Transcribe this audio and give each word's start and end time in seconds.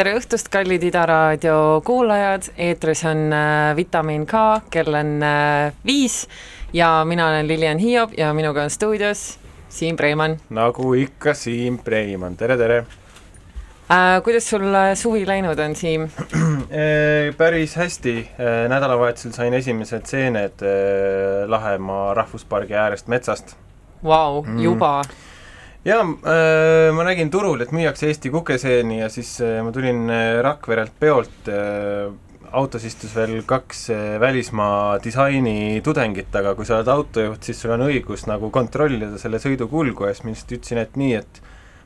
tere 0.00 0.14
õhtust, 0.16 0.48
kallid 0.48 0.84
Ida 0.86 1.02
raadio 1.04 1.56
kuulajad, 1.84 2.46
eetris 2.56 3.02
on 3.04 3.34
äh, 3.36 3.74
Vitamiin 3.76 4.22
K, 4.28 4.38
kell 4.72 4.96
on 4.96 5.10
äh, 5.20 5.74
viis 5.84 6.22
ja 6.72 7.02
mina 7.04 7.26
olen 7.28 7.48
Lilian 7.48 7.82
Hiob 7.82 8.14
ja 8.16 8.30
minuga 8.32 8.64
on 8.64 8.72
stuudios 8.72 9.36
Siim 9.68 9.98
Preimann. 10.00 10.38
nagu 10.56 10.94
ikka, 10.96 11.34
Siim 11.36 11.76
Preimann, 11.84 12.38
tere, 12.40 12.56
tere 12.56 12.78
äh,! 12.80 14.22
kuidas 14.24 14.48
sul 14.48 14.64
äh, 14.72 14.94
suvi 14.96 15.26
läinud 15.28 15.60
on, 15.60 15.76
Siim 15.76 16.08
päris 17.42 17.76
hästi, 17.76 18.14
nädalavahetusel 18.72 19.36
sain 19.36 19.58
esimesed 19.60 20.08
seened 20.08 20.64
Lahemaa 21.46 22.14
rahvuspargi 22.16 22.78
äärest 22.86 23.12
metsast. 23.12 23.52
Vau, 24.00 24.46
juba 24.56 25.02
mm.? 25.02 25.29
Jaa 25.84 26.00
äh,, 26.04 26.90
ma 26.96 27.06
nägin 27.08 27.30
turul, 27.32 27.60
et 27.64 27.72
müüakse 27.72 28.10
Eesti 28.10 28.32
kukeseeni 28.34 29.00
ja 29.00 29.08
siis 29.12 29.36
äh, 29.44 29.60
ma 29.64 29.72
tulin 29.72 30.10
Rakverelt 30.44 30.98
peolt 31.00 31.48
äh,, 31.48 32.10
autos 32.52 32.84
istus 32.84 33.12
veel 33.14 33.42
kaks 33.46 33.84
välismaa 34.20 34.98
disainitudengit, 35.02 36.34
aga 36.34 36.56
kui 36.58 36.66
sa 36.66 36.80
oled 36.80 36.90
autojuht, 36.90 37.46
siis 37.46 37.60
sul 37.62 37.76
on 37.76 37.86
õigus 37.86 38.26
nagu 38.26 38.50
kontrollida 38.50 39.20
selle 39.22 39.38
sõidu 39.38 39.68
kulgu 39.70 40.08
ja 40.08 40.16
siis 40.16 40.24
ma 40.26 40.34
lihtsalt 40.34 40.56
ütlesin, 40.58 40.80
et 40.82 40.98
nii, 40.98 41.12
et 41.20 41.40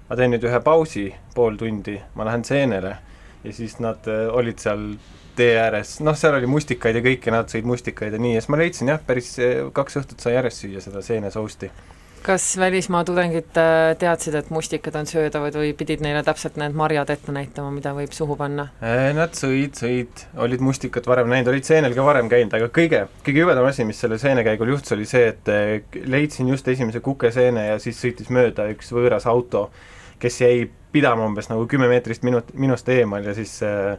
ma 0.08 0.16
teen 0.18 0.34
nüüd 0.34 0.44
ühe 0.48 0.60
pausi, 0.64 1.08
pool 1.34 1.58
tundi, 1.60 1.98
ma 2.16 2.26
lähen 2.28 2.44
seenele. 2.44 2.96
ja 3.44 3.52
siis 3.52 3.76
nad 3.80 4.06
äh, 4.08 4.24
olid 4.32 4.58
seal 4.62 4.94
tee 5.36 5.58
ääres, 5.60 5.98
noh, 6.00 6.16
seal 6.16 6.38
oli 6.38 6.48
mustikaid 6.48 6.96
ja 6.96 7.02
kõike, 7.04 7.32
nad 7.34 7.50
sõid 7.52 7.66
mustikaid 7.68 8.14
ja 8.16 8.20
nii, 8.20 8.36
ja 8.36 8.40
siis 8.40 8.52
ma 8.52 8.60
leidsin 8.60 8.88
jah, 8.88 9.00
päris 9.04 9.34
äh, 9.42 9.66
kaks 9.74 9.98
õhtut 10.00 10.24
sai 10.24 10.36
järjest 10.38 10.64
süüa 10.64 10.80
seda 10.84 11.02
seenesousti 11.04 11.70
kas 12.24 12.46
välismaa 12.58 13.02
tudengid 13.04 13.58
äh, 13.60 13.94
teadsid, 14.00 14.34
et 14.38 14.50
mustikad 14.54 14.96
on 14.98 15.08
söödavad 15.08 15.56
või 15.60 15.72
pidid 15.76 16.04
neile 16.04 16.22
täpselt 16.26 16.58
need 16.60 16.76
marjad 16.76 17.12
ette 17.12 17.34
näitama, 17.34 17.72
mida 17.74 17.92
võib 17.96 18.14
suhu 18.16 18.36
panna? 18.40 18.68
Nad 19.18 19.36
sõid, 19.38 19.76
sõid, 19.78 20.24
olid 20.40 20.64
mustikat 20.64 21.08
varem 21.10 21.28
näinud, 21.32 21.52
olid 21.52 21.68
seenel 21.68 21.96
ka 21.96 22.06
varem 22.06 22.30
käinud, 22.32 22.56
aga 22.56 22.70
kõige, 22.74 23.04
kõige 23.26 23.44
jubedam 23.44 23.68
asi, 23.68 23.86
mis 23.88 24.00
selle 24.00 24.18
seenekäigul 24.22 24.72
juhtus, 24.72 24.96
oli 24.96 25.08
see, 25.08 25.28
et 25.34 26.00
leidsin 26.08 26.48
just 26.52 26.68
esimese 26.72 27.04
kukeseene 27.04 27.68
ja 27.72 27.82
siis 27.82 28.00
sõitis 28.00 28.32
mööda 28.32 28.70
üks 28.72 28.92
võõras 28.94 29.28
auto 29.30 29.68
kes 30.24 30.40
jäi 30.40 30.68
pidama 30.94 31.26
umbes 31.26 31.50
nagu 31.50 31.66
kümme 31.68 31.88
meetrist 31.90 32.24
minut, 32.26 32.52
minust 32.56 32.88
eemal 32.88 33.26
ja 33.26 33.34
siis 33.36 33.58
äh, 33.66 33.96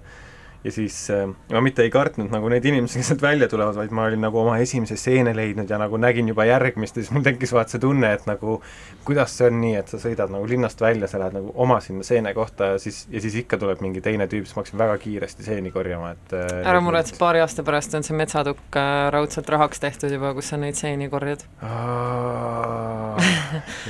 ja 0.66 0.72
siis 0.74 0.98
äh, 1.14 1.28
ma 1.54 1.62
mitte 1.62 1.84
ei 1.86 1.92
kartnud 1.94 2.32
nagu 2.34 2.50
neid 2.50 2.66
inimesi, 2.66 2.98
kes 3.00 3.12
sealt 3.12 3.22
välja 3.22 3.48
tulevad, 3.52 3.78
vaid 3.78 3.92
ma 3.94 4.08
olin 4.10 4.24
nagu 4.26 4.40
oma 4.42 4.58
esimese 4.64 4.98
seene 4.98 5.36
leidnud 5.38 5.70
ja 5.70 5.78
nagu 5.82 6.00
nägin 6.02 6.32
juba 6.32 6.48
järgmist 6.50 6.98
ja 6.98 7.04
siis 7.04 7.14
mul 7.14 7.26
tekkis 7.26 7.54
vaat 7.54 7.70
see 7.74 7.82
tunne, 7.84 8.10
et 8.18 8.26
nagu 8.30 8.58
kuidas 9.06 9.36
see 9.38 9.50
on 9.52 9.60
nii, 9.62 9.76
et 9.82 9.94
sa 9.94 10.00
sõidad 10.02 10.34
nagu 10.34 10.48
linnast 10.50 10.82
välja, 10.82 11.10
sa 11.12 11.22
lähed 11.22 11.38
nagu 11.38 11.54
oma 11.62 11.78
sinna 11.86 12.06
seene 12.08 12.34
kohta 12.38 12.74
ja 12.74 12.82
siis, 12.82 13.04
ja 13.14 13.22
siis 13.22 13.38
ikka 13.44 13.60
tuleb 13.62 13.84
mingi 13.86 14.02
teine 14.06 14.26
tüüp, 14.32 14.48
siis 14.48 14.58
ma 14.58 14.64
hakkasin 14.64 14.82
väga 14.82 14.98
kiiresti 15.06 15.46
seeni 15.46 15.74
korjama, 15.76 16.16
et 16.18 16.38
äh, 16.40 16.62
ära 16.66 16.82
muretse, 16.82 17.18
paari 17.22 17.44
aasta 17.46 17.66
pärast 17.68 17.94
on 18.00 18.08
see 18.08 18.18
metsatukk 18.18 18.80
äh, 18.82 19.06
raudselt 19.14 19.50
rahaks 19.54 19.84
tehtud 19.84 20.18
juba, 20.18 20.34
kus 20.38 20.50
sa 20.54 20.62
neid 20.62 20.80
seeni 20.80 21.12
korjad. 21.14 21.46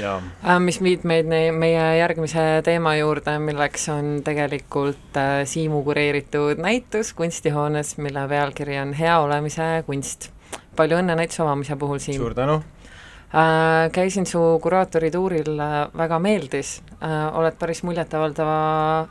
jaa. 0.01 0.19
mis 0.67 0.81
viib 0.83 1.05
meid 1.07 1.29
meie 1.29 1.87
järgmise 1.99 2.45
teema 2.65 2.95
juurde, 2.99 3.37
milleks 3.39 3.89
on 3.93 4.21
tegelikult 4.25 5.19
Siimu 5.45 5.83
kureeritud 5.87 6.61
näitus 6.61 7.13
kunstihoones, 7.17 7.97
mille 7.97 8.27
pealkiri 8.29 8.79
on 8.83 8.93
Hea 8.93 9.19
olemise 9.19 9.83
kunst. 9.87 10.31
palju 10.75 10.97
õnne 10.99 11.15
näituse 11.15 11.43
avamise 11.43 11.75
puhul, 11.79 11.99
Siim! 12.03 12.19
suur 12.19 12.33
tänu! 12.35 12.61
Äh, 13.35 13.91
käisin 13.91 14.25
su 14.25 14.39
kuraatori 14.63 15.09
tuuril, 15.11 15.57
äh, 15.59 15.89
väga 15.97 16.19
meeldis 16.23 16.77
äh,, 17.03 17.33
oled 17.35 17.57
päris 17.59 17.81
muljetavaldava 17.83 19.07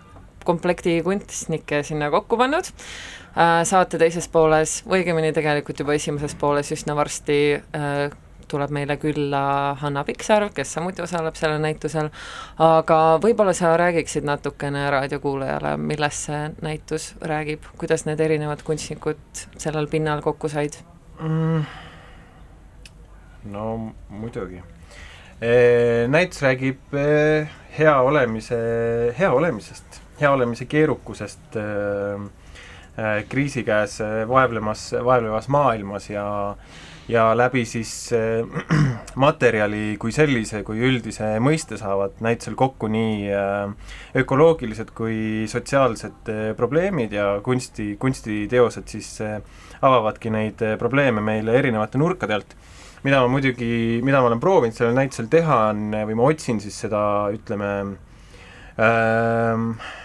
komplekti 0.48 0.94
kunstnikke 1.04 1.82
sinna 1.84 2.08
kokku 2.14 2.38
pannud 2.40 2.70
äh,, 2.70 3.64
saate 3.68 3.98
teises 4.00 4.30
pooles, 4.32 4.78
õigemini 4.88 5.34
tegelikult 5.36 5.82
juba 5.82 5.98
esimeses 5.98 6.38
pooles 6.40 6.72
üsna 6.72 6.96
varsti 6.96 7.38
äh, 7.58 8.14
tuleb 8.48 8.72
meile 8.74 8.96
külla 9.00 9.42
Hanna 9.80 10.04
Piksarv, 10.04 10.52
kes 10.56 10.74
samuti 10.76 11.02
osaleb 11.04 11.36
sellel 11.38 11.62
näitusel, 11.62 12.10
aga 12.62 12.98
võib-olla 13.22 13.54
sa 13.56 13.74
räägiksid 13.80 14.26
natukene 14.28 14.86
raadiokuulajale, 14.94 15.76
millest 15.80 16.28
see 16.28 16.42
näitus 16.64 17.12
räägib, 17.22 17.66
kuidas 17.80 18.06
need 18.08 18.20
erinevad 18.20 18.62
kunstnikud 18.66 19.44
sellel 19.56 19.88
pinnal 19.92 20.22
kokku 20.24 20.50
said 20.52 20.78
mm.? 21.20 21.64
no 23.52 23.94
muidugi 24.08 24.62
e,. 25.40 26.06
Näitus 26.08 26.42
räägib 26.42 26.94
e, 26.96 27.48
hea 27.78 27.94
olemise, 28.00 28.56
hea 29.18 29.30
olemisest, 29.32 30.00
hea 30.20 30.30
olemise 30.32 30.66
keerukusest 30.70 31.58
e, 31.60 31.66
e 32.96 33.12
kriisi 33.28 33.64
käes 33.66 33.98
vaevlemas, 34.28 34.92
vaevlevas 35.04 35.48
maailmas 35.48 36.10
ja 36.10 36.26
ja 37.08 37.36
läbi 37.36 37.64
siis 37.68 38.12
äh, 38.12 38.44
materjali 39.24 39.96
kui 40.00 40.12
sellise, 40.14 40.62
kui 40.64 40.80
üldise 40.88 41.34
mõiste 41.42 41.76
saavad 41.80 42.20
näitusel 42.24 42.56
kokku 42.58 42.88
nii 42.92 43.28
äh, 43.34 43.96
ökoloogilised 44.22 44.94
kui 44.96 45.44
sotsiaalsed 45.50 46.30
äh, 46.32 46.44
probleemid 46.56 47.12
ja 47.12 47.40
kunsti, 47.44 47.94
kunstiteosed 48.00 48.88
siis 48.88 49.18
avavadki 49.84 50.32
neid 50.32 50.62
probleeme 50.80 51.20
meile 51.24 51.58
erinevate 51.58 52.00
nurkade 52.00 52.38
alt. 52.38 52.56
mida 53.04 53.20
ma 53.20 53.28
muidugi, 53.28 54.00
mida 54.00 54.22
ma 54.22 54.30
olen 54.30 54.40
proovinud 54.40 54.72
sellel 54.72 54.94
näitusel 54.96 55.26
teha, 55.28 55.58
on, 55.74 55.90
või 56.08 56.14
ma 56.16 56.30
otsin 56.30 56.60
siis 56.64 56.78
seda, 56.86 57.02
ütleme 57.36 57.72
äh, 58.80 60.00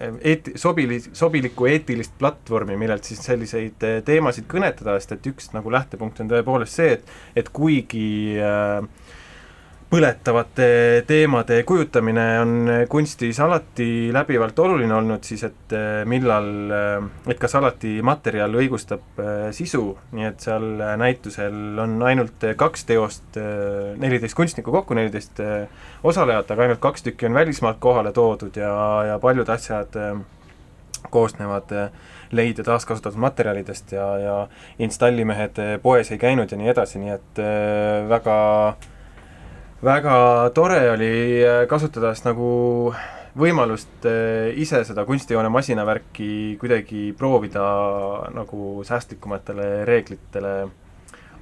eet-, 0.00 0.52
sobili-, 0.60 1.02
sobilikku 1.12 1.68
eetilist 1.70 2.16
platvormi, 2.18 2.76
millelt 2.80 3.06
siis 3.08 3.22
selliseid 3.26 3.86
eh, 3.86 4.00
teemasid 4.06 4.48
kõnetada, 4.50 4.96
sest 4.98 5.16
et 5.16 5.30
üks 5.32 5.50
nagu 5.56 5.72
lähtepunkt 5.72 6.22
on 6.24 6.30
tõepoolest 6.32 6.80
see, 6.80 6.98
et 6.98 7.16
et 7.40 7.48
kuigi 7.54 8.38
äh, 8.40 8.80
põletavate 9.90 10.66
teemade 11.06 11.64
kujutamine 11.66 12.24
on 12.40 12.52
kunstis 12.88 13.40
alati 13.42 14.10
läbivalt 14.14 14.58
oluline 14.62 14.94
olnud, 14.94 15.24
siis 15.26 15.42
et 15.48 15.74
eh, 15.74 16.02
millal, 16.06 16.50
eh, 16.76 17.08
et 17.32 17.40
kas 17.42 17.56
alati 17.58 17.96
materjal 18.06 18.54
õigustab 18.60 19.18
eh, 19.18 19.48
sisu, 19.56 19.82
nii 20.14 20.28
et 20.28 20.46
seal 20.46 20.68
näitusel 21.00 21.80
on 21.82 21.96
ainult 22.06 22.46
kaks 22.60 22.86
teost, 22.86 23.40
neliteist 23.98 24.38
kunstnikku 24.38 24.70
kokku, 24.74 24.94
neliteist 24.94 25.42
osalejat, 26.06 26.54
aga 26.54 26.68
ainult 26.68 26.82
kaks 26.82 27.08
tükki 27.08 27.26
on 27.26 27.34
välismaalt 27.34 27.82
kohale 27.82 28.14
toodud 28.14 28.56
ja, 28.62 28.70
ja 29.08 29.18
paljud 29.18 29.50
asjad 29.50 29.98
koosnevad 31.10 31.74
leid- 32.36 32.62
ja 32.62 32.64
taaskasutatud 32.64 33.18
materjalidest 33.18 33.92
ja, 33.96 34.06
ja 34.22 34.38
installimehed 34.78 35.58
poes 35.82 36.12
ei 36.14 36.22
käinud 36.22 36.52
ja 36.52 36.60
nii 36.60 36.70
edasi, 36.70 37.02
nii 37.02 37.14
et 37.16 37.44
väga 38.10 38.40
äh, 38.68 38.90
väga 39.82 40.50
tore 40.54 40.90
oli 40.92 41.40
äh, 41.40 41.64
kasutada 41.68 42.12
siis 42.14 42.26
nagu 42.26 42.92
võimalust 43.40 44.04
äh, 44.08 44.50
ise 44.60 44.82
seda 44.84 45.06
kunstijoone 45.08 45.48
masinavärki 45.52 46.58
kuidagi 46.60 47.10
proovida 47.16 47.64
nagu 48.36 48.84
säästlikumatele 48.84 49.86
reeglitele 49.88 50.54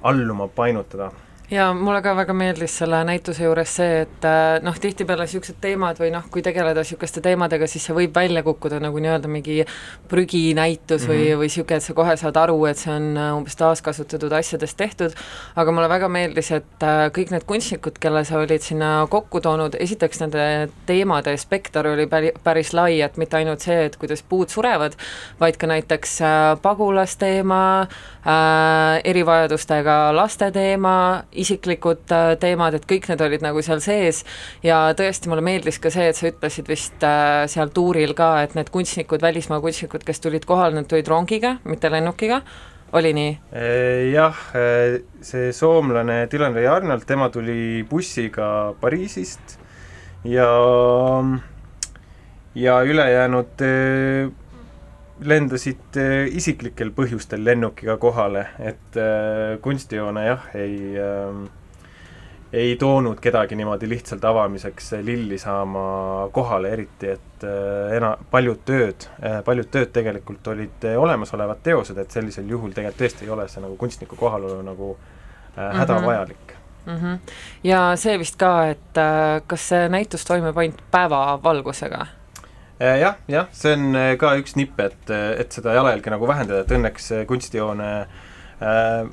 alluma 0.07 0.47
painutada 0.47 1.11
ja 1.51 1.73
mulle 1.73 2.01
ka 2.05 2.13
väga 2.17 2.33
meeldis 2.37 2.75
selle 2.81 2.99
näituse 3.07 3.43
juures 3.43 3.71
see, 3.79 4.01
et 4.03 4.25
äh, 4.27 4.59
noh, 4.65 4.75
tihtipeale 4.77 5.25
niisugused 5.25 5.57
teemad 5.61 5.97
või 6.01 6.11
noh, 6.13 6.25
kui 6.31 6.43
tegeleda 6.45 6.83
niisuguste 6.83 7.23
teemadega, 7.25 7.67
siis 7.67 7.87
see 7.89 7.95
võib 7.97 8.13
välja 8.15 8.43
kukkuda 8.45 8.77
nagu 8.83 9.01
nii-öelda 9.01 9.31
mingi 9.31 9.63
prüginäitus 10.11 11.07
mm 11.07 11.09
-hmm. 11.09 11.15
või, 11.15 11.37
või 11.41 11.49
niisugune, 11.49 11.79
et 11.81 11.85
sa 11.85 11.95
kohe 11.97 12.15
saad 12.21 12.37
aru, 12.37 12.57
et 12.69 12.77
see 12.77 12.93
on 12.93 13.17
äh, 13.17 13.31
umbes 13.37 13.57
taaskasutatud 13.57 14.33
asjadest 14.37 14.77
tehtud, 14.77 15.15
aga 15.55 15.71
mulle 15.71 15.89
väga 15.89 16.07
meeldis, 16.09 16.51
et 16.51 16.85
äh, 16.85 17.07
kõik 17.17 17.33
need 17.33 17.47
kunstnikud, 17.49 17.97
kelle 17.99 18.23
sa 18.25 18.37
olid 18.37 18.61
sinna 18.61 19.07
kokku 19.09 19.41
toonud, 19.41 19.75
esiteks 19.79 20.21
nende 20.21 20.69
teemade 20.85 21.37
spekter 21.37 21.87
oli 21.87 22.05
päri, 22.07 22.31
päris 22.43 22.73
lai, 22.73 23.01
et 23.01 23.17
mitte 23.17 23.37
ainult 23.37 23.65
see, 23.65 23.85
et 23.85 23.97
kuidas 23.97 24.21
puud 24.21 24.49
surevad, 24.49 24.93
vaid 25.39 25.57
ka 25.57 25.67
näiteks 25.67 26.19
pagulasteema 26.61 27.81
äh,, 27.81 29.01
erivajadustega 29.03 30.15
laste 30.15 30.51
teema, 30.51 31.23
isiklikud 31.43 32.13
äh, 32.15 32.33
teemad, 32.41 32.77
et 32.77 32.87
kõik 32.89 33.09
need 33.09 33.21
olid 33.25 33.45
nagu 33.45 33.63
seal 33.65 33.81
sees 33.83 34.23
ja 34.65 34.81
tõesti, 34.97 35.31
mulle 35.31 35.43
meeldis 35.45 35.79
ka 35.81 35.91
see, 35.93 36.09
et 36.11 36.19
sa 36.19 36.29
ütlesid 36.29 36.71
vist 36.71 37.05
äh, 37.05 37.45
seal 37.51 37.71
tuuril 37.75 38.15
ka, 38.17 38.31
et 38.45 38.57
need 38.57 38.71
kunstnikud, 38.73 39.23
välismaa 39.23 39.61
kunstnikud, 39.63 40.05
kes 40.07 40.23
tulid 40.23 40.47
kohale, 40.49 40.77
nad 40.77 40.89
tulid 40.89 41.09
rongiga, 41.09 41.57
mitte 41.69 41.91
lennukiga, 41.91 42.41
oli 42.97 43.13
nii? 43.13 43.33
Jah, 44.09 44.37
see 45.21 45.51
soomlane 45.53 46.23
Dylan 46.31 46.55
Ray 46.57 46.65
Arnold, 46.65 47.05
tema 47.05 47.29
tuli 47.29 47.83
bussiga 47.89 48.73
Pariisist 48.81 49.59
ja 50.25 50.49
ja 52.57 52.81
ülejäänud 52.83 53.61
lendasid 55.21 55.97
äh, 55.97 56.27
isiklikel 56.35 56.91
põhjustel 56.95 57.43
lennukiga 57.45 57.97
kohale, 57.97 58.47
et 58.59 58.99
äh, 58.99 59.57
kunstijoone 59.61 60.25
jah, 60.25 60.51
ei 60.55 60.93
äh, 60.99 61.47
ei 62.53 62.75
toonud 62.75 63.19
kedagi 63.21 63.55
niimoodi 63.55 63.89
lihtsalt 63.89 64.25
avamiseks 64.25 64.91
lilli 65.05 65.37
saama 65.37 66.29
kohale, 66.33 66.71
eriti 66.73 67.11
et 67.13 67.43
äh, 67.45 67.95
ena-, 67.97 68.15
paljud 68.31 68.63
tööd, 68.65 69.05
paljud 69.45 69.69
tööd 69.71 69.91
tegelikult 69.93 70.47
olid 70.53 70.87
olemasolevad 70.97 71.61
teosed, 71.63 71.97
et 71.97 72.11
sellisel 72.11 72.49
juhul 72.49 72.73
tegelikult 72.73 73.03
tõesti 73.03 73.27
ei 73.27 73.35
ole 73.35 73.47
see 73.47 73.61
nagu 73.63 73.77
kunstniku 73.77 74.17
kohalolu 74.19 74.63
nagu 74.65 74.95
äh, 74.95 75.75
hädavajalik 75.77 76.55
mm. 76.85 76.95
-hmm. 76.95 77.19
ja 77.63 77.95
see 77.95 78.19
vist 78.19 78.37
ka, 78.37 78.69
et 78.69 78.97
äh, 78.97 79.41
kas 79.47 79.69
see 79.69 79.89
näitus 79.89 80.25
toimub 80.25 80.57
ainult 80.57 80.81
päevavalgusega? 80.91 82.05
Jah, 82.79 83.17
jah, 83.27 83.49
see 83.51 83.75
on 83.75 83.99
ka 84.21 84.33
üks 84.39 84.55
nipp, 84.55 84.79
et, 84.79 85.11
et 85.11 85.51
seda 85.51 85.75
jalajälge 85.75 86.13
nagu 86.13 86.29
vähendada, 86.29 86.63
et 86.63 86.71
õnneks 86.77 87.11
kunstihoone 87.27 87.91
äh, 87.99 89.03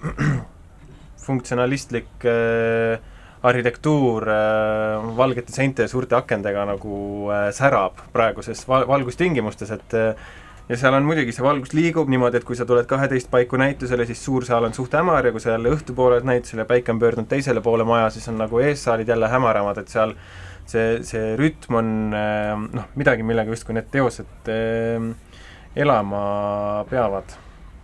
funktsionalistlik 1.27 2.27
äh, 2.31 3.03
arhitektuur 3.47 4.27
äh, 4.29 5.17
valgete 5.17 5.53
seinte 5.53 5.87
ja 5.87 5.91
suurte 5.91 6.17
akendega 6.19 6.65
nagu 6.69 7.29
äh, 7.31 7.49
särab 7.55 8.01
praeguses 8.15 8.65
val-, 8.69 8.87
valgustingimustes, 8.89 9.71
et 9.77 9.97
äh, 9.99 10.27
ja 10.69 10.79
seal 10.81 10.97
on 10.99 11.07
muidugi, 11.07 11.35
see 11.35 11.45
valgus 11.45 11.75
liigub 11.77 12.11
niimoodi, 12.11 12.41
et 12.41 12.47
kui 12.47 12.59
sa 12.59 12.67
tuled 12.67 12.89
kaheteist 12.91 13.31
paiku 13.31 13.59
näitusele, 13.61 14.07
siis 14.09 14.25
suur 14.25 14.47
saal 14.47 14.67
on 14.67 14.75
suht 14.75 14.97
hämar 14.99 15.29
ja 15.29 15.35
kui 15.35 15.43
sa 15.43 15.55
jälle 15.55 15.71
õhtupoole 15.77 16.19
oled 16.19 16.27
näitusel 16.27 16.65
ja 16.65 16.69
päike 16.69 16.95
on 16.95 17.03
pöördunud 17.03 17.31
teisele 17.31 17.63
poole 17.63 17.87
maja, 17.87 18.11
siis 18.15 18.27
on 18.33 18.41
nagu 18.41 18.63
eessaalid 18.63 19.09
jälle 19.09 19.31
hämaramad, 19.31 19.79
et 19.83 19.95
seal 19.95 20.17
see, 20.67 21.01
see 21.07 21.35
rütm 21.39 21.81
on 21.81 21.91
noh, 22.11 22.87
midagi, 22.99 23.27
millega 23.27 23.53
justkui 23.55 23.77
need 23.77 23.91
teosed 23.93 24.49
elama 25.77 26.85
peavad 26.91 27.37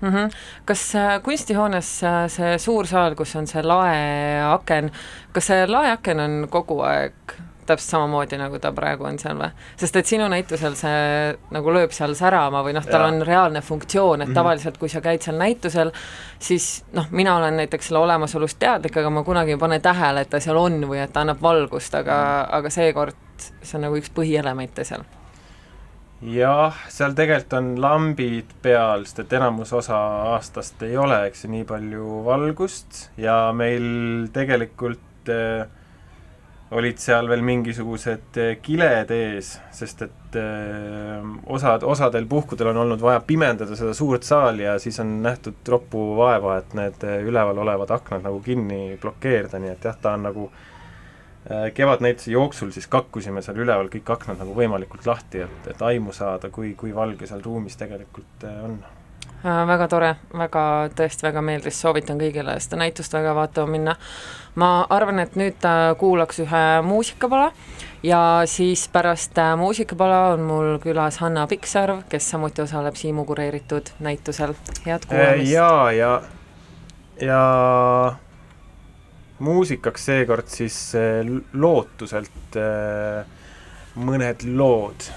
mm. 0.03 0.09
-hmm. 0.09 0.31
kas 0.65 0.95
äh, 0.95 1.23
kunstihoones 1.23 2.05
äh, 2.05 2.29
see 2.29 2.59
suur 2.59 2.87
saal, 2.87 3.15
kus 3.15 3.37
on 3.37 3.47
see 3.47 3.63
laeaken, 3.63 4.91
kas 5.33 5.47
see 5.47 5.67
laeaken 5.67 6.21
on 6.21 6.47
kogu 6.51 6.81
aeg 6.81 7.37
täpselt 7.67 7.91
samamoodi, 7.91 8.39
nagu 8.41 8.59
ta 8.63 8.73
praegu 8.75 9.07
on 9.09 9.19
seal 9.23 9.39
või? 9.39 9.51
sest 9.81 9.97
et 9.97 10.11
sinu 10.11 10.29
näitusel 10.33 10.75
see 10.79 11.33
nagu 11.55 11.75
lööb 11.75 11.95
seal 11.95 12.15
särama 12.19 12.63
või 12.67 12.75
noh, 12.77 12.87
tal 12.87 13.07
on 13.07 13.23
reaalne 13.27 13.63
funktsioon, 13.63 14.23
et 14.23 14.29
-hmm. 14.29 14.35
tavaliselt 14.35 14.79
kui 14.79 14.89
sa 14.89 15.01
käid 15.01 15.23
seal 15.23 15.39
näitusel, 15.39 15.93
siis 16.39 16.85
noh, 16.93 17.09
mina 17.11 17.37
olen 17.37 17.57
näiteks 17.63 17.89
selle 17.89 18.03
olemasolust 18.03 18.59
teadlik, 18.59 18.97
aga 18.97 19.11
ma 19.11 19.23
kunagi 19.23 19.57
ei 19.57 19.59
pane 19.59 19.81
tähele, 19.81 20.21
et 20.21 20.31
ta 20.31 20.41
seal 20.41 20.57
on 20.57 20.83
või 20.89 21.03
et 21.03 21.13
ta 21.13 21.21
annab 21.21 21.43
valgust, 21.43 21.95
aga 21.95 22.13
-hmm. 22.13 22.57
aga 22.59 22.71
seekord 22.71 23.17
see 23.63 23.77
on 23.79 23.89
nagu 23.89 23.97
üks 23.97 24.11
põhielemente 24.15 24.85
seal 24.85 25.05
jah, 26.23 26.77
seal 26.89 27.15
tegelikult 27.19 27.57
on 27.59 27.69
lambid 27.83 28.55
peal, 28.63 29.05
sest 29.07 29.25
et 29.25 29.33
enamus 29.39 29.73
osa 29.73 29.99
aastast 30.35 30.83
ei 30.87 30.97
ole, 30.97 31.19
eks 31.27 31.45
ju, 31.45 31.51
nii 31.51 31.65
palju 31.69 32.23
valgust 32.27 33.09
ja 33.21 33.37
meil 33.57 34.29
tegelikult 34.35 35.31
äh, 35.33 35.67
olid 36.73 37.01
seal 37.01 37.29
veel 37.29 37.43
mingisugused 37.45 38.39
äh, 38.41 38.55
kiled 38.65 39.13
ees, 39.13 39.55
sest 39.75 40.05
et 40.07 40.39
äh, 40.41 41.21
osad, 41.53 41.85
osadel 41.89 42.27
puhkudel 42.31 42.73
on 42.73 42.83
olnud 42.85 43.03
vaja 43.03 43.21
pimendada 43.27 43.77
seda 43.79 43.95
suurt 43.97 44.25
saali 44.27 44.65
ja 44.65 44.79
siis 44.83 45.01
on 45.03 45.19
nähtud 45.25 45.61
troppu 45.67 46.13
vaeva, 46.17 46.59
et 46.63 46.77
need 46.79 47.05
äh, 47.09 47.21
üleval 47.29 47.61
olevad 47.65 47.93
aknad 47.93 48.25
nagu 48.25 48.41
kinni 48.45 48.97
blokeerida, 49.03 49.61
nii 49.63 49.75
et 49.75 49.91
jah, 49.91 49.99
ta 50.01 50.17
on 50.19 50.31
nagu 50.31 50.51
kevadnäituse 51.75 52.31
jooksul 52.31 52.69
siis 52.71 52.87
kakkusime 52.87 53.41
seal 53.43 53.57
üleval 53.59 53.89
kõik 53.91 54.13
aknad 54.15 54.39
nagu 54.39 54.53
võimalikult 54.55 55.09
lahti, 55.09 55.41
et, 55.43 55.65
et 55.73 55.81
aimu 55.83 56.15
saada, 56.15 56.53
kui, 56.55 56.71
kui 56.79 56.95
valge 56.95 57.27
seal 57.27 57.43
ruumis 57.43 57.75
tegelikult 57.81 58.47
on. 58.63 58.77
Väga 59.43 59.89
tore, 59.91 60.11
väga, 60.39 60.65
tõesti 60.97 61.27
väga 61.27 61.43
meeldis, 61.43 61.81
soovitan 61.81 62.21
kõigile 62.21 62.55
seda 62.63 62.79
näitust 62.83 63.15
väga 63.15 63.35
vaatama 63.35 63.73
minna. 63.73 63.97
ma 64.55 64.87
arvan, 64.91 65.19
et 65.19 65.35
nüüd 65.37 65.65
äh, 65.65 65.95
kuulaks 65.99 66.43
ühe 66.45 66.65
muusikapala 66.85 67.53
ja 68.03 68.43
siis 68.47 68.89
pärast 68.93 69.39
äh, 69.39 69.55
muusikapala 69.57 70.35
on 70.35 70.43
mul 70.45 70.79
külas 70.83 71.19
Hanna 71.25 71.47
Pikksarv, 71.47 72.03
kes 72.09 72.31
samuti 72.31 72.63
osaleb 72.63 72.95
Siimu 72.97 73.25
kureeritud 73.25 73.95
näitusel, 74.01 74.55
head 74.87 75.09
kuulamist 75.09 75.49
äh,! 75.49 75.53
jaa, 75.53 75.93
ja, 75.93 76.13
ja 77.21 77.41
muusikaks 79.39 80.05
seekord 80.05 80.53
siis 80.53 80.79
äh, 80.95 81.25
lootuselt 81.53 82.61
äh, 82.61 83.25
mõned 83.97 84.47
lood 84.57 85.11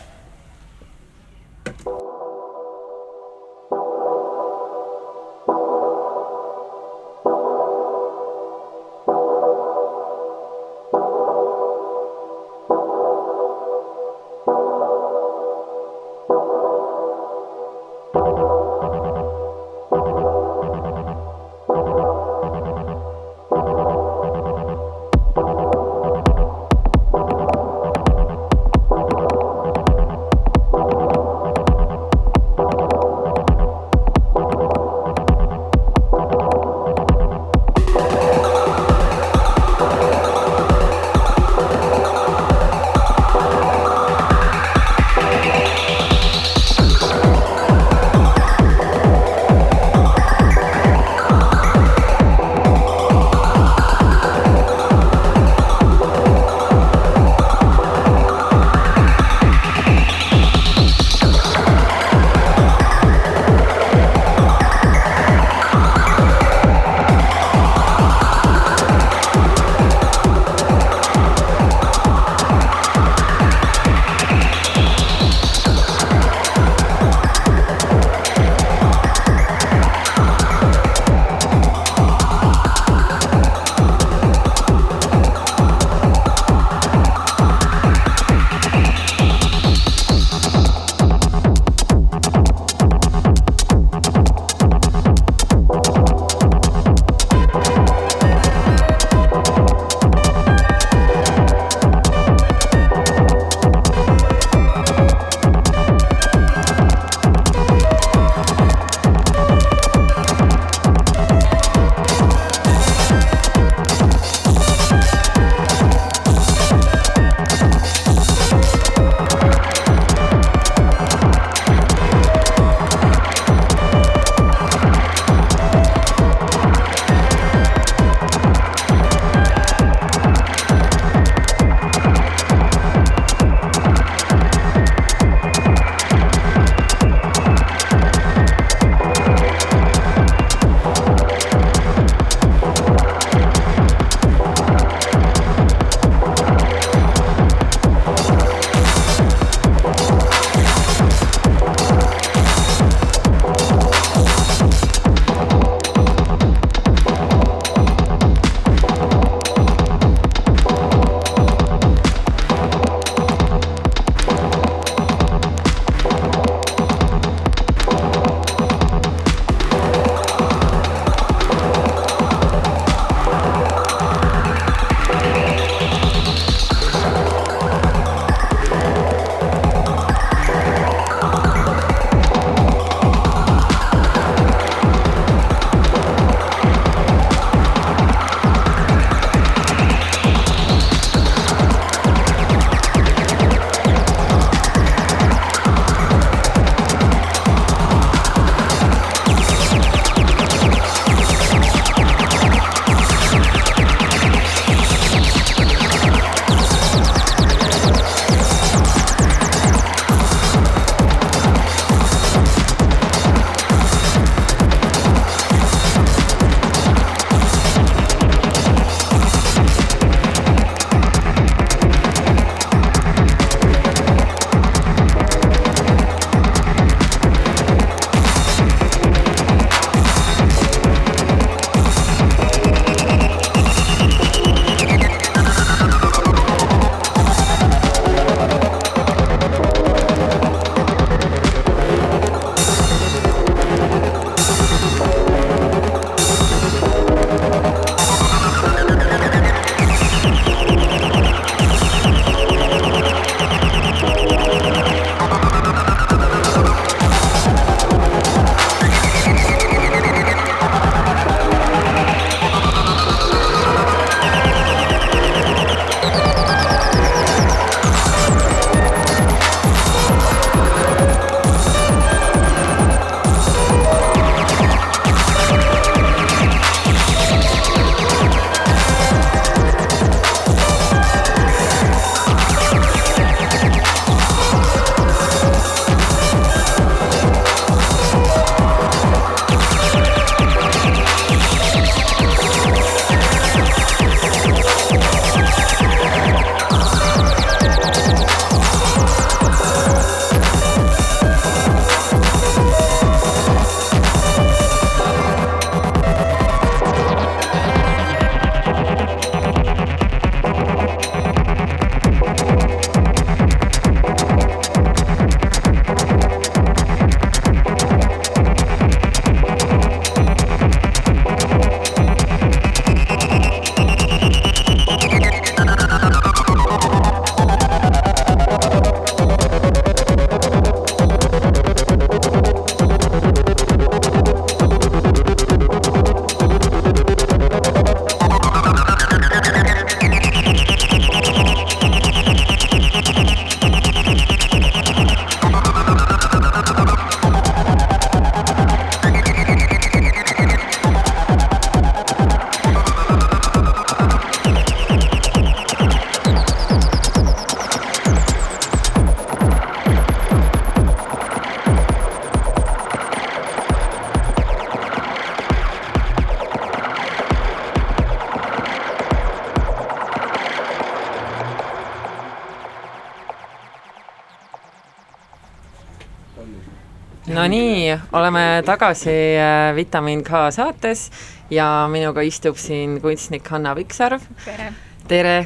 oleme 378.14 378.64
tagasi 378.66 379.14
äh, 379.38 379.76
Vitamiin 379.76 380.24
K 380.24 380.50
saates 380.52 381.12
ja 381.50 381.88
minuga 381.92 382.22
istub 382.22 382.58
siin 382.58 383.02
kunstnik 383.02 383.48
Hanna 383.50 383.76
Viksarv. 383.76 384.22
tere! 384.46 384.74
tere! 385.08 385.38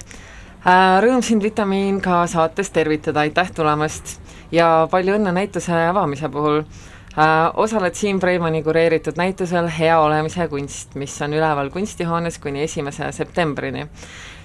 Äh, 0.59 0.99
rõõm 1.03 1.23
sind 1.23 1.43
Vitamiin 1.43 2.01
K 2.01 2.23
saates 2.27 2.71
tervitada, 2.75 3.23
aitäh 3.23 3.51
tulemast 3.55 4.17
ja 4.51 4.87
palju 4.91 5.15
õnne 5.15 5.33
näituse 5.35 5.75
avamise 5.87 6.29
puhul 6.29 6.61
äh,. 6.63 7.51
osaled 7.53 7.95
Siim 7.95 8.19
Preimani 8.19 8.63
kureeritud 8.63 9.17
näitusel 9.17 9.69
Hea 9.79 9.99
olemise 9.99 10.47
kunst, 10.47 10.95
mis 10.95 11.15
on 11.21 11.33
üleval 11.33 11.69
kunstihoones 11.69 12.39
kuni 12.39 12.63
esimese 12.63 13.11
septembrini. 13.11 13.87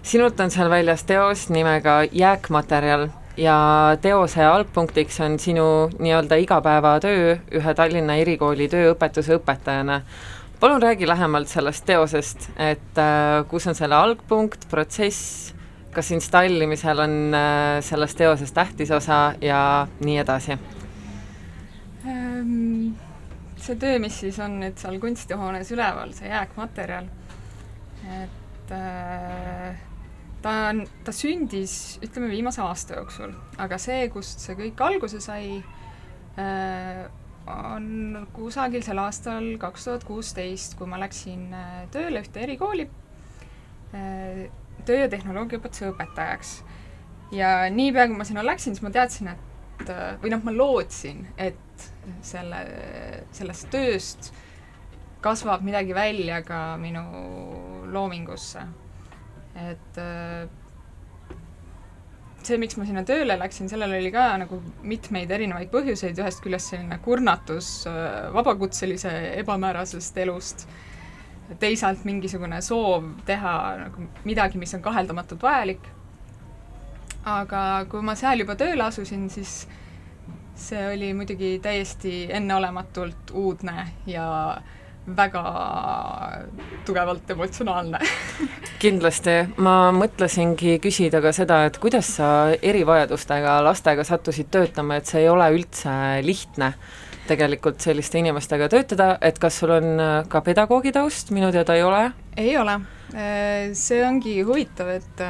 sinult 0.02 0.40
on 0.40 0.50
seal 0.50 0.70
väljas 0.70 1.04
teos 1.04 1.48
nimega 1.50 2.02
Jääkmaterjal 2.12 3.08
ja 3.36 3.56
teose 4.02 4.44
algpunktiks 4.44 5.20
on 5.24 5.38
sinu 5.38 5.66
nii-öelda 5.98 6.38
igapäevatöö 6.42 7.36
ühe 7.58 7.74
Tallinna 7.74 8.16
erikooli 8.22 8.68
tööõpetuse 8.70 9.38
õpetajana. 9.38 10.00
palun 10.60 10.82
räägi 10.82 11.06
lähemalt 11.06 11.48
sellest 11.48 11.84
teosest, 11.84 12.48
et 12.56 12.98
äh, 12.98 13.44
kus 13.48 13.66
on 13.66 13.74
selle 13.74 13.94
algpunkt, 13.94 14.68
protsess, 14.70 15.52
kas 15.92 16.10
installimisel 16.10 16.98
on 16.98 17.34
äh, 17.34 17.80
selles 17.82 18.14
teoses 18.14 18.52
tähtis 18.52 18.90
osa 18.90 19.34
ja 19.40 19.86
nii 20.00 20.18
edasi? 20.18 20.58
Ehm, 22.06 22.94
see 23.56 23.76
töö, 23.76 23.98
mis 23.98 24.20
siis 24.20 24.38
on 24.38 24.60
nüüd 24.60 24.78
seal 24.78 24.98
kunstihoones 25.02 25.72
üleval, 25.74 26.14
see 26.16 26.30
jääkmaterjal, 26.30 27.10
et 28.22 28.72
äh, 28.72 29.76
ta 30.44 30.52
on, 30.70 30.84
ta 31.04 31.12
sündis, 31.14 31.98
ütleme, 32.04 32.28
viimase 32.32 32.62
aasta 32.64 32.98
jooksul, 32.98 33.32
aga 33.60 33.78
see, 33.80 34.08
kust 34.12 34.42
see 34.44 34.56
kõik 34.58 34.82
alguse 34.84 35.20
sai, 35.24 35.56
äh, 36.40 37.04
on 37.48 38.26
kusagil 38.36 38.84
sel 38.84 39.00
aastal 39.02 39.54
kaks 39.60 39.88
tuhat 39.88 40.04
kuusteist, 40.08 40.76
kui 40.78 40.88
ma 40.90 41.00
läksin 41.00 41.48
äh, 41.56 41.80
tööle 41.94 42.24
ühte 42.24 42.44
erikooli 42.44 42.86
äh, 43.96 44.44
töö- 44.84 45.02
ja 45.04 45.10
tehnoloogiaõpetuse 45.12 45.92
õpetajaks. 45.94 46.54
ja 47.32 47.56
niipea, 47.72 48.08
kui 48.08 48.20
ma 48.20 48.28
sinna 48.28 48.44
läksin, 48.44 48.76
siis 48.76 48.84
ma 48.84 48.92
teadsin, 48.92 49.32
et 49.32 49.90
või 50.22 50.30
noh, 50.30 50.44
ma 50.44 50.52
lootsin, 50.54 51.24
et 51.40 51.88
selle, 52.22 52.60
sellest 53.34 53.66
tööst 53.72 54.30
kasvab 55.24 55.64
midagi 55.64 55.96
välja 55.96 56.42
ka 56.44 56.76
minu 56.78 57.02
loomingusse 57.90 58.62
et 59.54 59.98
äh, 59.98 60.48
see, 62.44 62.58
miks 62.60 62.76
ma 62.78 62.86
sinna 62.88 63.04
tööle 63.06 63.36
läksin, 63.40 63.68
sellel 63.70 63.94
oli 63.96 64.10
ka 64.14 64.26
nagu 64.40 64.58
mitmeid 64.86 65.30
erinevaid 65.32 65.70
põhjuseid, 65.72 66.18
ühest 66.20 66.42
küljest 66.44 66.72
selline 66.72 66.98
kurnatus 67.04 67.70
äh, 67.90 68.28
vabakutselise 68.34 69.12
ebamäärasest 69.40 70.18
elust, 70.24 70.66
teisalt 71.60 72.04
mingisugune 72.08 72.60
soov 72.64 73.06
teha 73.28 73.54
nagu 73.84 74.08
midagi, 74.24 74.60
mis 74.60 74.74
on 74.76 74.84
kaheldamatult 74.84 75.42
vajalik. 75.44 75.90
aga 77.24 77.86
kui 77.88 78.04
ma 78.04 78.14
seal 78.20 78.42
juba 78.42 78.56
tööle 78.60 78.84
asusin, 78.84 79.28
siis 79.32 79.64
see 80.54 80.86
oli 80.92 81.12
muidugi 81.16 81.58
täiesti 81.62 82.26
enneolematult 82.32 83.32
uudne 83.34 83.86
ja 84.06 84.26
äh, 84.58 84.83
väga 85.06 85.42
tugevalt 86.86 87.30
emotsionaalne. 87.30 88.00
Kindlasti, 88.82 89.36
ma 89.64 89.92
mõtlesingi 89.94 90.78
küsida 90.82 91.20
ka 91.24 91.32
seda, 91.36 91.64
et 91.68 91.78
kuidas 91.80 92.14
sa 92.18 92.28
erivajadustega 92.56 93.58
lastega 93.64 94.04
sattusid 94.06 94.50
töötama, 94.54 94.98
et 94.98 95.10
see 95.10 95.24
ei 95.24 95.30
ole 95.32 95.50
üldse 95.56 95.94
lihtne 96.24 96.72
tegelikult 97.28 97.80
selliste 97.80 98.20
inimestega 98.20 98.68
töötada, 98.72 99.14
et 99.24 99.38
kas 99.40 99.60
sul 99.60 99.72
on 99.76 100.02
ka 100.28 100.42
pedagoogi 100.44 100.92
taust, 100.92 101.32
minu 101.36 101.50
teada 101.52 101.76
ei 101.76 101.84
ole? 101.84 102.04
ei 102.36 102.56
ole, 102.58 102.78
see 103.78 104.00
ongi 104.04 104.40
huvitav, 104.44 104.90
et 104.98 105.22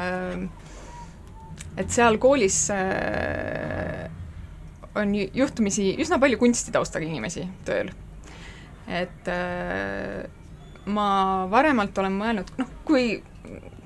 et 1.75 1.91
seal 1.91 2.17
koolis 2.19 2.57
on 4.95 5.13
juhtumisi 5.15 5.93
üsna 6.03 6.19
palju 6.19 6.39
kunstitaustaga 6.41 7.07
inimesi 7.07 7.45
tööl 7.67 7.91
et 8.87 9.29
äh, 9.31 10.25
ma 10.85 11.07
varemalt 11.51 11.97
olen 11.97 12.19
mõelnud, 12.19 12.51
noh, 12.59 12.73
kui 12.85 13.15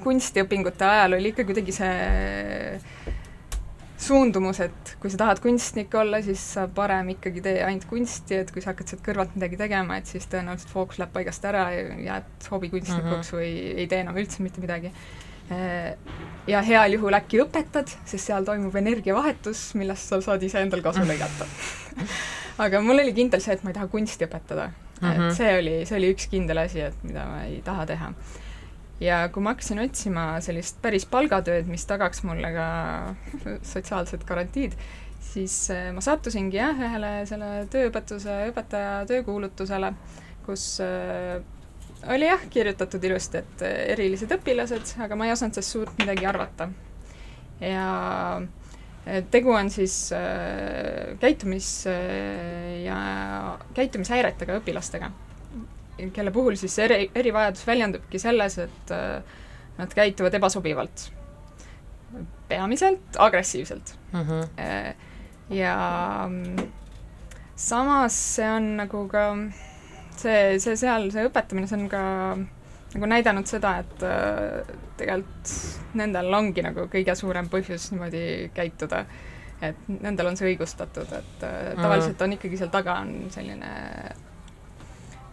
kunstiõpingute 0.04 0.86
ajal 0.88 1.18
oli 1.18 1.34
ikka 1.34 1.46
kuidagi 1.48 1.76
see 1.76 2.80
suundumus, 4.00 4.62
et 4.64 4.94
kui 5.02 5.12
sa 5.12 5.20
tahad 5.20 5.42
kunstnik 5.44 5.94
olla, 6.00 6.22
siis 6.24 6.42
sa 6.56 6.66
parem 6.72 7.12
ikkagi 7.16 7.44
tee 7.44 7.58
ainult 7.66 7.86
kunsti, 7.90 8.40
et 8.44 8.52
kui 8.56 8.64
sa 8.64 8.72
hakkad 8.72 8.94
sealt 8.94 9.04
kõrvalt 9.06 9.36
midagi 9.36 9.60
tegema, 9.60 10.00
et 10.00 10.08
siis 10.08 10.28
tõenäoliselt 10.32 10.72
fookus 10.72 11.02
läheb 11.02 11.12
paigast 11.16 11.46
ära 11.50 11.66
ja 11.76 11.98
jääd 12.06 12.50
hobikunstnikuks 12.52 13.34
mm 13.34 13.38
-hmm. 13.38 13.42
või 13.42 13.82
ei 13.84 13.88
tee 13.92 14.00
enam 14.06 14.18
üldse 14.18 14.44
mitte 14.44 14.64
midagi. 14.64 14.94
Äh, 15.52 15.98
ja 16.48 16.62
heal 16.62 16.94
juhul 16.94 17.14
äkki 17.18 17.42
õpetad, 17.44 17.92
sest 18.06 18.26
seal 18.26 18.46
toimub 18.46 18.76
energiavahetus, 18.76 19.74
millest 19.76 20.08
sa 20.08 20.22
saad 20.22 20.44
iseendal 20.44 20.82
kasu 20.86 21.02
lõigata 21.02 21.48
aga 22.66 22.82
mul 22.82 23.00
oli 23.00 23.14
kindel 23.14 23.42
see, 23.42 23.54
et 23.54 23.64
ma 23.64 23.74
ei 23.74 23.78
taha 23.80 23.88
kunsti 23.88 24.28
õpetada 24.28 24.70
mm. 25.00 25.10
-hmm. 25.10 25.28
et 25.30 25.36
see 25.38 25.58
oli, 25.60 25.76
see 25.86 25.98
oli 25.98 26.14
üks 26.14 26.30
kindel 26.32 26.64
asi, 26.66 26.86
et 26.90 27.04
mida 27.04 27.26
ma 27.26 27.44
ei 27.48 27.62
taha 27.66 27.86
teha. 27.90 28.14
ja 29.00 29.20
kui 29.34 29.44
ma 29.44 29.54
hakkasin 29.56 29.80
otsima 29.80 30.24
sellist 30.44 30.82
päris 30.82 31.06
palgatööd, 31.06 31.68
mis 31.68 31.86
tagaks 31.86 32.24
mulle 32.24 32.52
ka 32.54 32.70
sotsiaalsed 33.74 34.26
garantiid, 34.28 34.76
siis 35.20 35.70
eh, 35.70 35.92
ma 35.96 36.02
sattusingi 36.02 36.58
jah, 36.58 36.76
ühele 36.76 37.14
selle 37.30 37.68
tööõpetuse 37.72 38.42
õpetaja 38.50 39.06
töökuulutusele, 39.08 39.94
kus 40.46 40.80
äh, 40.84 41.40
oli 42.08 42.28
jah, 42.28 42.44
kirjutatud 42.50 43.04
ilusti, 43.04 43.44
et 43.44 43.66
erilised 43.96 44.32
õpilased, 44.32 44.96
aga 45.04 45.18
ma 45.20 45.28
ei 45.28 45.34
osanud 45.36 45.58
sellest 45.58 45.76
suurt 45.76 46.00
midagi 46.00 46.26
arvata. 46.30 46.70
ja 47.60 47.88
tegu 49.32 49.52
on 49.52 49.70
siis 49.70 50.12
äh, 50.14 51.16
käitumis- 51.22 51.88
äh, 51.90 52.84
ja 52.84 53.58
käitumishäiretega 53.74 54.60
õpilastega, 54.60 55.12
kelle 56.14 56.32
puhul 56.32 56.58
siis 56.60 56.78
eri, 56.80 57.10
erivajadus 57.16 57.66
väljendubki 57.68 58.20
selles, 58.22 58.58
et 58.66 58.94
äh, 58.96 59.24
nad 59.80 59.96
käituvad 59.96 60.34
ebasobivalt. 60.34 61.12
peamiselt 62.50 63.18
agressiivselt 63.18 63.98
mm. 64.12 64.20
-hmm. 64.20 64.96
ja 65.50 66.30
samas 67.56 68.36
see 68.36 68.48
on 68.52 68.78
nagu 68.78 69.08
ka 69.08 69.36
see, 70.18 70.60
see 70.60 70.76
seal, 70.76 71.12
see 71.12 71.28
õpetamine, 71.28 71.68
see 71.68 71.78
on 71.78 71.90
ka 71.90 72.02
nagu 72.94 73.10
näidanud 73.10 73.50
seda, 73.50 73.76
et 73.84 74.06
äh, 74.06 74.78
tegelikult 75.00 75.98
nendel 76.00 76.34
ongi 76.34 76.64
nagu 76.66 76.88
kõige 76.92 77.16
suurem 77.18 77.50
põhjus 77.52 77.90
niimoodi 77.94 78.24
käituda. 78.56 79.06
et 79.62 79.88
nendel 79.92 80.30
on 80.30 80.38
see 80.40 80.54
õigustatud, 80.54 81.10
et 81.18 81.44
äh, 81.44 81.74
tavaliselt 81.76 82.22
on 82.24 82.34
ikkagi 82.38 82.58
seal 82.58 82.72
taga 82.72 83.02
on 83.04 83.28
selline 83.34 83.72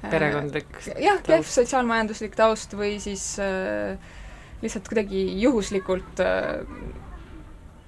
äh, 0.02 0.10
perekondlik 0.10 0.80
jah, 0.98 1.20
kehv 1.22 1.46
sotsiaalmajanduslik 1.46 2.34
taust 2.38 2.74
või 2.74 2.96
siis 3.02 3.36
äh, 3.42 3.94
lihtsalt 4.62 4.88
kuidagi 4.90 5.22
juhuslikult 5.40 6.22
äh, 6.24 6.64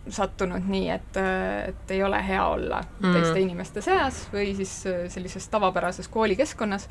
sattunud 0.08 0.64
nii, 0.64 0.86
et, 0.94 1.18
et 1.68 1.90
ei 1.92 2.02
ole 2.06 2.20
hea 2.24 2.44
olla 2.48 2.78
mm. 2.80 3.12
teiste 3.12 3.40
inimeste 3.42 3.82
seas 3.84 4.22
või 4.32 4.54
siis 4.56 4.70
sellises 5.12 5.50
tavapärases 5.52 6.08
koolikeskkonnas, 6.08 6.86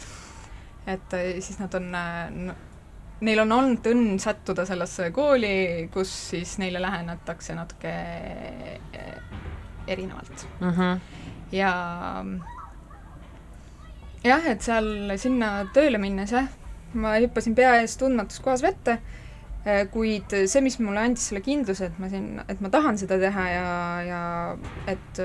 et 0.88 1.16
siis 1.44 1.60
nad 1.60 1.74
on 1.78 1.90
no, 1.92 2.56
neil 3.28 3.42
on 3.42 3.52
olnud 3.52 3.88
õnn 3.92 4.20
sattuda 4.22 4.66
sellesse 4.68 5.10
kooli, 5.16 5.88
kus 5.94 6.12
siis 6.32 6.58
neile 6.62 6.82
lähenetakse 6.84 7.56
natuke 7.58 7.94
eh, 8.94 9.18
erinevalt 9.88 10.48
mm. 10.60 10.70
-hmm. 10.70 11.00
ja 11.52 11.72
jah, 14.24 14.48
et 14.48 14.62
seal 14.62 15.18
sinna 15.18 15.52
tööle 15.74 16.02
minnes 16.02 16.32
jah, 16.32 16.50
ma 16.94 17.16
hüppasin 17.18 17.56
pea 17.56 17.78
ees 17.82 17.98
tundmatus 17.98 18.40
kohas 18.44 18.64
vette, 18.66 19.00
kuid 19.92 20.32
see, 20.46 20.62
mis 20.64 20.78
mulle 20.80 21.02
andis 21.04 21.28
selle 21.30 21.42
kindluse, 21.44 21.90
et 21.90 21.98
ma 22.00 22.10
siin, 22.12 22.42
et 22.48 22.62
ma 22.64 22.70
tahan 22.72 22.98
seda 23.00 23.18
teha 23.20 23.48
ja, 23.50 23.66
ja 24.08 24.22
et 24.88 25.24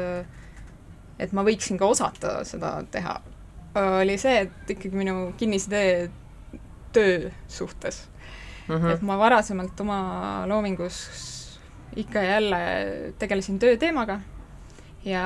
et 1.22 1.35
ma 1.37 1.44
võiksin 1.46 1.79
ka 1.79 1.87
osata 1.87 2.40
seda 2.48 2.75
teha, 2.90 3.20
oli 3.75 4.19
see, 4.19 4.41
et 4.47 4.71
ikkagi 4.77 4.97
minu 4.97 5.33
kinnisidee 5.37 6.11
töö 6.93 7.31
suhtes 7.49 8.09
mm. 8.69 8.75
-hmm. 8.75 8.95
et 8.95 9.03
ma 9.03 9.19
varasemalt 9.19 9.81
oma 9.81 10.01
loomingus 10.47 10.99
ikka 11.97 12.19
ja 12.19 12.31
jälle 12.31 12.59
tegelesin 13.19 13.59
tööteemaga 13.59 14.21
ja 15.05 15.25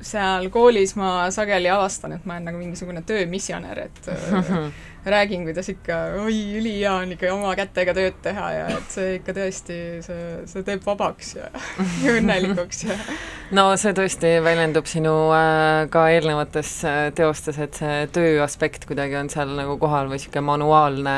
seal 0.00 0.50
koolis 0.50 0.94
ma 0.96 1.30
sageli 1.30 1.70
avastan, 1.70 2.12
et 2.12 2.26
ma 2.26 2.36
olen 2.36 2.44
nagu 2.44 2.58
mingisugune 2.58 3.02
töömissionär, 3.02 3.78
et 3.78 4.10
räägin, 5.10 5.44
kuidas 5.48 5.68
ikka 5.72 5.98
oi, 6.24 6.36
ülihea 6.58 6.92
on 7.02 7.14
ikka 7.14 7.32
oma 7.34 7.54
kätega 7.58 7.94
tööd 7.96 8.18
teha 8.24 8.50
ja 8.54 8.66
et 8.76 8.94
see 8.94 9.16
ikka 9.18 9.34
tõesti, 9.36 9.78
see, 10.04 10.28
see 10.50 10.66
teeb 10.66 10.84
vabaks 10.86 11.34
ja, 11.38 11.50
ja 12.04 12.14
õnnelikuks 12.18 12.84
ja 12.88 12.96
no 13.58 13.70
see 13.80 13.94
tõesti 13.96 14.34
väljendub 14.44 14.88
sinu 14.90 15.14
äh, 15.36 15.86
ka 15.92 16.08
eelnevates 16.12 16.72
äh, 16.88 17.00
teostes, 17.16 17.60
et 17.62 17.78
see 17.80 18.06
töö 18.14 18.42
aspekt 18.44 18.88
kuidagi 18.88 19.18
on 19.20 19.30
seal 19.32 19.54
nagu 19.58 19.78
kohal 19.80 20.10
või 20.10 20.18
niisugune 20.18 20.44
manuaalne 20.48 21.16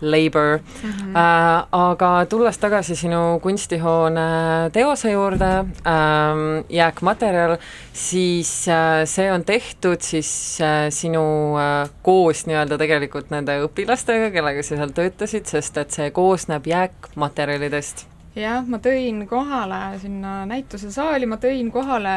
labor 0.00 0.58
mm. 0.60 0.90
-hmm. 0.90 1.16
Äh, 1.20 1.66
aga 1.72 2.10
tulles 2.30 2.58
tagasi 2.58 2.96
sinu 2.96 3.40
kunstihoone 3.42 4.70
teose 4.72 5.10
juurde 5.12 5.50
äh,, 5.84 6.64
jääkmaterjal, 6.68 7.56
siis 7.92 8.68
äh, 8.68 9.04
see 9.04 9.32
on 9.32 9.44
tehtud 9.44 10.00
siis 10.00 10.58
äh, 10.60 10.88
sinu 10.90 11.56
äh, 11.58 11.90
koos 12.02 12.46
nii-öelda 12.46 12.78
tegelikult 12.78 12.99
nende 13.30 13.60
õpilastega, 13.64 14.30
kellega 14.34 14.62
sa 14.62 14.76
seal 14.76 14.94
töötasid, 14.96 15.46
sest 15.46 15.78
et 15.80 15.90
see 15.94 16.10
koosneb 16.14 16.66
jääkmaterjalidest 16.66 18.06
jah, 18.38 18.62
ma 18.66 18.78
tõin 18.82 19.24
kohale 19.28 19.98
sinna 20.02 20.44
näitusesaali, 20.50 21.26
ma 21.26 21.38
tõin 21.42 21.70
kohale 21.74 22.14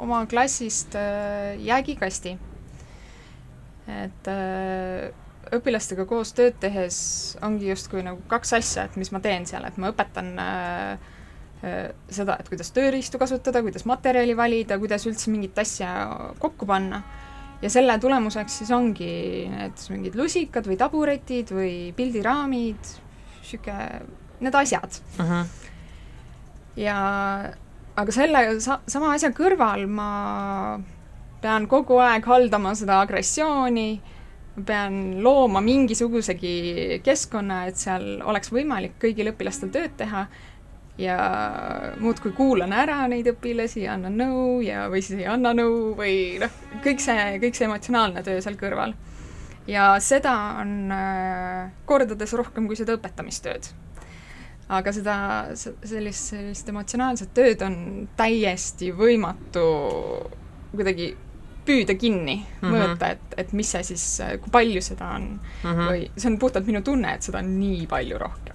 oma 0.00 0.24
klassist 0.30 0.96
äh, 0.98 1.54
jäägikasti. 1.62 2.36
et 3.86 4.28
äh, 4.30 5.12
õpilastega 5.54 6.06
koos 6.10 6.32
tööd 6.34 6.56
tehes 6.60 7.36
ongi 7.42 7.68
justkui 7.70 8.02
nagu 8.02 8.18
kaks 8.28 8.56
asja, 8.58 8.86
et 8.86 8.96
mis 8.98 9.12
ma 9.14 9.20
teen 9.22 9.46
seal, 9.46 9.64
et 9.64 9.76
ma 9.78 9.92
õpetan 9.92 10.32
äh, 10.42 11.12
seda, 12.10 12.36
et 12.40 12.48
kuidas 12.50 12.72
tööriistu 12.74 13.18
kasutada, 13.18 13.62
kuidas 13.64 13.86
materjali 13.88 14.34
valida, 14.36 14.78
kuidas 14.78 15.06
üldse 15.06 15.30
mingit 15.32 15.58
asja 15.58 15.92
kokku 16.42 16.66
panna. 16.66 17.02
Ja 17.62 17.70
selle 17.72 17.98
tulemuseks 18.00 18.60
siis 18.60 18.72
ongi 18.74 19.10
need 19.50 19.84
mingid 19.92 20.18
lusikad 20.18 20.66
või 20.68 20.78
taburetid 20.80 21.52
või 21.56 21.74
pildiraamid, 21.96 22.90
niisugune 23.40 23.88
need 24.44 24.58
asjad 24.58 24.98
uh. 25.16 25.30
-huh. 25.30 25.46
ja 26.76 26.98
aga 27.96 28.12
selle 28.12 28.44
sa-, 28.60 28.82
sama 28.86 29.14
asja 29.14 29.32
kõrval 29.36 29.86
ma 29.88 30.10
pean 31.40 31.68
kogu 31.70 31.98
aeg 32.02 32.26
haldama 32.26 32.74
seda 32.76 33.00
agressiooni, 33.04 34.00
pean 34.66 35.22
looma 35.22 35.60
mingisugusegi 35.64 37.00
keskkonna, 37.04 37.66
et 37.68 37.80
seal 37.80 38.20
oleks 38.24 38.52
võimalik 38.52 38.96
kõigil 39.02 39.32
õpilastel 39.32 39.72
tööd 39.72 39.96
teha 40.00 40.26
ja 40.98 41.16
muudkui 42.00 42.32
kuulan 42.32 42.72
ära 42.72 43.02
neid 43.08 43.26
õpilasi 43.28 43.84
annan 43.90 44.16
nõu 44.16 44.60
ja, 44.64 44.86
või 44.92 45.02
siis 45.04 45.20
ei 45.20 45.26
anna 45.28 45.52
nõu 45.56 45.94
või 45.98 46.38
noh, 46.40 46.52
kõik 46.84 47.02
see, 47.04 47.36
kõik 47.42 47.58
see 47.58 47.68
emotsionaalne 47.68 48.22
töö 48.24 48.40
seal 48.40 48.56
kõrval. 48.60 48.94
ja 49.66 49.96
seda 50.00 50.36
on 50.62 50.92
äh, 50.94 51.74
kordades 51.84 52.32
rohkem 52.32 52.66
kui 52.66 52.78
seda 52.78 52.96
õpetamistööd 52.96 53.68
aga 54.68 54.92
seda, 54.94 55.16
sellist, 55.54 56.32
sellist 56.32 56.68
emotsionaalset 56.72 57.30
tööd 57.34 57.62
on 57.62 57.76
täiesti 58.18 58.90
võimatu 58.96 59.66
kuidagi 60.72 61.12
püüda 61.66 61.96
kinni 61.98 62.36
mm, 62.38 62.46
-hmm. 62.60 62.74
mõõta, 62.74 63.10
et, 63.14 63.36
et 63.42 63.52
mis 63.52 63.70
see 63.70 63.82
siis, 63.92 64.04
kui 64.42 64.52
palju 64.54 64.82
seda 64.82 65.12
on 65.18 65.28
mm 65.36 65.70
-hmm. 65.70 65.90
või 65.90 66.08
see 66.16 66.30
on 66.30 66.38
puhtalt 66.38 66.66
minu 66.66 66.82
tunne, 66.82 67.14
et 67.14 67.22
seda 67.22 67.38
on 67.38 67.52
nii 67.60 67.86
palju 67.86 68.18
rohkem. 68.18 68.54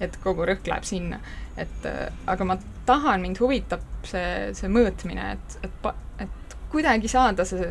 et 0.00 0.16
kogu 0.22 0.44
rõhk 0.48 0.66
läheb 0.66 0.84
sinna, 0.84 1.20
et 1.60 1.88
aga 2.26 2.46
ma 2.48 2.56
tahan, 2.86 3.20
mind 3.22 3.40
huvitab 3.42 3.82
see, 4.08 4.52
see 4.56 4.70
mõõtmine, 4.72 5.34
et, 5.36 5.58
et, 5.68 5.90
et 6.24 6.56
kuidagi 6.72 7.10
saada 7.12 7.44
see 7.46 7.66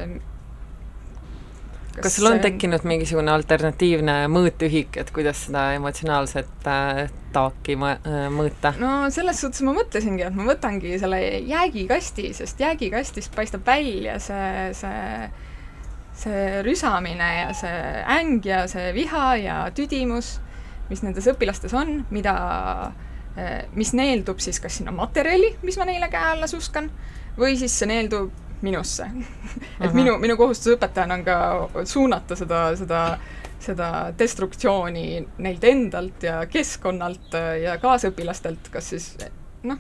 kas, 1.95 2.03
kas 2.05 2.15
sul 2.15 2.29
on 2.29 2.39
tekkinud 2.43 2.85
mingisugune 2.87 3.33
alternatiivne 3.33 4.15
mõõtühik, 4.31 4.99
et 5.01 5.11
kuidas 5.15 5.45
seda 5.47 5.71
emotsionaalset 5.75 6.67
äh, 6.69 7.01
taaki 7.35 7.75
äh, 7.75 8.09
mõõta? 8.33 8.73
no 8.79 9.09
selles 9.13 9.41
suhtes 9.43 9.63
ma 9.67 9.75
mõtlesingi, 9.75 10.25
et 10.27 10.37
ma 10.37 10.47
võtangi 10.47 10.97
selle 11.01 11.21
jäägikasti, 11.49 12.31
sest 12.37 12.61
jäägikastist 12.63 13.35
paistab 13.35 13.65
välja 13.67 14.19
see, 14.23 14.69
see 14.77 15.31
see 16.21 16.61
rüsamine 16.65 17.27
ja 17.39 17.51
see 17.55 17.77
äng 18.19 18.45
ja 18.45 18.65
see 18.69 18.91
viha 18.93 19.27
ja 19.41 19.55
tüdimus, 19.75 20.35
mis 20.91 21.01
nendes 21.05 21.27
õpilastes 21.31 21.73
on, 21.77 22.01
mida, 22.13 22.35
äh, 22.91 23.10
mis 23.75 23.93
neeldub 23.95 24.41
siis 24.43 24.59
kas 24.59 24.79
sinna 24.79 24.91
materjali, 24.91 25.53
mis 25.63 25.77
ma 25.79 25.85
neile 25.87 26.09
käe 26.11 26.33
alla 26.33 26.49
suskan, 26.51 26.89
või 27.39 27.55
siis 27.59 27.77
see 27.79 27.87
neeldub 27.87 28.31
minusse 28.61 29.07
et 29.83 29.93
minu, 29.97 30.17
minu 30.21 30.35
kohustus 30.37 30.75
õpetajana 30.75 31.15
on 31.17 31.23
ka 31.25 31.85
suunata 31.87 32.35
seda, 32.37 32.65
seda 32.77 33.03
seda 33.61 33.87
destruktsiooni 34.17 35.05
neilt 35.45 35.63
endalt 35.69 36.25
ja 36.25 36.39
keskkonnalt 36.49 37.35
ja 37.61 37.77
kaasõpilastelt, 37.81 38.71
kas 38.73 38.89
siis 38.93 39.07
noh, 39.69 39.77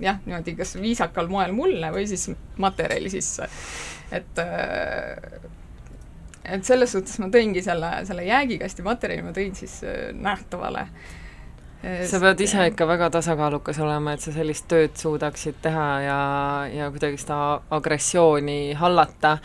jah, 0.00 0.20
niimoodi 0.24 0.56
kas 0.58 0.76
viisakal 0.80 1.28
moel 1.30 1.52
mulle 1.56 1.92
või 1.94 2.06
siis 2.08 2.28
materjali 2.56 3.12
sisse. 3.12 3.48
et 4.12 4.42
et 6.48 6.64
selles 6.64 6.92
suhtes 6.92 7.18
ma 7.20 7.28
tõingi 7.28 7.60
selle, 7.64 7.92
selle 8.08 8.24
jäägikasti 8.24 8.84
materjali 8.86 9.26
ma 9.26 9.36
tõin 9.36 9.54
siis 9.58 9.80
nähtavale 10.16 10.86
äh, 10.86 11.17
sa 11.78 12.18
pead 12.18 12.40
ise 12.42 12.64
ikka 12.72 12.86
väga 12.90 13.06
tasakaalukas 13.14 13.78
olema, 13.78 14.16
et 14.16 14.22
sa 14.24 14.32
sellist 14.34 14.66
tööd 14.70 14.96
suudaksid 14.98 15.60
teha 15.62 15.86
ja, 16.02 16.18
ja 16.74 16.88
kuidagi 16.90 17.20
seda 17.22 17.60
agressiooni 17.70 18.74
hallata. 18.78 19.36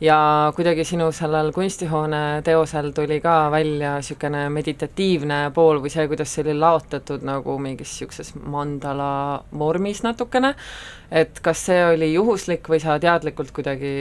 Ja 0.00 0.20
kuidagi 0.56 0.86
sinu 0.86 1.10
sellel 1.12 1.50
kunstihoone 1.52 2.40
teosel 2.46 2.92
tuli 2.96 3.18
ka 3.20 3.50
välja 3.52 3.96
niisugune 3.98 4.46
meditatiivne 4.54 5.42
pool 5.54 5.82
või 5.82 5.92
see, 5.92 6.06
kuidas 6.08 6.30
see 6.32 6.46
oli 6.46 6.56
laotatud 6.56 7.26
nagu 7.26 7.58
mingis 7.60 7.90
niisuguses 7.90 8.32
mandala 8.38 9.12
vormis 9.50 10.04
natukene, 10.06 10.54
et 11.10 11.42
kas 11.42 11.66
see 11.68 11.84
oli 11.90 12.14
juhuslik 12.14 12.70
või 12.70 12.80
sa 12.80 13.00
teadlikult 13.02 13.50
kuidagi 13.52 13.94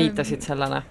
viitasid 0.00 0.42
sellele? 0.42 0.82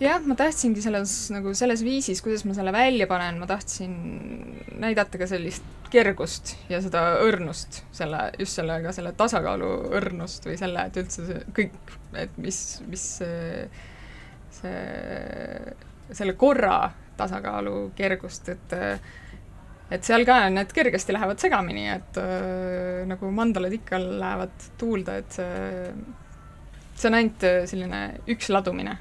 Jah, 0.00 0.20
ma 0.26 0.36
tahtsingi 0.38 0.82
selles 0.84 1.12
nagu 1.32 1.52
selles 1.56 1.82
viisis, 1.86 2.20
kuidas 2.24 2.44
ma 2.48 2.54
selle 2.56 2.72
välja 2.74 3.08
panen, 3.10 3.40
ma 3.40 3.48
tahtsin 3.48 3.96
näidata 4.82 5.20
ka 5.20 5.28
sellist 5.30 5.64
kergust 5.92 6.56
ja 6.70 6.80
seda 6.84 7.04
õrnust, 7.24 7.82
selle, 7.94 8.26
just 8.40 8.58
sellega, 8.58 8.92
selle 8.94 9.14
tasakaalu 9.16 9.70
õrnust 9.96 10.48
või 10.48 10.58
selle, 10.60 10.88
et 10.88 10.98
üldse 11.00 11.26
see 11.28 11.44
kõik, 11.56 11.76
et 12.18 12.34
mis, 12.42 12.60
mis 12.90 13.06
see, 13.20 13.68
see, 14.58 14.74
selle 16.10 16.36
korra 16.38 16.80
tasakaalu 17.16 17.92
kergust, 17.96 18.52
et 18.52 18.76
et 19.86 20.02
seal 20.02 20.26
ka 20.26 20.40
need 20.50 20.72
kergesti 20.74 21.14
lähevad 21.14 21.38
segamini, 21.38 21.84
et 21.94 22.16
äh, 22.18 23.04
nagu 23.06 23.30
mandalad 23.30 23.72
ikka 23.72 24.00
lähevad 24.02 24.70
tuulde, 24.80 25.20
et 25.22 25.36
see, 25.38 25.92
see 26.96 27.08
on 27.08 27.20
ainult 27.20 27.46
selline 27.70 28.00
üks 28.34 28.50
ladumine 28.50 28.96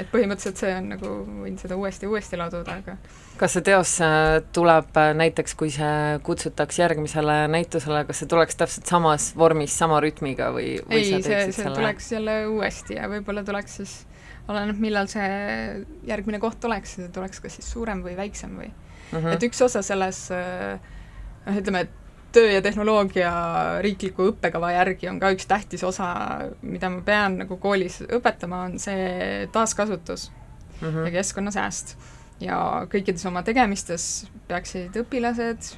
et 0.00 0.10
põhimõtteliselt 0.12 0.60
see 0.60 0.72
on 0.76 0.90
nagu, 0.94 1.12
võin 1.44 1.56
seda 1.60 1.76
uuesti 1.78 2.06
ja 2.06 2.12
uuesti 2.12 2.38
laduda, 2.40 2.76
aga 2.82 2.96
kas 3.40 3.56
see 3.56 3.64
teos 3.66 3.94
äh, 4.04 4.40
tuleb 4.56 5.00
äh, 5.00 5.12
näiteks, 5.16 5.56
kui 5.58 5.72
see 5.74 6.18
kutsutakse 6.26 6.82
järgmisele 6.82 7.38
näitusele, 7.52 8.04
kas 8.08 8.22
see 8.22 8.30
tuleks 8.30 8.60
täpselt 8.60 8.90
samas 8.90 9.30
vormis, 9.38 9.76
sama 9.76 10.00
rütmiga 10.04 10.50
või, 10.56 10.74
või 10.84 11.00
ei, 11.00 11.10
see, 11.10 11.24
see 11.24 11.56
selle... 11.62 11.74
tuleks 11.78 12.12
jälle 12.16 12.36
uuesti 12.52 12.98
ja 12.98 13.08
võib-olla 13.12 13.44
tuleks 13.46 13.80
siis, 13.80 13.96
oleneb, 14.50 14.80
millal 14.82 15.10
see 15.10 15.28
järgmine 16.08 16.40
koht 16.42 16.64
oleks, 16.68 16.96
see 16.98 17.12
tuleks 17.14 17.44
kas 17.44 17.60
siis 17.60 17.70
suurem 17.72 18.04
või 18.06 18.16
väiksem 18.18 18.56
või 18.58 18.70
mm 18.70 19.18
-hmm. 19.18 19.36
et 19.36 19.48
üks 19.48 19.62
osa 19.64 19.82
selles 19.86 20.26
äh, 20.34 20.80
noh, 21.46 21.60
ütleme, 21.62 21.86
et 21.86 21.99
töö 22.32 22.50
ja 22.52 22.62
tehnoloogia 22.62 23.32
riikliku 23.84 24.30
õppekava 24.30 24.72
järgi 24.74 25.08
on 25.10 25.18
ka 25.22 25.32
üks 25.34 25.48
tähtis 25.50 25.84
osa, 25.86 26.10
mida 26.62 26.90
ma 26.92 27.02
pean 27.06 27.40
nagu 27.42 27.58
koolis 27.60 28.00
õpetama, 28.06 28.64
on 28.68 28.78
see 28.82 29.48
taaskasutus 29.52 30.30
mm 30.80 30.88
-hmm. 30.88 31.04
ja 31.06 31.10
keskkonnasääst. 31.18 31.96
ja 32.40 32.56
kõikides 32.88 33.26
oma 33.28 33.42
tegemistes 33.42 34.30
peaksid 34.48 34.96
õpilased, 34.96 35.74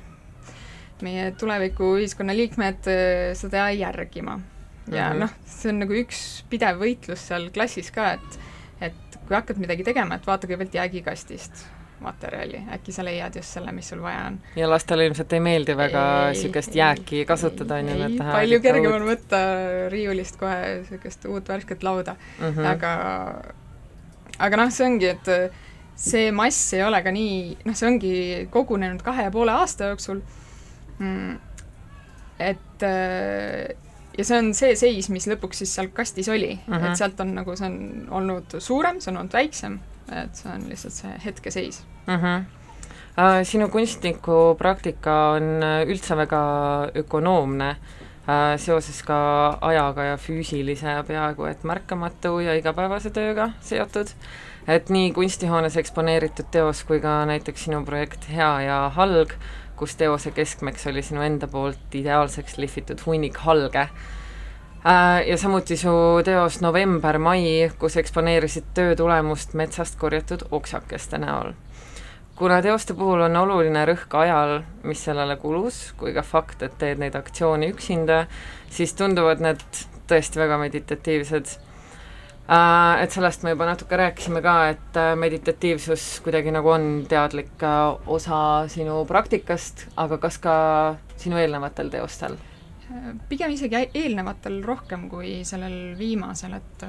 meie 1.02 1.32
tuleviku 1.34 1.96
ühiskonna 1.98 2.36
liikmed 2.36 2.86
äh, 2.86 3.34
seda 3.34 3.70
järgima. 3.70 4.40
ja 4.86 5.08
mm 5.08 5.12
-hmm. 5.12 5.20
noh, 5.20 5.30
see 5.46 5.72
on 5.72 5.78
nagu 5.78 5.92
üks 5.92 6.44
pidev 6.50 6.78
võitlus 6.78 7.28
seal 7.28 7.50
klassis 7.50 7.90
ka, 7.90 8.12
et 8.12 8.40
et 8.80 9.18
kui 9.26 9.36
hakkad 9.36 9.58
midagi 9.58 9.84
tegema, 9.84 10.14
et 10.14 10.26
vaata 10.26 10.46
kõigepealt 10.46 10.74
jäägikastist 10.74 11.66
materjali, 12.02 12.62
äkki 12.74 12.94
sa 12.94 13.04
leiad 13.06 13.36
just 13.38 13.56
selle, 13.56 13.72
mis 13.72 13.88
sul 13.92 14.02
vaja 14.02 14.26
on. 14.30 14.38
ja 14.56 14.68
lastele 14.70 15.06
ilmselt 15.08 15.32
ei 15.32 15.42
meeldi 15.44 15.76
väga 15.78 16.04
niisugust 16.32 16.76
jääki 16.76 17.24
kasutada, 17.28 17.80
on 17.80 17.90
ju, 17.92 17.98
nad 18.02 18.16
tahavad 18.18 18.38
palju 18.40 18.60
kergem 18.64 18.96
on 18.98 19.08
võtta 19.08 19.42
riiulist 19.92 20.38
kohe 20.40 20.58
niisugust 20.80 21.28
uut 21.30 21.48
värsket 21.48 21.82
lauda 21.86 22.16
mm, 22.16 22.48
-hmm. 22.48 22.70
aga 22.74 22.92
aga 24.38 24.62
noh, 24.62 24.72
see 24.72 24.86
ongi, 24.86 25.12
et 25.12 25.32
see 26.02 26.32
mass 26.34 26.72
ei 26.74 26.82
ole 26.82 27.02
ka 27.04 27.14
nii, 27.14 27.38
noh, 27.68 27.78
see 27.78 27.88
ongi 27.88 28.14
kogunenud 28.50 29.02
kahe 29.06 29.28
ja 29.28 29.34
poole 29.34 29.54
aasta 29.54 29.92
jooksul 29.92 30.22
mm,, 30.98 31.38
et 32.42 32.86
ja 34.18 34.26
see 34.26 34.38
on 34.38 34.50
see 34.56 34.74
seis, 34.78 35.08
mis 35.12 35.26
lõpuks 35.30 35.62
siis 35.62 35.72
seal 35.76 35.90
kastis 35.94 36.28
oli 36.32 36.54
mm. 36.54 36.72
-hmm. 36.72 36.90
et 36.90 37.00
sealt 37.00 37.20
on 37.24 37.34
nagu, 37.38 37.56
see 37.56 37.68
on 37.68 37.78
olnud 38.20 38.58
suurem, 38.58 39.00
see 39.00 39.12
on 39.12 39.22
olnud 39.22 39.36
väiksem, 39.36 39.78
et 40.10 40.34
see 40.36 40.50
on 40.52 40.68
lihtsalt 40.68 40.94
see 40.94 41.14
hetkeseis 41.24 41.84
mm. 42.06 42.14
-hmm. 42.14 42.44
Sinu 43.44 43.68
kunstniku 43.68 44.54
praktika 44.58 45.14
on 45.36 45.62
äh, 45.62 45.82
üldse 45.84 46.16
väga 46.16 46.38
ökonoomne 46.96 47.70
uh, 47.70 48.56
seoses 48.56 49.02
ka 49.02 49.58
ajaga 49.60 50.04
ja 50.04 50.16
füüsilise 50.16 50.94
peaaegu 51.06 51.44
et 51.44 51.64
märkamatu 51.64 52.38
ja 52.40 52.54
igapäevase 52.54 53.10
tööga 53.10 53.50
seotud. 53.60 54.08
et 54.68 54.88
nii 54.88 55.12
kunstihoones 55.12 55.76
eksponeeritud 55.76 56.48
teos 56.50 56.84
kui 56.84 57.00
ka 57.00 57.24
näiteks 57.26 57.64
sinu 57.64 57.84
projekt 57.84 58.28
Hea 58.30 58.60
ja 58.60 58.88
halg, 58.94 59.32
kus 59.76 59.96
teose 59.96 60.30
keskmeks 60.30 60.86
oli 60.86 61.02
sinu 61.02 61.22
enda 61.22 61.46
poolt 61.46 61.94
ideaalseks 61.94 62.58
lihvitud 62.58 63.06
hunnik 63.06 63.36
halge 63.36 63.88
Äh, 63.88 64.21
ja 65.26 65.38
samuti 65.38 65.76
su 65.76 65.92
teos 66.24 66.60
November-mai, 66.60 67.70
kus 67.78 67.96
eksponeerisid 68.00 68.72
töö 68.74 68.96
tulemust 68.98 69.54
metsast 69.54 69.98
korjatud 69.98 70.48
oksakeste 70.50 71.18
näol. 71.22 71.52
kuna 72.36 72.62
teoste 72.62 72.94
puhul 72.94 73.20
on 73.22 73.36
oluline 73.36 73.84
rõhk 73.86 74.14
ajal, 74.18 74.62
mis 74.82 75.04
sellele 75.04 75.36
kulus, 75.36 75.92
kui 75.96 76.14
ka 76.14 76.22
fakt, 76.26 76.62
et 76.62 76.74
teed 76.78 76.98
neid 76.98 77.14
aktsioone 77.14 77.68
üksinda, 77.70 78.26
siis 78.70 78.94
tunduvad 78.98 79.44
need 79.44 79.62
tõesti 80.10 80.40
väga 80.40 80.58
meditatiivsed. 80.58 81.52
Et 82.98 83.14
sellest 83.14 83.44
me 83.46 83.54
juba 83.54 83.68
natuke 83.68 83.96
rääkisime 83.96 84.42
ka, 84.42 84.56
et 84.74 84.98
äh, 84.98 85.14
meditatiivsus 85.16 86.20
kuidagi 86.24 86.50
nagu 86.50 86.72
on 86.74 87.04
teadlik 87.08 87.62
äh, 87.62 88.08
osa 88.10 88.66
sinu 88.68 89.04
praktikast, 89.06 89.86
aga 89.96 90.18
kas 90.18 90.42
ka 90.42 90.54
sinu 91.16 91.38
eelnevatel 91.38 91.92
teostel? 91.94 92.40
Pigem 93.28 93.50
isegi 93.54 93.76
eelnevatel 93.94 94.60
rohkem 94.64 95.08
kui 95.10 95.40
sellel 95.48 95.94
viimasel, 95.98 96.54
et 96.58 96.86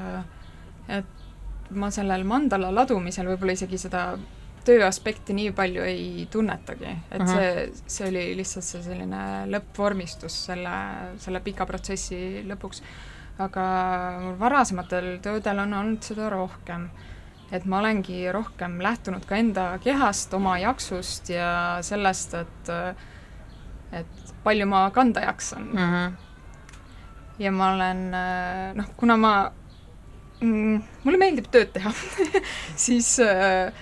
et 0.89 1.71
ma 1.71 1.89
sellel 1.91 2.23
mandala 2.27 2.71
ladumisel 2.75 3.27
võib-olla 3.31 3.55
isegi 3.55 3.77
seda 3.77 4.17
töö 4.63 4.83
aspekti 4.87 5.33
nii 5.35 5.51
palju 5.55 5.83
ei 5.83 6.27
tunnetagi, 6.31 6.91
et 7.11 7.21
Mhm. 7.21 7.27
see, 7.27 7.71
see 7.87 8.07
oli 8.07 8.35
lihtsalt 8.39 8.63
see 8.63 8.83
selline 8.83 9.23
lõppvormistus 9.51 10.37
selle, 10.49 10.75
selle 11.17 11.39
pika 11.43 11.65
protsessi 11.65 12.43
lõpuks. 12.47 12.81
aga 13.39 13.63
mul 14.21 14.35
varasematel 14.37 15.17
töödel 15.25 15.59
on 15.59 15.73
olnud 15.73 16.03
seda 16.03 16.29
rohkem. 16.29 16.89
et 17.51 17.65
ma 17.65 17.79
olengi 17.79 18.31
rohkem 18.31 18.79
lähtunud 18.81 19.25
ka 19.25 19.35
enda 19.35 19.77
kehast, 19.83 20.33
oma 20.33 20.57
jaksust 20.59 21.29
ja 21.29 21.77
sellest, 21.81 22.33
et 22.33 22.69
et 23.91 24.22
palju 24.43 24.67
ma 24.69 24.85
kanda 24.95 25.25
jaksan 25.27 25.69
mm. 25.71 25.77
-hmm. 25.77 26.13
ja 27.39 27.51
ma 27.51 27.73
olen 27.73 28.13
äh, 28.13 28.75
noh, 28.75 28.93
kuna 28.97 29.17
ma 29.17 29.33
mm,, 30.41 30.83
mulle 31.03 31.17
meeldib 31.17 31.49
tööd 31.51 31.73
teha 31.73 31.91
siis 32.85 33.19
äh, 33.19 33.73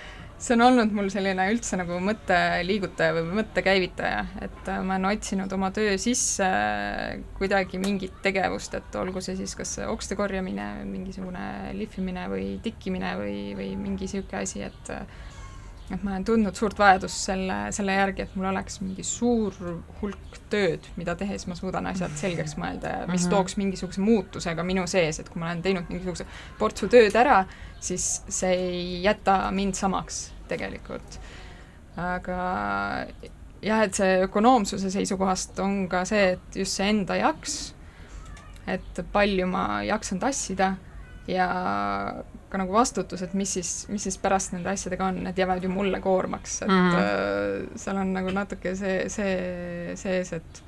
see 0.42 0.56
on 0.56 0.64
olnud 0.66 0.94
mul 0.94 1.10
selline 1.12 1.44
üldse 1.52 1.78
nagu 1.78 1.98
mõtteliigutaja 2.02 3.14
või 3.14 3.36
mõttekäivitaja, 3.38 4.22
et 4.42 4.70
äh, 4.72 4.80
ma 4.82 4.96
olen 4.96 5.12
otsinud 5.12 5.52
oma 5.54 5.70
töö 5.74 5.94
sisse 6.02 6.48
kuidagi 7.38 7.78
mingit 7.82 8.16
tegevust, 8.24 8.74
et 8.74 8.98
olgu 8.98 9.22
see 9.22 9.36
siis 9.38 9.54
kas 9.58 9.76
okste 9.86 10.18
korjamine, 10.18 10.66
mingisugune 10.88 11.74
lihvimine 11.78 12.26
või 12.32 12.48
tikkimine 12.64 13.14
või, 13.20 13.36
või 13.58 13.70
mingi 13.78 14.08
niisugune 14.08 14.42
asi, 14.42 14.64
et 14.66 14.92
et 15.92 16.02
ma 16.02 16.10
olen 16.14 16.24
tundnud 16.24 16.56
suurt 16.56 16.78
vajadust 16.78 17.26
selle, 17.28 17.56
selle 17.76 17.92
järgi, 17.92 18.22
et 18.22 18.36
mul 18.36 18.46
oleks 18.48 18.80
mingi 18.80 19.02
suur 19.04 19.52
hulk 20.00 20.38
tööd, 20.52 20.86
mida 20.96 21.14
tehes 21.16 21.46
ma 21.48 21.54
suudan 21.58 21.86
asjad 21.86 22.10
selgeks 22.16 22.54
mõelda 22.60 22.90
ja 23.00 23.06
mis 23.06 23.26
Mhm. 23.26 23.30
tooks 23.30 23.56
mingisuguse 23.56 24.00
muutuse 24.00 24.54
ka 24.56 24.62
minu 24.62 24.86
sees, 24.86 25.18
et 25.20 25.28
kui 25.28 25.40
ma 25.40 25.46
olen 25.50 25.62
teinud 25.62 25.88
mingisuguse 25.88 26.26
portsu 26.58 26.88
tööd 26.88 27.14
ära, 27.16 27.44
siis 27.80 28.22
see 28.28 28.52
ei 28.54 29.02
jäta 29.02 29.50
mind 29.52 29.74
samaks 29.74 30.30
tegelikult. 30.48 31.18
aga 31.96 33.06
jah, 33.62 33.82
et 33.84 33.94
see 33.94 34.22
ökonoomsuse 34.24 34.90
seisukohast 34.90 35.58
on 35.60 35.88
ka 35.88 36.04
see, 36.08 36.32
et 36.32 36.56
just 36.56 36.72
see 36.72 36.88
enda 36.88 37.14
jaks, 37.20 37.74
et 38.66 39.00
palju 39.12 39.46
ma 39.46 39.82
jaksan 39.84 40.18
tassida 40.22 40.76
ja 41.28 41.48
ka 42.52 42.60
nagu 42.60 42.74
vastutus, 42.74 43.22
et 43.24 43.32
mis 43.38 43.56
siis, 43.58 43.72
mis 43.88 44.04
siis 44.08 44.18
pärast 44.20 44.52
nende 44.52 44.70
asjadega 44.72 45.08
on, 45.08 45.22
need 45.24 45.38
jäävad 45.38 45.64
ju 45.64 45.72
mulle 45.72 46.00
koormaks, 46.04 46.62
et 46.62 46.68
mm. 46.68 46.92
-hmm. 46.92 47.78
seal 47.84 47.96
on 48.04 48.12
nagu 48.12 48.30
natuke 48.30 48.76
see, 48.76 49.08
see 49.08 49.96
sees, 49.96 50.32
et 50.32 50.62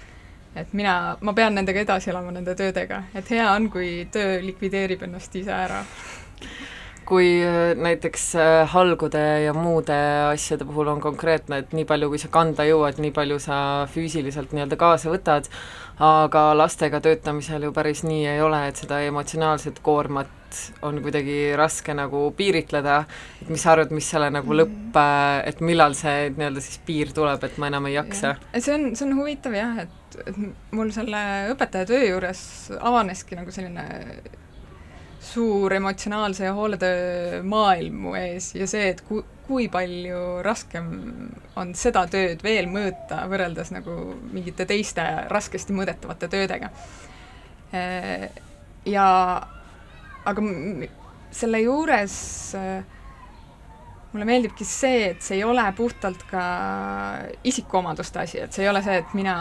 et 0.56 0.72
mina, 0.72 1.16
ma 1.20 1.32
pean 1.34 1.54
nendega 1.54 1.80
edasi 1.82 2.10
elama, 2.10 2.30
nende 2.30 2.54
töödega, 2.54 3.02
et 3.14 3.30
hea 3.30 3.46
on, 3.52 3.70
kui 3.70 4.08
töö 4.12 4.38
likvideerib 4.42 5.02
ennast 5.02 5.34
ise 5.36 5.52
ära. 5.52 5.84
Kui 7.08 7.28
äh, 7.44 7.72
näiteks 7.76 8.26
äh, 8.40 8.68
halgude 8.70 9.22
ja 9.44 9.54
muude 9.56 9.96
asjade 10.30 10.66
puhul 10.68 10.90
on 10.94 11.00
konkreetne, 11.04 11.62
et 11.62 11.74
nii 11.76 11.86
palju, 11.88 12.10
kui 12.12 12.20
sa 12.20 12.30
kanda 12.32 12.66
jõuad, 12.68 13.00
nii 13.02 13.12
palju 13.14 13.40
sa 13.42 13.56
füüsiliselt 13.92 14.54
nii-öelda 14.54 14.78
kaasa 14.80 15.12
võtad, 15.12 15.50
aga 16.02 16.46
lastega 16.56 17.00
töötamisel 17.04 17.68
ju 17.68 17.72
päris 17.76 18.02
nii 18.06 18.24
ei 18.34 18.42
ole, 18.42 18.66
et 18.68 18.80
seda 18.80 19.00
emotsionaalset 19.06 19.80
koormat 19.84 20.32
on 20.86 21.00
kuidagi 21.02 21.54
raske 21.58 21.94
nagu 21.96 22.28
piiritleda, 22.36 23.00
et 23.42 23.50
mis 23.50 23.62
sa 23.64 23.72
arvad, 23.74 23.90
mis 23.94 24.06
selle 24.10 24.30
nagu 24.34 24.54
lõpp, 24.54 25.00
et 25.48 25.60
millal 25.64 25.96
see 25.98 26.30
nii-öelda 26.36 26.62
siis 26.62 26.78
piir 26.86 27.10
tuleb, 27.16 27.42
et 27.44 27.58
ma 27.58 27.72
enam 27.72 27.90
ei 27.90 27.98
jaksa? 27.98 28.36
see 28.54 28.76
on, 28.76 28.92
see 28.94 29.08
on 29.08 29.18
huvitav 29.18 29.56
jah, 29.58 29.82
et, 29.84 30.18
et 30.24 30.40
mul 30.74 30.94
selle 30.94 31.24
õpetaja 31.54 31.90
töö 31.90 32.06
juures 32.06 32.46
avaneski 32.80 33.38
nagu 33.40 33.54
selline 33.54 33.88
suur 35.24 35.72
emotsionaalse 35.72 36.50
hooletöö 36.56 37.42
maailm 37.48 38.02
mu 38.06 38.14
ees 38.18 38.52
ja 38.54 38.66
see, 38.70 38.90
et 38.92 39.02
ku-, 39.08 39.24
kui 39.46 39.68
palju 39.72 40.42
raskem 40.44 40.90
on 41.60 41.74
seda 41.78 42.06
tööd 42.10 42.42
veel 42.44 42.68
mõõta, 42.70 43.24
võrreldes 43.30 43.72
nagu 43.74 43.96
mingite 44.32 44.66
teiste 44.68 45.04
raskesti 45.30 45.76
mõõdetavate 45.76 46.30
töödega. 46.32 46.70
Ja 48.88 49.06
aga 50.24 50.44
selle 51.34 51.60
juures 51.64 52.16
äh, 52.56 52.84
mulle 54.14 54.28
meeldibki 54.28 54.66
see, 54.68 55.10
et 55.10 55.24
see 55.26 55.40
ei 55.40 55.44
ole 55.46 55.64
puhtalt 55.76 56.22
ka 56.30 56.44
isikuomaduste 57.50 58.22
asi, 58.22 58.40
et 58.44 58.54
see 58.54 58.64
ei 58.64 58.70
ole 58.70 58.82
see, 58.86 59.00
et 59.02 59.16
mina 59.18 59.34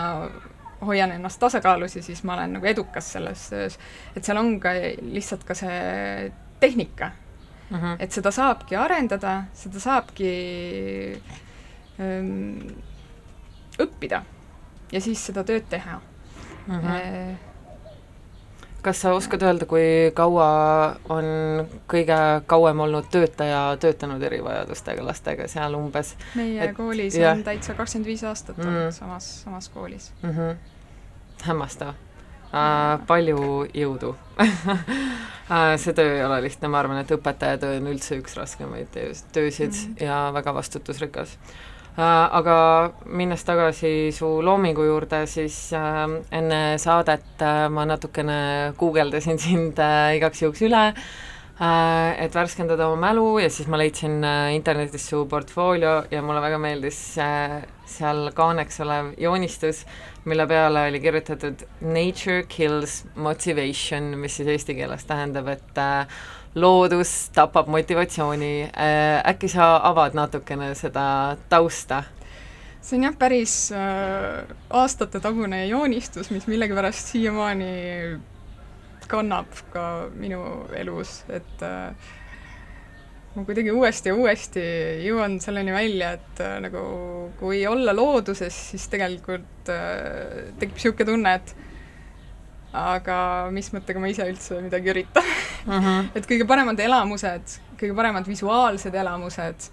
hoian 0.86 1.12
ennast 1.12 1.40
tasakaalus 1.40 1.96
ja 1.96 2.04
siis 2.04 2.24
ma 2.24 2.34
olen 2.34 2.54
nagu 2.54 2.66
edukas 2.66 3.12
selles 3.14 3.50
töös. 3.50 3.80
et 4.16 4.24
seal 4.24 4.38
on 4.38 4.60
ka 4.60 4.70
lihtsalt 5.02 5.44
ka 5.44 5.54
see 5.54 6.32
tehnika 6.60 7.12
mm. 7.70 7.78
-hmm. 7.78 7.96
et 8.00 8.12
seda 8.12 8.32
saabki 8.32 8.76
arendada, 8.76 9.44
seda 9.54 9.80
saabki 9.80 10.34
ähm, 12.00 12.58
õppida 13.80 14.22
ja 14.92 15.02
siis 15.02 15.26
seda 15.26 15.44
tööd 15.44 15.70
teha 15.70 16.02
Mm 16.68 16.74
mm. 16.74 16.82
-hmm. 16.82 16.88
-hmm. 16.88 17.36
kas 18.82 19.02
sa 19.02 19.14
oskad 19.14 19.42
öelda, 19.42 19.66
kui 19.66 20.12
kaua 20.14 20.96
on 21.10 21.24
kõige 21.94 22.18
kauem 22.48 22.80
olnud 22.80 23.06
töötaja 23.12 23.78
töötanud 23.80 24.22
erivajadustega 24.24 25.06
lastega 25.06 25.48
seal 25.48 25.74
umbes 25.76 26.16
meie 26.36 26.64
Et- 26.64 26.76
koolis 26.78 27.16
jah. 27.16 27.38
on 27.38 27.44
täitsa 27.44 27.74
kakskümmend 27.74 28.06
viis 28.08 28.24
aastat 28.24 28.58
Mm. 28.58 28.68
olnud 28.68 28.92
samas, 28.92 29.44
samas 29.44 29.70
koolis. 29.70 30.14
mm? 30.24 30.30
-hmm. 30.30 30.56
Hämmastav 31.48 31.94
äh,. 32.54 33.02
palju 33.08 33.66
jõudu 33.74 34.14
äh, 34.44 35.76
see 35.82 35.94
töö 35.98 36.18
ei 36.18 36.24
ole 36.26 36.42
lihtne, 36.46 36.72
ma 36.72 36.82
arvan, 36.84 37.02
et 37.04 37.12
õpetaja 37.16 37.60
töö 37.62 37.78
on 37.82 37.92
üldse 37.94 38.18
üks 38.22 38.38
raskemaid 38.40 38.92
töös, 38.94 39.26
töösid 39.36 39.72
mm. 39.72 39.94
-hmm. 39.94 40.06
ja 40.06 40.24
väga 40.36 40.54
vastutusrikas 40.56 41.36
äh,. 41.98 42.06
aga 42.40 42.58
minnes 43.06 43.44
tagasi 43.44 44.12
su 44.16 44.30
loomingu 44.46 44.86
juurde, 44.88 45.26
siis 45.28 45.70
enne 46.32 46.64
saadet 46.78 47.46
ma 47.70 47.86
natukene 47.86 48.74
guugeldasin 48.78 49.40
sind 49.40 49.80
igaks 50.16 50.42
juhuks 50.42 50.66
üle 50.70 50.88
et 52.20 52.34
värskendada 52.36 52.88
oma 52.90 53.10
mälu 53.10 53.38
ja 53.40 53.50
siis 53.52 53.68
ma 53.70 53.78
leidsin 53.78 54.24
äh, 54.26 54.54
internetist 54.56 55.12
su 55.12 55.24
portfoolio 55.30 55.94
ja 56.12 56.22
mulle 56.26 56.42
väga 56.42 56.58
meeldis 56.60 57.00
äh, 57.22 57.62
seal 57.86 58.32
kaaneks 58.36 58.80
olev 58.84 59.12
joonistus, 59.22 59.84
mille 60.26 60.48
peale 60.50 60.88
oli 60.90 61.02
kirjutatud 61.04 61.66
Nature 61.82 62.44
kills 62.50 63.04
motivation, 63.16 64.16
mis 64.20 64.40
siis 64.40 64.50
eesti 64.56 64.76
keeles 64.76 65.06
tähendab, 65.06 65.52
et 65.54 65.78
äh, 65.78 66.18
loodus 66.56 67.14
tapab 67.36 67.70
motivatsiooni 67.72 68.54
äh,. 68.64 69.22
äkki 69.30 69.50
sa 69.54 69.76
avad 69.84 70.18
natukene 70.18 70.74
seda 70.76 71.38
tausta? 71.50 72.04
see 72.84 72.98
on 72.98 73.08
jah, 73.08 73.16
päris 73.16 73.56
äh, 73.72 74.44
aastatetagune 74.70 75.66
joonistus, 75.70 76.34
mis 76.34 76.50
millegipärast 76.52 77.14
siiamaani 77.14 77.74
kannab 79.12 79.50
ka 79.74 79.86
minu 80.16 80.42
elus, 80.78 81.22
et 81.34 81.64
äh, 81.66 82.12
ma 83.34 83.44
kuidagi 83.48 83.74
uuesti 83.74 84.12
ja 84.12 84.16
uuesti 84.18 84.64
jõuan 85.08 85.40
selleni 85.42 85.74
välja, 85.74 86.14
et 86.20 86.42
äh, 86.44 86.58
nagu 86.64 86.84
kui 87.40 87.64
olla 87.68 87.96
looduses, 87.96 88.58
siis 88.74 88.88
tegelikult 88.92 89.72
äh, 89.74 90.52
tekib 90.60 90.78
niisugune 90.78 91.10
tunne, 91.10 91.36
et 91.40 91.56
aga 92.74 93.18
mis 93.54 93.70
mõttega 93.74 94.02
ma 94.02 94.10
ise 94.10 94.26
üldse 94.26 94.58
midagi 94.66 94.90
üritan 94.90 95.26
mm. 95.26 95.74
-hmm. 95.80 96.06
et 96.18 96.30
kõige 96.30 96.48
paremad 96.50 96.80
elamused, 96.80 97.58
kõige 97.78 97.96
paremad 97.96 98.28
visuaalsed 98.28 98.96
elamused 98.96 99.70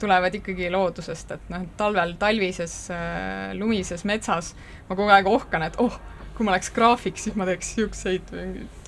tulevad 0.00 0.34
ikkagi 0.36 0.68
loodusest, 0.70 1.30
et 1.32 1.48
noh, 1.52 1.64
talvel 1.76 2.16
talvises 2.20 2.90
äh, 2.92 3.54
lumises 3.56 4.04
metsas 4.04 4.52
ma 4.88 4.96
kogu 4.96 5.08
aeg 5.12 5.26
ohkan, 5.26 5.64
et 5.68 5.80
oh, 5.80 5.96
kui 6.36 6.46
ma 6.46 6.52
oleks 6.54 6.70
graafik, 6.76 7.16
siis 7.20 7.36
ma 7.38 7.46
teeks 7.48 7.74
niisuguseid 7.76 8.32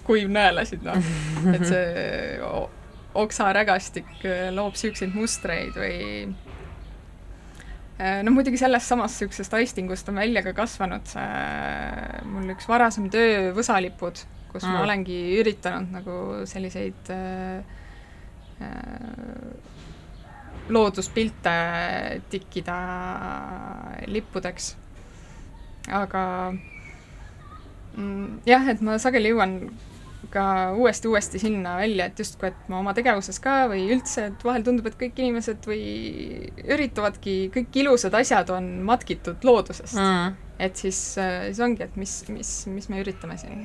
kuivnõelasid, 0.08 0.84
noh. 0.86 1.00
et 1.54 1.64
see 1.68 1.86
oksarägastik 3.22 4.10
äh, 4.26 4.48
loob 4.54 4.76
niisuguseid 4.76 5.14
mustreid 5.16 5.76
või 5.78 5.98
äh, 7.98 8.20
no 8.24 8.32
muidugi 8.34 8.60
sellest 8.60 8.92
samast 8.92 9.18
niisugusest 9.18 9.56
aistingust 9.58 10.08
on 10.12 10.20
välja 10.20 10.44
ka 10.46 10.54
kasvanud 10.56 11.08
see 11.08 12.26
mul 12.28 12.52
üks 12.54 12.68
varasem 12.70 13.08
töö 13.12 13.50
Võsalipud, 13.56 14.22
kus 14.52 14.64
mm. 14.64 14.74
ma 14.74 14.84
olengi 14.84 15.18
üritanud 15.40 15.96
nagu 15.98 16.18
selliseid 16.48 17.12
äh, 17.14 17.58
äh, 18.62 19.74
looduspilte 20.68 21.56
tikkida 22.28 22.76
lippudeks. 24.06 24.74
aga 25.96 26.22
jah, 28.48 28.66
et 28.70 28.82
ma 28.84 28.98
sageli 29.02 29.32
jõuan 29.32 29.60
ka 30.32 30.72
uuesti-uuesti 30.76 31.38
sinna 31.40 31.76
välja, 31.78 32.08
et 32.08 32.18
justkui, 32.18 32.50
et 32.50 32.68
ma 32.68 32.80
oma 32.82 32.92
tegevuses 32.96 33.38
ka 33.40 33.62
või 33.70 33.86
üldse, 33.94 34.26
et 34.28 34.44
vahel 34.44 34.64
tundub, 34.66 34.88
et 34.90 34.98
kõik 35.00 35.20
inimesed 35.22 35.68
või 35.68 35.84
üritavadki, 36.66 37.36
kõik 37.54 37.78
ilusad 37.84 38.16
asjad 38.18 38.50
on 38.52 38.68
matkitud 38.88 39.46
loodusest 39.46 39.96
mm. 39.96 40.34
et 40.66 40.82
siis, 40.82 40.98
siis 41.16 41.62
ongi, 41.64 41.86
et 41.86 41.96
mis, 42.00 42.18
mis, 42.34 42.50
mis 42.74 42.90
me 42.92 43.00
üritame 43.04 43.38
siin 43.40 43.64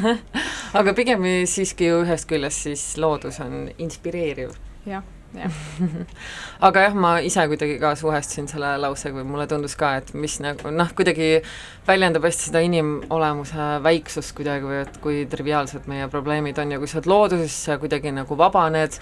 aga 0.78 0.96
pigem 0.96 1.26
siiski 1.50 1.90
ju 1.90 2.00
ühest 2.06 2.30
küljest 2.30 2.70
siis 2.70 2.86
loodus 3.02 3.42
on 3.44 3.68
inspireeriv. 3.76 4.56
jah 4.88 5.04
aga 6.66 6.84
jah, 6.86 6.94
ma 6.94 7.14
ise 7.24 7.44
kuidagi 7.50 7.76
ka 7.82 7.94
suhestusin 7.98 8.46
selle 8.50 8.74
lausega 8.80 9.18
või 9.18 9.26
mulle 9.28 9.46
tundus 9.50 9.74
ka, 9.78 9.94
et 10.00 10.12
mis 10.18 10.36
nagu 10.42 10.70
noh, 10.74 10.90
kuidagi 10.96 11.40
väljendab 11.88 12.26
hästi 12.28 12.50
seda 12.50 12.62
inimolemuse 12.64 13.68
väiksust 13.84 14.34
kuidagi 14.38 14.68
või 14.68 14.80
et 14.84 14.98
kui 15.04 15.22
triviaalsed 15.30 15.88
meie 15.90 16.06
probleemid 16.12 16.58
on 16.62 16.74
ja 16.74 16.80
kui 16.82 16.90
sa 16.90 17.00
oled 17.00 17.10
looduses, 17.10 17.56
sa 17.66 17.78
kuidagi 17.82 18.14
nagu 18.14 18.38
vabaned 18.38 19.00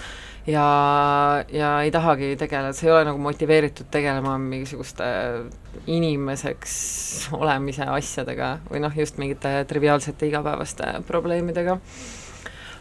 ja, 0.49 0.65
ja 1.53 1.75
ei 1.85 1.93
tahagi 1.95 2.33
tegeleda, 2.41 2.73
sa 2.77 2.89
ei 2.89 2.95
ole 2.97 3.05
nagu 3.11 3.21
motiveeritud 3.23 3.93
tegelema 3.93 4.39
mingisuguste 4.41 5.05
inimeseks 5.87 6.75
olemise 7.37 7.87
asjadega 7.93 8.57
või 8.71 8.83
noh, 8.87 8.97
just 8.97 9.21
mingite 9.21 9.61
triviaalsete 9.69 10.33
igapäevaste 10.33 10.99
probleemidega 11.09 11.79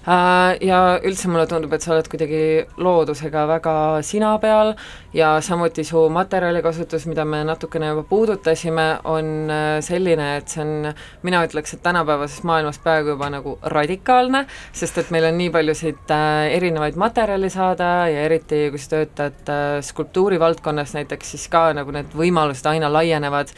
ja 0.06 0.80
üldse 1.06 1.30
mulle 1.30 1.46
tundub, 1.50 1.74
et 1.76 1.84
sa 1.84 1.94
oled 1.94 2.08
kuidagi 2.10 2.42
loodusega 2.82 3.44
väga 3.50 3.74
sina 4.06 4.32
peal 4.42 4.74
ja 5.14 5.36
samuti 5.46 5.84
su 5.86 6.02
materjalikasutus, 6.10 7.06
mida 7.10 7.26
me 7.26 7.44
natukene 7.46 7.92
juba 7.92 8.04
puudutasime, 8.10 8.88
on 9.04 9.52
äh, 9.52 9.78
selline, 9.86 10.32
et 10.40 10.50
see 10.50 10.64
on, 10.64 10.90
mina 11.22 11.44
ütleks, 11.46 11.76
et 11.76 11.84
tänapäevases 11.86 12.42
maailmas 12.48 12.82
peaaegu 12.82 13.14
juba 13.14 13.30
nagu 13.34 13.58
radikaalne, 13.62 14.46
sest 14.74 14.98
et 15.04 15.14
meil 15.14 15.30
on 15.30 15.38
nii 15.38 15.54
paljusid 15.54 16.16
äh, 16.16 16.50
erinevaid 16.58 16.98
materjali 16.98 17.52
saada 17.54 17.92
ja 18.10 18.26
eriti, 18.26 18.68
kui 18.74 18.82
sa 18.82 18.96
töötad 18.96 19.56
skulptuuri 19.86 20.40
valdkonnas 20.42 20.96
näiteks, 20.98 21.36
siis 21.36 21.48
ka 21.52 21.70
nagu 21.78 21.94
need 21.94 22.18
võimalused 22.18 22.66
aina 22.74 22.90
laienevad 22.92 23.54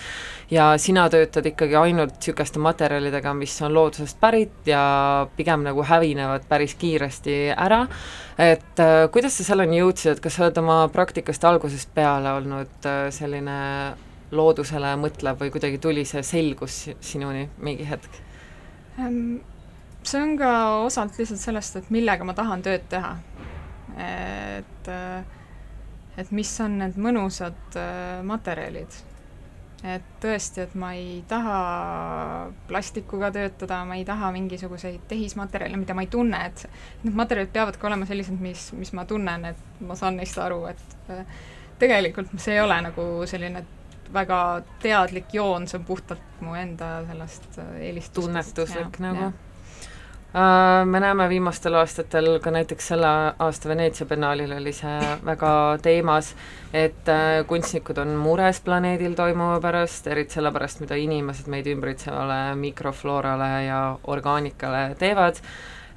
ja 0.53 0.73
sina 0.77 1.05
töötad 1.09 1.45
ikkagi 1.49 1.75
ainult 1.77 2.17
niisuguste 2.19 2.61
materjalidega, 2.61 3.33
mis 3.37 3.55
on 3.65 3.73
loodusest 3.73 4.19
pärit 4.21 4.67
ja 4.69 4.83
pigem 5.37 5.63
nagu 5.65 5.83
hävinevad 5.87 6.45
päris 6.49 6.75
kiiresti 6.79 7.37
ära, 7.55 7.83
et 8.37 8.81
äh, 8.81 9.05
kuidas 9.13 9.37
sa 9.39 9.47
selleni 9.47 9.79
jõudsid, 9.81 10.13
et 10.13 10.23
kas 10.23 10.37
sa 10.37 10.47
oled 10.47 10.59
oma 10.61 10.79
praktikast 10.93 11.45
algusest 11.49 11.93
peale 11.95 12.35
olnud 12.37 12.89
äh, 12.89 13.07
selline 13.15 13.55
loodusele 14.33 14.95
mõtlev 15.01 15.39
või 15.41 15.53
kuidagi 15.53 15.79
tuli 15.81 16.05
see 16.09 16.23
selgus 16.25 16.83
sinuni 17.01 17.47
mingi 17.61 17.87
hetk? 17.89 18.19
Ehm, 18.99 19.37
see 20.05 20.21
on 20.21 20.35
ka 20.37 20.51
osalt 20.83 21.17
lihtsalt 21.21 21.41
sellest, 21.41 21.79
et 21.81 21.93
millega 21.93 22.25
ma 22.25 22.35
tahan 22.37 22.65
tööd 22.65 22.85
teha. 22.93 23.15
et, 23.93 24.87
äh, 24.89 25.23
et 26.17 26.31
mis 26.31 26.53
on 26.61 26.77
need 26.81 26.95
mõnusad 26.97 27.75
materjalid 28.25 29.01
et 29.83 30.03
tõesti, 30.23 30.63
et 30.63 30.75
ma 30.79 30.93
ei 30.95 31.21
taha 31.27 31.57
plastikuga 32.69 33.31
töötada, 33.35 33.81
ma 33.87 33.97
ei 33.99 34.05
taha 34.07 34.31
mingisuguseid 34.35 35.03
tehismaterjale, 35.11 35.77
mida 35.79 35.95
ma 35.97 36.05
ei 36.05 36.11
tunne, 36.11 36.39
et 36.47 36.65
need 37.03 37.17
materjalid 37.19 37.51
peavad 37.55 37.79
ka 37.79 37.89
olema 37.91 38.07
sellised, 38.07 38.39
mis, 38.39 38.69
mis 38.79 38.93
ma 38.95 39.05
tunnen, 39.09 39.49
et 39.51 39.81
ma 39.83 39.97
saan 39.99 40.19
neist 40.21 40.39
aru, 40.39 40.63
et 40.71 40.97
äh, 41.11 41.23
tegelikult 41.83 42.31
see 42.39 42.55
ei 42.55 42.63
ole 42.63 42.79
nagu 42.87 43.07
selline 43.29 43.65
väga 44.13 44.37
teadlik 44.83 45.33
joon, 45.35 45.67
see 45.67 45.81
on 45.81 45.87
puhtalt 45.87 46.43
mu 46.45 46.55
enda 46.55 46.99
sellest 47.09 47.49
äh, 47.57 47.73
eelistustest. 47.89 48.21
tunnetuslik 48.21 49.01
ja, 49.01 49.09
nagu 49.09 49.27
ja 49.29 49.33
me 50.85 50.99
näeme 50.99 51.27
viimastel 51.29 51.75
aastatel 51.77 52.39
ka 52.41 52.51
näiteks 52.51 52.87
selle 52.87 53.09
aasta 53.39 53.69
Veneetsia 53.69 54.07
biennaalil 54.09 54.51
oli 54.55 54.71
see 54.73 54.95
väga 55.25 55.51
teemas, 55.81 56.31
et 56.73 57.09
äh, 57.09 57.43
kunstnikud 57.47 57.97
on 58.01 58.15
mures 58.17 58.61
planeedil 58.65 59.13
toimuva 59.13 59.59
pärast, 59.61 60.07
eriti 60.07 60.39
selle 60.39 60.51
pärast, 60.51 60.81
mida 60.81 60.97
inimesed 60.97 61.51
meid 61.53 61.69
ümbritsevale 61.69 62.55
mikrofloorale 62.57 63.51
ja 63.67 63.83
orgaanikale 64.03 64.95
teevad 64.99 65.37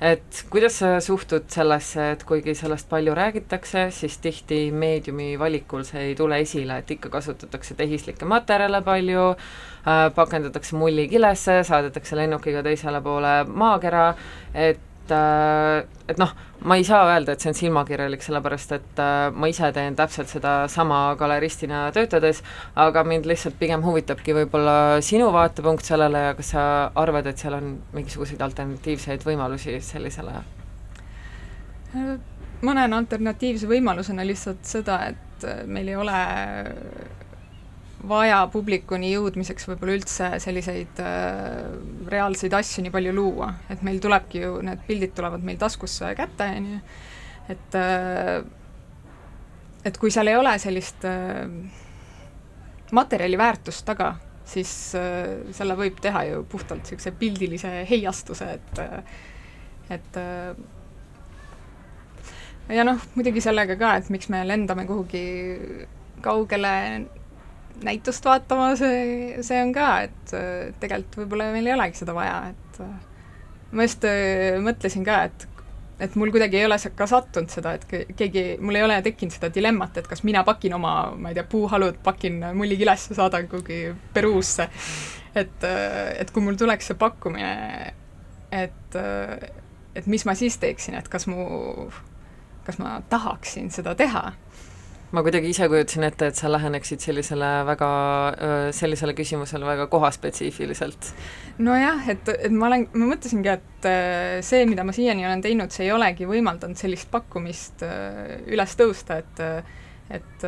et 0.01 0.45
kuidas 0.51 0.79
sa 0.83 0.97
suhtud 1.01 1.47
sellesse, 1.53 2.11
et 2.13 2.25
kuigi 2.29 2.55
sellest 2.55 2.89
palju 2.89 3.15
räägitakse, 3.17 3.87
siis 3.91 4.19
tihti 4.23 4.59
meediumi 4.73 5.39
valikul 5.39 5.87
see 5.89 6.11
ei 6.11 6.17
tule 6.19 6.41
esile, 6.45 6.81
et 6.83 6.91
ikka 6.97 7.11
kasutatakse 7.13 7.75
tehislikke 7.79 8.29
materjale 8.29 8.83
palju 8.85 9.29
äh,, 9.33 10.09
pakendatakse 10.15 10.77
mullikilesse, 10.77 11.63
saadetakse 11.65 12.17
lennukiga 12.17 12.63
teisele 12.67 13.01
poole 13.01 13.39
maakera, 13.49 14.11
et 14.55 14.86
et, 15.07 15.89
et 16.11 16.19
noh, 16.21 16.33
ma 16.67 16.77
ei 16.79 16.85
saa 16.85 17.05
öelda, 17.11 17.35
et 17.35 17.43
see 17.43 17.51
on 17.53 17.59
silmakirjalik, 17.59 18.23
sellepärast 18.25 18.75
et 18.77 19.03
äh, 19.03 19.29
ma 19.33 19.51
ise 19.51 19.71
teen 19.77 19.97
täpselt 19.99 20.31
sedasama 20.33 21.01
galeristina 21.19 21.87
töötades, 21.95 22.43
aga 22.75 23.05
mind 23.07 23.29
lihtsalt 23.31 23.59
pigem 23.61 23.85
huvitabki 23.87 24.35
võib-olla 24.37 24.77
sinu 25.05 25.29
vaatepunkt 25.35 25.87
sellele 25.87 26.25
ja 26.29 26.37
kas 26.39 26.55
sa 26.57 26.65
arvad, 26.99 27.29
et 27.31 27.43
seal 27.43 27.59
on 27.59 27.77
mingisuguseid 27.97 28.43
alternatiivseid 28.49 29.27
võimalusi 29.27 29.81
sellisele? 29.85 30.41
ma 32.67 32.73
näen 32.77 32.93
alternatiivse 32.93 33.69
võimalusena 33.71 34.25
lihtsalt 34.27 34.67
seda, 34.69 34.99
et 35.13 35.47
meil 35.71 35.89
ei 35.89 35.97
ole 35.97 36.19
vaja 38.09 38.41
publikuni 38.53 39.13
jõudmiseks 39.13 39.69
võib-olla 39.71 39.97
üldse 39.99 40.31
selliseid 40.43 41.01
äh, 41.03 41.65
reaalseid 42.11 42.55
asju 42.57 42.85
nii 42.85 42.95
palju 42.95 43.15
luua, 43.17 43.53
et 43.73 43.83
meil 43.87 44.01
tulebki 44.03 44.45
ju, 44.45 44.61
need 44.67 44.85
pildid 44.89 45.15
tulevad 45.17 45.45
meil 45.47 45.59
taskusse 45.61 46.13
kätte, 46.19 46.51
on 46.59 46.71
ju, 46.75 46.79
et 47.55 47.81
äh, 47.81 48.39
et 49.87 49.99
kui 50.03 50.11
seal 50.11 50.31
ei 50.31 50.39
ole 50.39 50.57
sellist 50.59 51.05
äh, 51.07 51.47
materjali 52.97 53.39
väärtust 53.39 53.87
taga, 53.87 54.15
siis 54.47 54.71
äh, 54.99 55.51
selle 55.57 55.77
võib 55.79 55.99
teha 56.03 56.25
ju 56.31 56.45
puhtalt 56.51 56.85
niisuguse 56.85 57.13
pildilise 57.19 57.73
heiastuse, 57.91 58.51
et 58.59 58.83
äh, 58.83 59.21
et 59.97 60.19
äh, 60.19 60.57
ja 62.75 62.87
noh, 62.87 62.99
muidugi 63.15 63.43
sellega 63.45 63.77
ka, 63.79 63.95
et 64.01 64.11
miks 64.11 64.31
me 64.33 64.43
lendame 64.47 64.87
kuhugi 64.89 65.27
kaugele 66.25 66.73
näitust 67.85 68.25
vaatama, 68.25 68.71
see, 68.79 69.43
see 69.45 69.59
on 69.63 69.75
ka, 69.77 69.91
et 70.07 70.33
tegelikult 70.81 71.21
võib-olla 71.23 71.51
meil 71.53 71.69
ei 71.69 71.77
olegi 71.77 72.01
seda 72.01 72.15
vaja, 72.17 72.39
et 72.55 72.81
ma 73.77 73.87
just 73.87 74.07
äh, 74.09 74.57
mõtlesin 74.63 75.05
ka, 75.07 75.27
et 75.29 75.47
et 75.97 76.13
mul 76.21 76.29
kuidagi 76.29 76.59
ei 76.61 76.67
ole 76.67 76.77
ka 76.93 77.07
sattunud 77.09 77.49
seda, 77.49 77.73
et 77.79 77.87
keegi, 78.19 78.43
mul 78.61 78.77
ei 78.77 78.85
ole 78.85 78.99
tekkinud 79.05 79.33
seda 79.33 79.49
dilemmat, 79.53 79.97
et 79.97 80.09
kas 80.09 80.21
mina 80.29 80.43
pakin 80.45 80.75
oma, 80.77 80.91
ma 81.17 81.31
ei 81.33 81.39
tea, 81.39 81.47
puuhalud, 81.49 82.03
pakin 82.05 82.43
mullikilesse, 82.53 83.17
saadan 83.17 83.49
kuhugi 83.49 83.95
Peruusse. 84.13 84.69
et, 85.37 85.65
äh, 85.65 86.21
et 86.21 86.31
kui 86.31 86.43
mul 86.45 86.57
tuleks 86.57 86.93
see 86.93 86.99
pakkumine, 87.01 87.95
et, 88.53 88.97
äh, 88.97 89.49
et 89.95 90.07
mis 90.07 90.25
ma 90.25 90.35
siis 90.35 90.59
teeksin, 90.61 90.95
et 91.01 91.09
kas 91.09 91.27
mu, 91.27 91.89
kas 92.65 92.79
ma 92.79 93.01
tahaksin 93.09 93.71
seda 93.71 93.95
teha 93.95 94.33
ma 95.15 95.23
kuidagi 95.23 95.51
ise 95.53 95.69
kujutasin 95.71 96.07
ette, 96.09 96.31
et 96.31 96.39
sa 96.39 96.51
läheneksid 96.51 97.03
sellisele 97.03 97.51
väga, 97.69 97.89
sellisele 98.75 99.15
küsimusele 99.17 99.69
väga 99.69 99.87
kohaspetsiifiliselt. 99.93 101.13
nojah, 101.63 102.09
et, 102.11 102.29
et 102.35 102.53
ma 102.53 102.71
olen, 102.71 102.89
ma 102.97 103.11
mõtlesingi, 103.13 103.53
et 103.55 103.89
see, 104.47 104.67
mida 104.69 104.85
ma 104.87 104.95
siiani 104.97 105.27
olen 105.29 105.45
teinud, 105.45 105.73
see 105.75 105.87
ei 105.87 105.95
olegi 105.95 106.29
võimaldanud 106.29 106.79
sellist 106.79 107.11
pakkumist 107.13 107.87
üles 107.87 108.79
tõusta, 108.79 109.23
et 109.23 109.75
et 110.07 110.45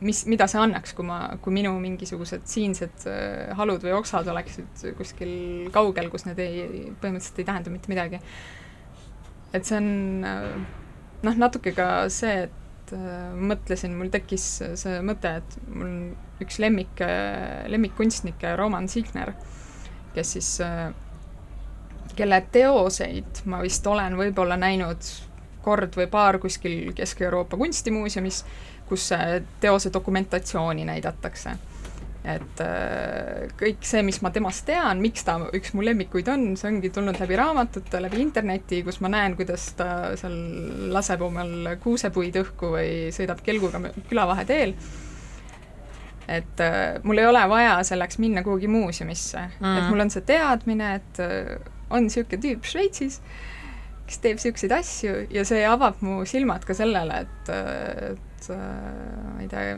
mis, 0.00 0.22
mida 0.24 0.46
see 0.48 0.56
annaks, 0.56 0.94
kui 0.96 1.04
ma, 1.04 1.18
kui 1.44 1.52
minu 1.52 1.74
mingisugused 1.82 2.46
siinsed 2.48 3.04
halud 3.58 3.82
või 3.84 3.92
oksad 3.98 4.28
oleksid 4.32 4.86
kuskil 4.96 5.68
kaugel, 5.74 6.08
kus 6.12 6.24
need 6.24 6.40
ei, 6.40 6.86
põhimõtteliselt 7.02 7.42
ei 7.42 7.48
tähenda 7.50 7.74
mitte 7.74 7.92
midagi. 7.92 8.22
et 9.52 9.68
see 9.68 9.76
on 9.76 9.90
noh, 10.24 11.36
natuke 11.44 11.74
ka 11.76 11.90
see, 12.12 12.46
et 12.46 12.59
mõtlesin, 12.92 13.94
mul 13.96 14.10
tekkis 14.12 14.46
see 14.80 14.98
mõte, 15.06 15.36
et 15.40 15.56
mul 15.68 15.86
on 15.86 16.42
üks 16.42 16.58
lemmik, 16.62 17.02
lemmikkunstnikke, 17.70 18.54
Roman 18.58 18.88
Signer, 18.88 19.32
kes 20.14 20.36
siis, 20.36 20.50
kelle 22.18 22.40
teoseid 22.52 23.44
ma 23.50 23.60
vist 23.62 23.86
olen 23.86 24.16
võib-olla 24.18 24.56
näinud 24.60 25.10
kord 25.62 25.96
või 25.96 26.08
paar 26.10 26.40
kuskil 26.40 26.92
Kesk-Euroopa 26.96 27.58
kunstimuuseumis, 27.60 28.44
kus 28.88 29.10
teose 29.60 29.92
dokumentatsiooni 29.92 30.84
näidatakse. 30.88 31.56
Et 32.20 32.60
äh, 32.60 33.46
kõik 33.56 33.84
see, 33.86 34.02
mis 34.04 34.18
ma 34.20 34.32
temast 34.34 34.66
tean, 34.68 35.00
miks 35.00 35.24
ta 35.24 35.38
üks 35.56 35.72
mu 35.76 35.84
lemmikuid 35.84 36.28
on, 36.28 36.50
see 36.60 36.68
ongi 36.68 36.90
tulnud 36.92 37.16
läbi 37.20 37.38
raamatute, 37.40 38.00
läbi 38.04 38.20
interneti, 38.20 38.82
kus 38.84 39.00
ma 39.00 39.08
näen, 39.12 39.36
kuidas 39.38 39.70
ta 39.78 39.90
seal 40.20 40.36
laseb 40.92 41.24
omal 41.24 41.76
kuusepuid 41.80 42.36
õhku 42.42 42.74
või 42.76 42.90
sõidab 43.16 43.40
kelguga 43.46 43.80
külavaheteel 44.10 44.74
et 46.30 46.60
äh, 46.62 47.00
mul 47.08 47.18
ei 47.18 47.26
ole 47.26 47.46
vaja 47.50 47.78
selleks 47.88 48.20
minna 48.22 48.44
kuhugi 48.46 48.68
muuseumisse 48.70 49.46
mm., 49.56 49.78
et 49.80 49.88
mul 49.88 50.04
on 50.04 50.12
see 50.12 50.26
teadmine, 50.28 50.92
et 51.00 51.22
äh, 51.24 51.56
on 51.90 52.04
niisugune 52.06 52.42
tüüp 52.44 52.68
Šveitsis 52.68 53.18
kes 54.10 54.20
teeb 54.20 54.38
niisuguseid 54.38 54.76
asju 54.76 55.16
ja 55.32 55.46
see 55.46 55.64
avab 55.66 56.04
mu 56.04 56.20
silmad 56.28 56.66
ka 56.66 56.74
sellele, 56.76 57.24
et, 57.24 57.50
et 58.10 58.48
ma 58.50 59.40
ei 59.40 59.48
tea, 59.50 59.74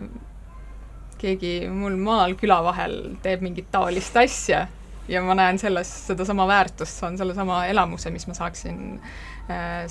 keegi 1.23 1.69
mul 1.71 1.97
maal 1.97 2.37
küla 2.39 2.61
vahel 2.65 2.97
teeb 3.23 3.45
mingit 3.45 3.71
taolist 3.73 4.17
asja 4.17 4.67
ja 5.09 5.23
ma 5.23 5.35
näen 5.39 5.59
selles 5.59 5.91
sedasama 6.07 6.47
väärtust, 6.51 7.01
saan 7.03 7.19
sellesama 7.19 7.65
elamuse, 7.71 8.11
mis 8.11 8.27
ma 8.27 8.35
saaksin 8.39 8.83
äh, 8.99 9.32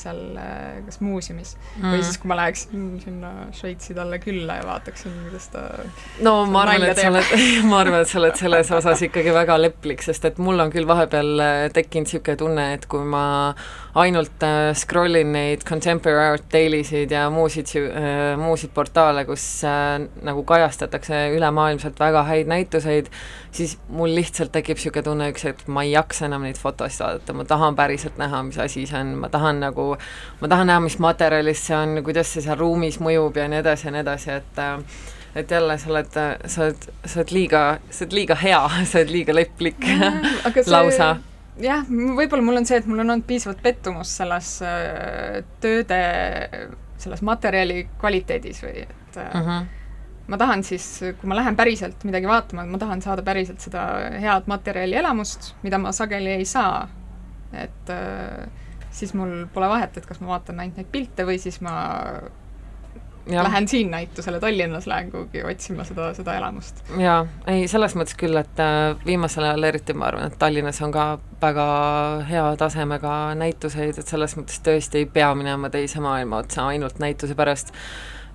seal 0.02 0.22
äh, 0.40 0.80
kas 0.86 1.02
muuseumis 1.04 1.56
mm. 1.58 1.92
või 1.92 2.04
siis, 2.04 2.18
kui 2.22 2.32
ma 2.32 2.38
läheksin 2.40 2.88
sinna 3.04 3.32
Šveitsi 3.56 3.96
talle 3.98 4.20
külla 4.24 4.60
ja 4.60 4.68
vaataksin, 4.68 5.16
kuidas 5.28 5.50
ta 5.54 5.66
no 6.26 6.36
ma 6.50 6.66
arvan, 6.66 6.88
et 6.90 7.02
sa 7.02 7.12
oled, 7.12 7.36
ma 7.72 7.82
arvan, 7.84 8.06
et 8.06 8.12
sa 8.12 8.20
oled 8.22 8.40
selles 8.40 8.72
osas 8.78 9.06
ikkagi 9.08 9.34
väga 9.36 9.58
leplik, 9.62 10.04
sest 10.06 10.26
et 10.30 10.42
mul 10.42 10.60
on 10.64 10.74
küll 10.74 10.88
vahepeal 10.90 11.32
äh, 11.44 11.68
tekkinud 11.74 12.10
niisugune 12.12 12.38
tunne, 12.40 12.68
et 12.76 12.88
kui 12.92 13.06
ma 13.08 13.24
ainult 14.02 14.44
äh, 14.46 14.72
scroll 14.78 15.20
in 15.20 15.34
neid 15.36 15.66
contemporary 15.68 16.38
art 16.38 16.48
daily 16.54 16.82
sid 16.88 17.12
ja 17.12 17.28
muusid 17.34 17.74
äh,, 17.78 18.38
muusid 18.40 18.72
portaale, 18.76 19.26
kus 19.28 19.46
äh, 19.68 20.00
nagu 20.26 20.46
kajastatakse 20.48 21.28
ülemaailmselt 21.36 22.00
väga 22.00 22.24
häid 22.30 22.52
näituseid, 22.52 23.12
siis 23.52 23.78
mul 23.92 24.16
lihtsalt 24.16 24.54
tekib 24.56 24.80
niisugune 24.80 25.06
tunne 25.06 25.30
üks 25.34 25.44
hetk, 25.48 25.68
ma 25.68 25.84
ei 25.86 25.92
jaksa 25.94 26.28
enam 26.30 26.48
neid 26.48 26.60
fotosid 26.60 27.04
vaadata, 27.04 27.36
ma 27.36 27.46
tahan 27.48 27.76
päriselt 27.76 28.18
näha, 28.22 28.44
mis 28.48 28.60
asi 28.62 28.86
see 28.88 29.00
on, 29.00 29.14
ma 29.22 29.30
tahan 29.34 29.51
nagu, 29.60 29.98
ma 30.42 30.48
tahan 30.48 30.68
näha, 30.68 30.80
mis 30.80 31.00
materjalist 31.00 31.68
see 31.68 31.76
on, 31.76 32.04
kuidas 32.04 32.32
see 32.34 32.42
seal 32.42 32.58
ruumis 32.58 33.00
mõjub 33.00 33.36
ja 33.38 33.48
nii 33.52 33.60
edasi 33.60 33.88
ja 33.88 33.92
nii 33.92 34.06
edasi, 34.06 34.32
et 34.32 34.62
äh, 34.62 34.78
et 35.36 35.52
jälle 35.52 35.78
sa 35.78 35.90
oled, 35.90 36.08
sa 36.46 36.64
oled, 36.66 36.88
sa 37.06 37.20
oled 37.20 37.32
liiga, 37.32 37.80
sa 37.90 38.06
oled 38.06 38.14
liiga 38.14 38.36
hea, 38.36 38.62
sa 38.90 39.00
oled 39.00 39.12
liiga 39.12 39.36
leplik 39.36 39.84
see... 39.84 40.72
lausa 40.76 41.18
jah, 41.60 41.84
võib-olla 41.90 42.46
mul 42.46 42.62
on 42.62 42.68
see, 42.68 42.80
et 42.82 42.88
mul 42.90 43.02
on 43.04 43.10
olnud 43.10 43.28
piisavalt 43.28 43.62
pettumust 43.64 44.22
selles 44.22 44.54
äh, 44.66 45.42
tööde, 45.64 46.00
selles 47.02 47.22
materjali 47.26 47.86
kvaliteedis 48.00 48.64
või 48.66 48.84
et 48.86 49.20
-huh. 49.20 49.38
Mhm. 49.42 49.70
ma 50.28 50.38
tahan 50.38 50.64
siis, 50.64 50.86
kui 51.20 51.28
ma 51.28 51.36
lähen 51.36 51.56
päriselt 51.56 52.04
midagi 52.04 52.28
vaatama, 52.28 52.66
ma 52.66 52.78
tahan 52.78 53.02
saada 53.02 53.22
päriselt 53.22 53.60
seda 53.60 53.86
head 54.22 54.48
materjali 54.48 54.96
elamust, 54.96 55.56
mida 55.64 55.78
ma 55.78 55.92
sageli 55.92 56.30
ei 56.30 56.46
saa. 56.46 56.88
et 57.54 57.90
äh, 57.90 58.48
siis 58.92 59.14
mul 59.18 59.46
pole 59.54 59.70
vahet, 59.72 59.98
et 59.98 60.06
kas 60.06 60.22
ma 60.22 60.36
vaatan 60.36 60.60
ainult 60.60 60.78
neid 60.82 60.92
pilte 60.92 61.26
või 61.28 61.40
siis 61.42 61.62
ma 61.62 61.74
Ja. 63.30 63.44
lähen 63.44 63.68
siin 63.68 63.92
näitusele, 63.92 64.40
Tallinnas 64.40 64.88
lähen 64.88 65.12
kuhugi 65.12 65.44
otsima 65.44 65.84
seda, 65.86 66.08
seda 66.14 66.34
elamust. 66.40 66.80
jaa, 66.98 67.20
ei 67.48 67.68
selles 67.70 67.94
mõttes 67.96 68.18
küll, 68.18 68.34
et 68.40 68.60
äh, 68.60 68.96
viimasel 69.06 69.46
ajal 69.46 69.64
eriti 69.70 69.94
ma 69.94 70.08
arvan, 70.10 70.26
et 70.32 70.40
Tallinnas 70.42 70.82
on 70.82 70.92
ka 70.92 71.06
väga 71.42 71.68
hea 72.30 72.48
tasemega 72.58 73.36
näituseid, 73.38 74.00
et 74.02 74.10
selles 74.10 74.34
mõttes 74.40 74.58
tõesti 74.66 75.04
ei 75.04 75.06
pea 75.06 75.30
minema 75.38 75.70
teise 75.70 76.02
maailma 76.02 76.42
otsa 76.42 76.66
ainult 76.74 76.98
näituse 77.00 77.38
pärast, 77.38 77.70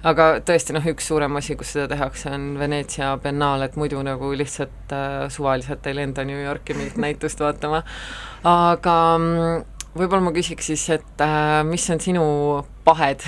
aga 0.07 0.29
tõesti 0.47 0.79
noh, 0.79 0.87
üks 0.95 1.11
suurem 1.11 1.35
asi, 1.43 1.59
kus 1.59 1.75
seda 1.75 1.89
tehakse, 1.97 2.31
on 2.31 2.53
Veneetsia 2.59 3.17
biennaal, 3.23 3.67
et 3.67 3.75
muidu 3.77 4.07
nagu 4.07 4.31
lihtsalt 4.39 4.95
äh, 4.95 5.27
suvaliselt 5.35 5.87
ei 5.91 5.99
lenda 5.99 6.25
New 6.25 6.45
Yorki 6.45 6.79
mingit 6.79 6.97
näitust 7.03 7.43
vaatama, 7.43 7.83
aga 8.45 9.01
mm, 9.19 9.65
võib-olla 9.99 10.29
ma 10.29 10.33
küsiks 10.37 10.71
siis, 10.71 10.85
et 10.95 11.25
äh, 11.25 11.61
mis 11.67 11.85
on 11.93 12.03
sinu 12.03 12.27
pahed 12.87 13.25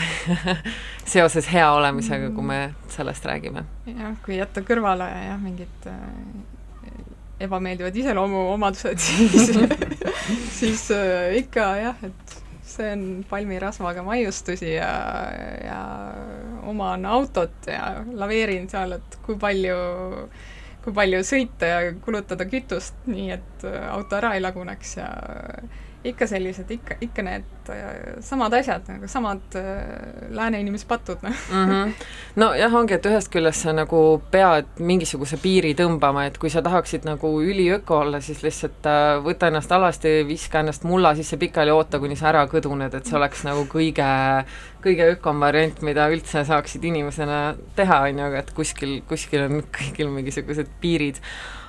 seoses 1.13 1.49
hea 1.53 1.67
olemisega, 1.75 2.31
kui 2.35 2.47
me 2.51 2.61
sellest 2.93 3.27
räägime? 3.29 3.65
jah, 3.91 4.15
kui 4.25 4.39
jätta 4.39 4.65
kõrvale 4.67 5.09
jah, 5.09 5.39
mingid 5.43 5.89
äh, 5.91 6.03
ebameeldivad 7.47 7.97
iseloomuomadused, 8.03 9.01
siis 9.07 9.51
siis 10.59 10.85
äh, 10.95 11.39
ikka 11.43 11.71
jah, 11.83 12.05
et 12.07 12.37
see 12.69 12.93
on 12.93 13.03
palmirasvaga 13.31 14.05
maiustusi 14.05 14.75
ja, 14.75 14.93
ja 15.65 15.81
oman 16.69 17.07
autot 17.09 17.67
ja 17.67 18.05
laveerin 18.13 18.69
seal, 18.71 18.99
et 18.99 19.19
kui 19.25 19.39
palju 19.41 19.77
kui 20.85 20.95
palju 20.95 21.21
sõita 21.27 21.69
ja 21.69 21.93
kulutada 22.05 22.47
kütust, 22.49 22.97
nii 23.11 23.29
et 23.35 23.67
äh, 23.69 23.85
auto 23.93 24.19
ära 24.19 24.35
ei 24.37 24.43
laguneks 24.45 24.97
ja 24.97 25.09
ikka 26.05 26.27
sellised, 26.27 26.71
ikka, 26.71 26.95
ikka 27.01 27.23
need 27.27 27.71
äh, 27.75 28.19
samad 28.23 28.55
asjad, 28.55 28.87
nagu 28.87 29.09
samad 29.11 29.57
äh, 29.59 30.29
lääne 30.31 30.61
inimese 30.61 30.87
patud, 30.87 31.19
noh. 31.23 31.35
Mm 31.51 31.65
-hmm.. 31.71 31.93
nojah, 32.37 32.75
ongi, 32.75 32.95
et 32.95 33.07
ühest 33.07 33.33
küljest 33.35 33.67
sa 33.67 33.73
nagu 33.73 34.23
pead 34.31 34.79
mingisuguse 34.79 35.37
piiri 35.43 35.75
tõmbama, 35.75 36.27
et 36.27 36.39
kui 36.39 36.51
sa 36.51 36.63
tahaksid 36.63 37.05
nagu 37.05 37.33
üliöko 37.43 37.99
olla, 37.99 38.21
siis 38.21 38.43
lihtsalt 38.43 38.87
äh, 38.87 39.19
võta 39.25 39.51
ennast 39.51 39.73
alasti, 39.73 40.23
viska 40.29 40.61
ennast 40.61 40.85
mulla 40.85 41.15
sisse 41.15 41.37
pikali, 41.37 41.71
oota, 41.71 41.99
kuni 41.99 42.17
sa 42.17 42.29
ära 42.29 42.47
kõduned, 42.47 42.95
et 42.95 43.07
see 43.07 43.19
oleks 43.19 43.45
nagu 43.45 43.67
kõige, 43.67 44.09
kõige 44.83 45.13
ökom 45.19 45.41
variant, 45.41 45.83
mida 45.83 46.09
üldse 46.09 46.45
saaksid 46.45 46.85
inimesena 46.85 47.57
teha, 47.77 48.01
on 48.07 48.19
ju, 48.19 48.25
aga 48.25 48.39
et 48.39 48.55
kuskil, 48.55 49.01
kuskil 49.09 49.49
on 49.51 49.63
kõigil 49.75 50.15
mingisugused 50.15 50.71
piirid 50.81 51.19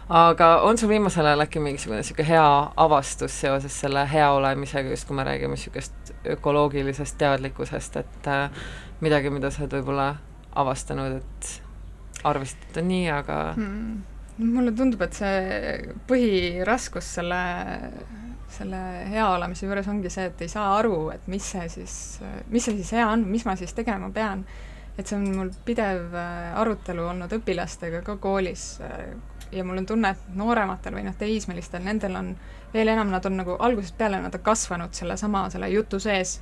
aga 0.10 0.50
on 0.66 0.78
sul 0.78 0.90
viimasel 0.90 1.26
ajal 1.26 1.46
äkki 1.46 1.62
mingisugune 1.62 2.02
niisugune 2.02 2.28
hea 2.28 2.50
avastus 2.78 3.36
seoses 3.42 3.80
selle 3.82 4.06
hea 4.10 4.32
olemisega, 4.34 4.90
just 4.90 5.08
kui 5.08 5.16
me 5.16 5.24
räägime 5.24 5.58
niisugust 5.58 6.14
ökoloogilisest 6.26 7.18
teadlikkusest, 7.18 8.00
et 8.02 8.28
äh, 8.28 8.50
midagi, 9.02 9.30
mida 9.30 9.52
sa 9.54 9.64
oled 9.64 9.76
võib-olla 9.78 10.14
avastanud, 10.60 11.20
et 11.20 11.52
arvasid, 12.28 12.64
et 12.70 12.80
on 12.82 12.90
nii, 12.90 13.06
aga 13.14 13.38
hmm. 13.56 14.48
mulle 14.56 14.74
tundub, 14.76 15.04
et 15.06 15.16
see 15.16 15.94
põhiraskus 16.10 17.14
selle, 17.20 17.44
selle 18.58 18.82
hea 19.14 19.28
olemise 19.30 19.68
juures 19.68 19.88
ongi 19.92 20.12
see, 20.14 20.28
et 20.32 20.42
ei 20.42 20.52
saa 20.52 20.74
aru, 20.80 21.10
et 21.14 21.30
mis 21.32 21.54
see 21.54 21.70
siis, 21.72 21.96
mis 22.50 22.66
see 22.66 22.80
siis 22.82 22.96
hea 22.98 23.08
on, 23.08 23.28
mis 23.30 23.46
ma 23.48 23.56
siis 23.60 23.76
tegema 23.78 24.12
pean. 24.16 24.46
et 25.00 25.08
see 25.08 25.16
on 25.16 25.30
mul 25.32 25.50
pidev 25.64 26.16
äh, 26.18 26.56
arutelu 26.60 27.06
olnud 27.08 27.32
õpilastega 27.38 28.02
ka 28.04 28.18
koolis, 28.20 28.64
äh, 28.84 29.14
ja 29.52 29.64
mul 29.66 29.82
on 29.82 29.86
tunne, 29.90 30.14
et 30.14 30.38
noorematel 30.38 30.96
või 30.98 31.06
noh, 31.08 31.16
teismelistel, 31.18 31.84
nendel 31.86 32.16
on 32.20 32.32
veel 32.74 32.94
enam, 32.94 33.10
nad 33.14 33.26
on 33.26 33.38
nagu 33.40 33.58
algusest 33.60 33.98
peale, 33.98 34.22
nad 34.22 34.36
on 34.36 34.46
kasvanud 34.46 34.94
sellesama, 34.94 35.48
selle 35.54 35.70
jutu 35.74 36.00
sees 36.00 36.40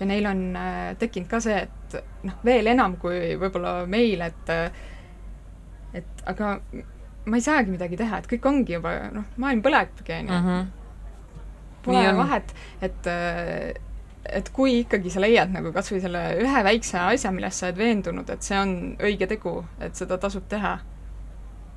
ja 0.00 0.06
neil 0.06 0.26
on 0.30 0.44
äh, 0.56 0.92
tekkinud 0.98 1.30
ka 1.30 1.40
see, 1.42 1.58
et 1.66 1.98
noh, 2.26 2.38
veel 2.46 2.70
enam 2.74 2.96
kui 3.02 3.34
võib-olla 3.40 3.80
meil, 3.90 4.22
et 4.26 4.54
et 5.98 6.22
aga 6.28 6.58
ma 7.28 7.38
ei 7.38 7.44
saagi 7.44 7.72
midagi 7.72 7.98
teha, 7.98 8.20
et 8.20 8.28
kõik 8.30 8.46
ongi 8.48 8.76
juba 8.76 8.94
noh, 9.14 9.26
maailm 9.40 9.62
põlebki, 9.64 10.20
on 10.20 10.30
ju. 10.30 10.38
Mhm. 10.38 10.74
Pole 11.88 12.08
vahet, 12.18 12.54
et 12.84 13.06
et 14.28 14.50
kui 14.52 14.80
ikkagi 14.82 15.10
sa 15.12 15.22
leiad 15.22 15.52
nagu 15.54 15.70
kas 15.72 15.88
või 15.92 16.02
selle 16.02 16.20
ühe 16.42 16.62
väikse 16.66 16.98
asja, 17.00 17.30
milles 17.32 17.58
sa 17.58 17.68
oled 17.68 17.78
veendunud, 17.80 18.28
et 18.30 18.44
see 18.44 18.58
on 18.60 18.72
õige 19.00 19.28
tegu, 19.30 19.62
et 19.80 19.96
seda 19.96 20.18
tasub 20.20 20.44
teha 20.50 20.74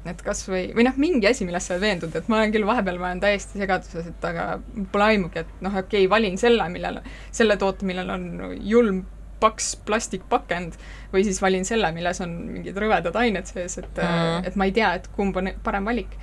et 0.09 0.21
kas 0.25 0.43
või, 0.49 0.63
või 0.75 0.85
noh, 0.87 0.97
mingi 1.01 1.29
asi, 1.29 1.45
milles 1.45 1.67
sa 1.67 1.75
oled 1.75 1.85
veendunud, 1.85 2.15
et 2.17 2.29
ma 2.31 2.39
olen 2.39 2.53
küll 2.55 2.67
vahepeal, 2.67 2.99
ma 3.01 3.11
olen 3.11 3.21
täiesti 3.23 3.61
segaduses, 3.61 4.07
et 4.09 4.27
aga 4.31 4.45
pole 4.93 5.09
aimugi, 5.13 5.43
et 5.43 5.63
noh, 5.65 5.75
okei 5.83 6.05
okay,, 6.05 6.11
valin 6.11 6.37
selle, 6.41 6.67
millel, 6.73 7.01
selle 7.35 7.57
toote, 7.61 7.85
millel 7.89 8.09
on 8.13 8.29
julm 8.65 9.03
paks 9.41 9.73
plastikpakend 9.87 10.77
või 11.13 11.25
siis 11.25 11.41
valin 11.41 11.65
selle, 11.67 11.89
milles 11.95 12.21
on 12.23 12.35
mingid 12.57 12.77
rõvedad 12.77 13.15
ained 13.17 13.49
sees, 13.49 13.79
et 13.81 13.97
mm., 13.97 14.45
et 14.49 14.57
ma 14.59 14.69
ei 14.69 14.75
tea, 14.75 14.93
et 14.99 15.09
kumb 15.15 15.37
on 15.41 15.49
parem 15.65 15.89
valik. 15.89 16.17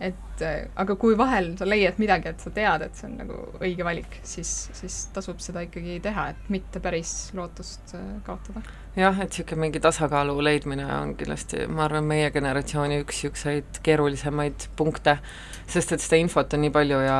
Et 0.00 0.42
äh, 0.46 0.68
aga 0.78 0.94
kui 1.00 1.16
vahel 1.18 1.50
sa 1.58 1.66
leiad 1.66 1.98
midagi, 1.98 2.30
et 2.30 2.42
sa 2.42 2.52
tead, 2.54 2.84
et 2.86 2.98
see 2.98 3.08
on 3.08 3.16
nagu 3.18 3.38
õige 3.58 3.86
valik, 3.86 4.18
siis, 4.22 4.52
siis 4.76 4.98
tasub 5.14 5.40
seda 5.42 5.64
ikkagi 5.66 5.98
teha, 6.04 6.28
et 6.32 6.52
mitte 6.54 6.82
päris 6.82 7.32
lootust 7.34 7.96
äh, 7.98 8.04
kaotada. 8.26 8.62
jah, 8.98 9.18
et 9.18 9.32
niisugune 9.32 9.64
mingi 9.66 9.82
tasakaalu 9.82 10.36
leidmine 10.44 10.86
on 11.00 11.16
kindlasti, 11.18 11.66
ma 11.66 11.88
arvan, 11.88 12.06
meie 12.06 12.30
generatsiooni 12.34 13.00
üks 13.02 13.24
niisuguseid 13.24 13.82
keerulisemaid 13.86 14.68
punkte, 14.78 15.18
sest 15.66 15.96
et 15.96 16.04
seda 16.04 16.22
infot 16.22 16.54
on 16.54 16.64
nii 16.66 16.74
palju 16.78 17.02
ja 17.02 17.18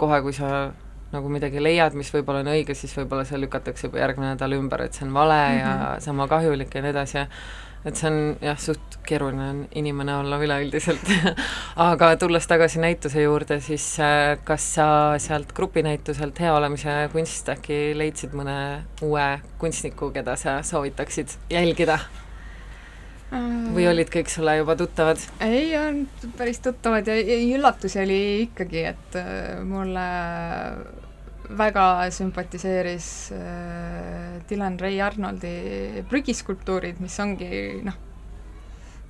kohe, 0.00 0.22
kui 0.24 0.36
sa 0.36 0.70
nagu 1.14 1.28
midagi 1.30 1.60
leiad, 1.62 1.94
mis 1.94 2.08
võib-olla 2.10 2.40
on 2.42 2.50
õige, 2.54 2.74
siis 2.74 2.96
võib-olla 2.96 3.26
see 3.28 3.38
lükatakse 3.38 3.86
juba 3.86 4.00
järgmine 4.00 4.32
nädal 4.32 4.56
ümber, 4.56 4.82
et 4.86 4.96
see 4.96 5.06
on 5.06 5.12
vale 5.14 5.36
mm 5.36 5.52
-hmm. 5.52 5.60
ja 5.60 5.74
mhm. 5.76 6.00
sama 6.08 6.28
kahjulik 6.28 6.74
ja 6.74 6.82
nii 6.82 6.90
edasi 6.96 7.26
et 7.84 7.98
see 7.98 8.08
on 8.08 8.18
jah, 8.40 8.58
suht 8.60 8.98
keeruline 9.04 9.46
on 9.50 9.60
inimene 9.76 10.16
olla 10.16 10.38
üleüldiselt 10.40 11.04
aga 11.88 12.14
tulles 12.20 12.48
tagasi 12.48 12.80
näituse 12.82 13.24
juurde, 13.26 13.60
siis 13.64 13.86
äh, 14.00 14.34
kas 14.44 14.70
sa 14.78 14.88
sealt 15.22 15.52
grupinäituselt 15.56 16.40
Hea 16.40 16.54
olemise 16.56 16.96
kunst 17.12 17.48
äkki 17.52 17.80
leidsid 17.98 18.36
mõne 18.36 18.58
uue 19.04 19.28
kunstniku, 19.60 20.10
keda 20.14 20.36
sa 20.40 20.60
soovitaksid 20.66 21.38
jälgida? 21.52 22.00
või 23.74 23.86
olid 23.90 24.10
kõik 24.12 24.28
sulle 24.30 24.52
juba 24.60 24.76
tuttavad? 24.78 25.18
ei, 25.42 25.72
on 25.78 26.04
päris 26.38 26.60
tuttavad 26.62 27.08
ja, 27.08 27.16
ja 27.18 27.38
üllatusi 27.56 27.98
oli 28.02 28.20
ikkagi, 28.44 28.84
et 28.92 29.18
äh, 29.18 29.56
mulle 29.66 30.04
väga 31.48 32.10
sümpatiseeris 32.14 33.08
äh, 33.36 34.40
Dylan 34.48 34.78
Ray 34.80 35.00
Arnoldi 35.04 36.04
prügiskulptuurid, 36.08 37.00
mis 37.04 37.16
ongi 37.20 37.50
noh 37.84 37.96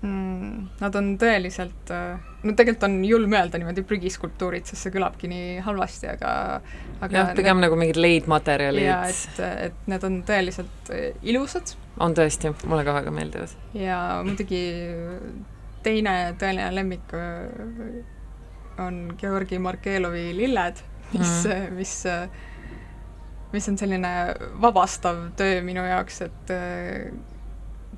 mm,, 0.05 0.69
nad 0.81 0.99
on 0.99 1.13
tõeliselt 1.21 1.93
äh,, 1.95 2.19
no 2.43 2.55
tegelikult 2.57 2.87
on 2.89 2.99
julm 3.07 3.37
öelda 3.37 3.61
niimoodi 3.61 3.85
prügiskulptuurid, 3.89 4.67
sest 4.69 4.87
see 4.87 4.95
kõlabki 4.95 5.31
nii 5.31 5.59
halvasti, 5.67 6.11
aga 6.15 6.33
aga 7.01 7.17
jah, 7.17 7.33
pigem 7.37 7.59
need, 7.59 7.69
nagu 7.69 7.79
mingid 7.81 8.01
leidmaterjalid. 8.01 8.87
jaa, 8.89 9.11
et, 9.11 9.43
et 9.69 9.91
need 9.91 10.09
on 10.09 10.21
tõeliselt 10.29 10.95
äh, 10.95 11.11
ilusad. 11.23 11.77
on 12.03 12.17
tõesti, 12.17 12.55
mulle 12.67 12.87
ka 12.87 12.97
väga 12.99 13.15
meeldivad. 13.15 13.55
ja 13.79 14.01
muidugi 14.27 14.65
teine 15.85 16.17
tõeline 16.41 16.73
lemmik 16.75 17.15
äh, 17.15 18.03
on 18.83 19.15
Georgi 19.21 19.61
Markelovi 19.63 20.33
Lilled 20.35 20.83
mis 21.13 21.33
mm., 21.45 21.79
mis, 21.79 21.95
mis 23.53 23.69
on 23.69 23.79
selline 23.79 24.13
vabastav 24.61 25.31
töö 25.39 25.63
minu 25.63 25.85
jaoks, 25.87 26.21
et 26.27 26.55
äh, 26.55 27.09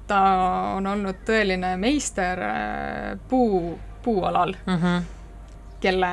ta 0.07 0.23
on 0.77 0.87
olnud 0.87 1.23
tõeline 1.27 1.77
meister 1.81 2.43
äh, 2.47 3.13
puu, 3.29 3.79
puualal 4.03 4.57
mm. 4.67 4.81
-hmm 4.83 5.13
kelle, 5.81 6.11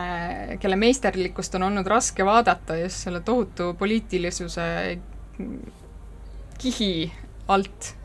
kelle 0.60 0.76
meisterlikkust 0.76 1.56
on 1.56 1.64
olnud 1.70 1.88
raske 1.88 2.26
vaadata 2.26 2.76
just 2.78 3.06
selle 3.08 3.22
tohutu 3.26 3.74
poliitilisuse 3.80 4.66
kihi 6.58 7.12
alt. 7.48 7.96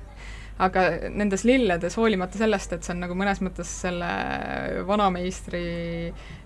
aga 0.58 0.80
nendes 1.14 1.44
lilledes, 1.46 1.94
hoolimata 1.96 2.38
sellest, 2.40 2.72
et 2.74 2.82
see 2.82 2.90
on 2.90 3.04
nagu 3.04 3.14
mõnes 3.14 3.38
mõttes 3.46 3.68
selle 3.84 4.08
vanameistri 4.88 5.60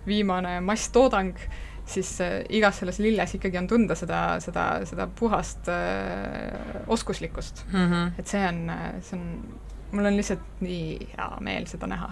viimane 0.05 0.59
masstoodang, 0.61 1.39
siis 1.87 2.21
äh, 2.21 2.43
igas 2.51 2.79
selles 2.81 3.01
lilles 3.03 3.35
ikkagi 3.37 3.59
on 3.61 3.69
tunda 3.71 3.97
seda, 3.99 4.23
seda, 4.45 4.67
seda 4.89 5.09
puhast 5.19 5.69
äh, 5.73 6.83
oskuslikkust 6.87 7.65
mm. 7.73 7.91
-hmm. 7.91 8.13
et 8.19 8.27
see 8.27 8.47
on, 8.49 8.71
äh, 8.71 8.89
see 9.01 9.19
on, 9.19 9.59
mul 9.93 10.09
on 10.09 10.17
lihtsalt 10.17 10.63
nii 10.65 11.09
hea 11.17 11.29
meel 11.41 11.67
seda 11.67 11.87
näha. 11.87 12.09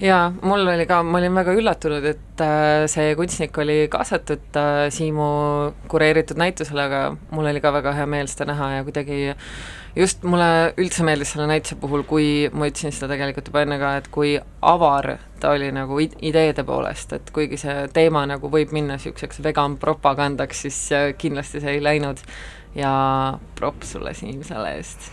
jaa, 0.00 0.30
mul 0.42 0.66
oli 0.74 0.86
ka, 0.86 1.02
ma 1.02 1.18
olin 1.18 1.34
väga 1.34 1.52
üllatunud, 1.52 2.06
et 2.14 2.44
see 2.88 3.14
kunstnik 3.16 3.58
oli 3.58 3.88
kaasatud 3.92 4.56
Siimu 4.88 5.26
kureeritud 5.88 6.40
näitusele, 6.40 6.86
aga 6.88 7.02
mul 7.30 7.50
oli 7.52 7.60
ka 7.60 7.72
väga 7.72 7.92
hea 7.98 8.06
meel 8.06 8.30
seda 8.30 8.48
näha 8.52 8.72
ja 8.78 8.84
kuidagi 8.84 9.34
just 9.96 10.22
mulle 10.22 10.72
üldse 10.80 11.04
meeldis 11.06 11.34
selle 11.34 11.48
näituse 11.50 11.76
puhul, 11.80 12.04
kui 12.08 12.48
ma 12.52 12.68
ütlesin 12.70 12.94
seda 12.94 13.10
tegelikult 13.14 13.50
juba 13.50 13.64
enne 13.64 13.80
ka, 13.80 13.96
et 14.00 14.08
kui 14.14 14.36
avar 14.62 15.16
ta 15.40 15.54
oli 15.56 15.70
nagu 15.74 15.98
ideede 16.00 16.64
poolest, 16.66 17.14
et 17.16 17.34
kuigi 17.34 17.58
see 17.60 17.86
teema 17.96 18.26
nagu 18.28 18.50
võib 18.52 18.74
minna 18.76 18.98
niisuguseks 18.98 19.42
vegan 19.44 19.76
propagandaks, 19.80 20.64
siis 20.66 20.80
kindlasti 21.18 21.62
see 21.64 21.78
ei 21.78 21.84
läinud 21.84 22.22
ja 22.78 22.92
props 23.58 23.96
sulle, 23.96 24.14
Siim, 24.14 24.42
selle 24.46 24.76
eest 24.78 25.10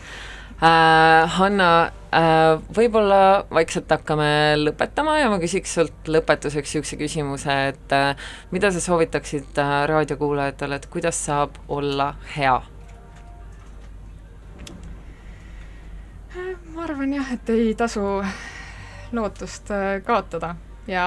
äh,. 0.61 1.25
Hanna 1.38 1.69
äh,, 2.13 2.59
võib-olla 2.78 3.47
vaikselt 3.53 3.89
hakkame 3.93 4.30
lõpetama 4.61 5.17
ja 5.21 5.32
ma 5.34 5.41
küsiks 5.41 5.73
sult 5.80 6.11
lõpetuseks 6.11 6.75
niisuguse 6.75 7.01
küsimuse, 7.01 7.59
et 7.73 7.97
äh, 7.97 8.30
mida 8.53 8.71
sa 8.73 8.84
soovitaksid 8.84 9.57
äh, 9.63 9.78
raadiokuulajatele, 9.89 10.82
et 10.82 10.89
kuidas 10.93 11.25
saab 11.30 11.57
olla 11.67 12.13
hea 12.36 12.59
ma 16.78 16.84
arvan 16.86 17.13
jah, 17.15 17.30
et 17.34 17.49
ei 17.49 17.71
tasu 17.73 18.01
lootust 19.17 19.71
äh, 19.73 19.97
kaotada 20.05 20.51
ja, 20.86 21.05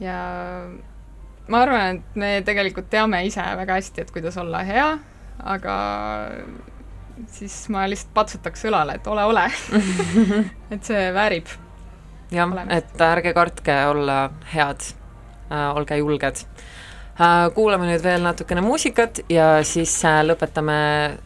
ja 0.00 0.18
ma 1.48 1.60
arvan, 1.60 1.98
et 1.98 2.16
me 2.16 2.30
tegelikult 2.46 2.88
teame 2.88 3.20
ise 3.28 3.44
väga 3.60 3.76
hästi, 3.76 4.06
et 4.06 4.12
kuidas 4.14 4.38
olla 4.40 4.62
hea, 4.64 4.88
aga 5.44 5.76
siis 7.34 7.60
ma 7.74 7.84
lihtsalt 7.90 8.14
patsutaks 8.16 8.64
õlale, 8.70 8.96
et 8.96 9.12
ole, 9.12 9.26
ole 9.28 9.44
et 10.74 10.88
see 10.88 11.08
väärib. 11.12 11.52
jah, 12.32 12.58
et 12.72 13.08
ärge 13.10 13.34
kartke 13.36 13.76
olla 13.90 14.22
head 14.54 14.88
äh,, 15.52 15.68
olge 15.76 16.00
julged 16.00 16.46
äh,. 17.20 17.50
kuulame 17.52 17.90
nüüd 17.90 18.04
veel 18.08 18.24
natukene 18.24 18.64
muusikat 18.64 19.20
ja 19.28 19.58
siis 19.68 19.98
äh, 20.08 20.22
lõpetame 20.24 20.78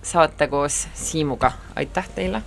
saate 0.03 0.51
koos 0.51 0.89
Siimuga, 0.99 1.53
aitäh 1.79 2.11
teile 2.19 2.43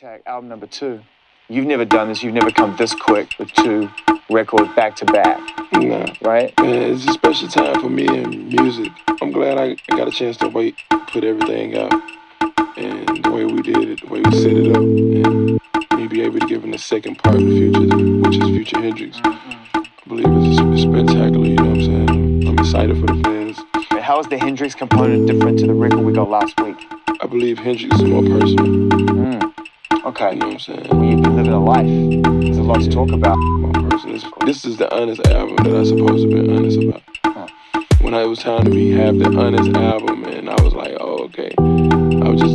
Attack 0.00 0.22
album 0.24 0.48
number 0.48 0.66
two. 0.66 1.02
You've 1.50 1.66
never 1.66 1.84
done 1.84 2.08
this. 2.08 2.22
You've 2.22 2.32
never 2.32 2.50
come 2.50 2.74
this 2.78 2.94
quick 2.94 3.34
with 3.38 3.52
two 3.52 3.90
records 4.30 4.74
back 4.74 4.96
to 4.96 5.04
back. 5.04 5.38
Nah. 5.74 6.06
Right? 6.22 6.58
Man, 6.58 6.94
it's 6.94 7.06
a 7.06 7.12
special 7.12 7.48
time 7.48 7.78
for 7.82 7.90
me 7.90 8.06
in 8.08 8.48
music. 8.48 8.90
I'm 9.20 9.30
glad 9.30 9.58
I 9.58 9.76
got 9.94 10.08
a 10.08 10.10
chance 10.10 10.38
to 10.38 10.48
wait, 10.48 10.76
put 11.08 11.22
everything 11.22 11.76
out. 11.76 11.92
And 12.78 13.22
the 13.22 13.30
way 13.30 13.44
we 13.44 13.60
did 13.60 13.76
it, 13.76 14.00
the 14.00 14.06
way 14.06 14.22
we 14.22 14.32
set 14.32 14.56
it 14.56 14.70
up. 14.70 14.76
And 14.76 16.00
me 16.00 16.06
be 16.06 16.22
able 16.22 16.40
to 16.40 16.46
give 16.46 16.64
him 16.64 16.70
the 16.70 16.78
second 16.78 17.18
part 17.18 17.34
of 17.34 17.42
the 17.42 17.50
future, 17.50 18.20
which 18.22 18.38
is 18.38 18.48
Future 18.48 18.80
Hendrix. 18.80 19.18
I 19.22 19.86
believe 20.08 20.24
it's, 20.28 20.60
it's 20.62 20.82
spectacular, 20.84 21.46
you 21.46 21.56
know 21.56 21.64
what 21.64 21.76
I'm 21.76 21.84
saying? 21.84 22.48
I'm 22.48 22.58
excited 22.58 22.98
for 22.98 23.06
the 23.06 23.22
fans. 23.22 23.58
How 24.02 24.18
is 24.18 24.26
the 24.28 24.38
Hendrix 24.38 24.74
component 24.74 25.26
different 25.26 25.58
to 25.58 25.66
the 25.66 25.74
record 25.74 25.98
we 25.98 26.14
got 26.14 26.30
last 26.30 26.58
week? 26.62 26.78
I 27.20 27.26
believe 27.26 27.58
Hendrix 27.58 27.94
is 27.96 28.04
more 28.04 28.22
personal. 28.22 28.88
Mm. 28.88 29.49
Okay. 30.10 30.32
You 30.32 30.36
know 30.40 30.46
what 30.48 30.54
I'm 30.54 30.58
saying? 30.58 31.08
You've 31.08 31.22
been 31.22 31.36
living 31.36 31.52
a 31.52 31.60
life. 31.62 31.86
There's 32.42 32.58
a 32.58 32.64
lot 32.64 32.80
to 32.80 32.90
talk 32.90 33.12
about. 33.12 33.36
This 34.44 34.64
is 34.64 34.76
the 34.76 34.92
honest 34.92 35.24
album 35.28 35.54
that 35.58 35.72
I'm 35.72 35.84
supposed 35.84 36.28
to 36.28 36.34
be 36.34 36.52
honest 36.52 36.82
about. 36.82 37.50
When 38.00 38.14
I 38.14 38.24
was 38.24 38.40
time 38.40 38.64
to 38.64 38.70
be 38.70 38.90
have 38.90 39.20
the 39.20 39.26
honest 39.26 39.72
album, 39.76 40.24
and 40.24 40.50
I 40.50 40.60
was 40.62 40.74
like, 40.74 40.96
oh, 40.98 41.18
okay. 41.26 41.54
I 41.58 42.28
was 42.28 42.40
just 42.40 42.54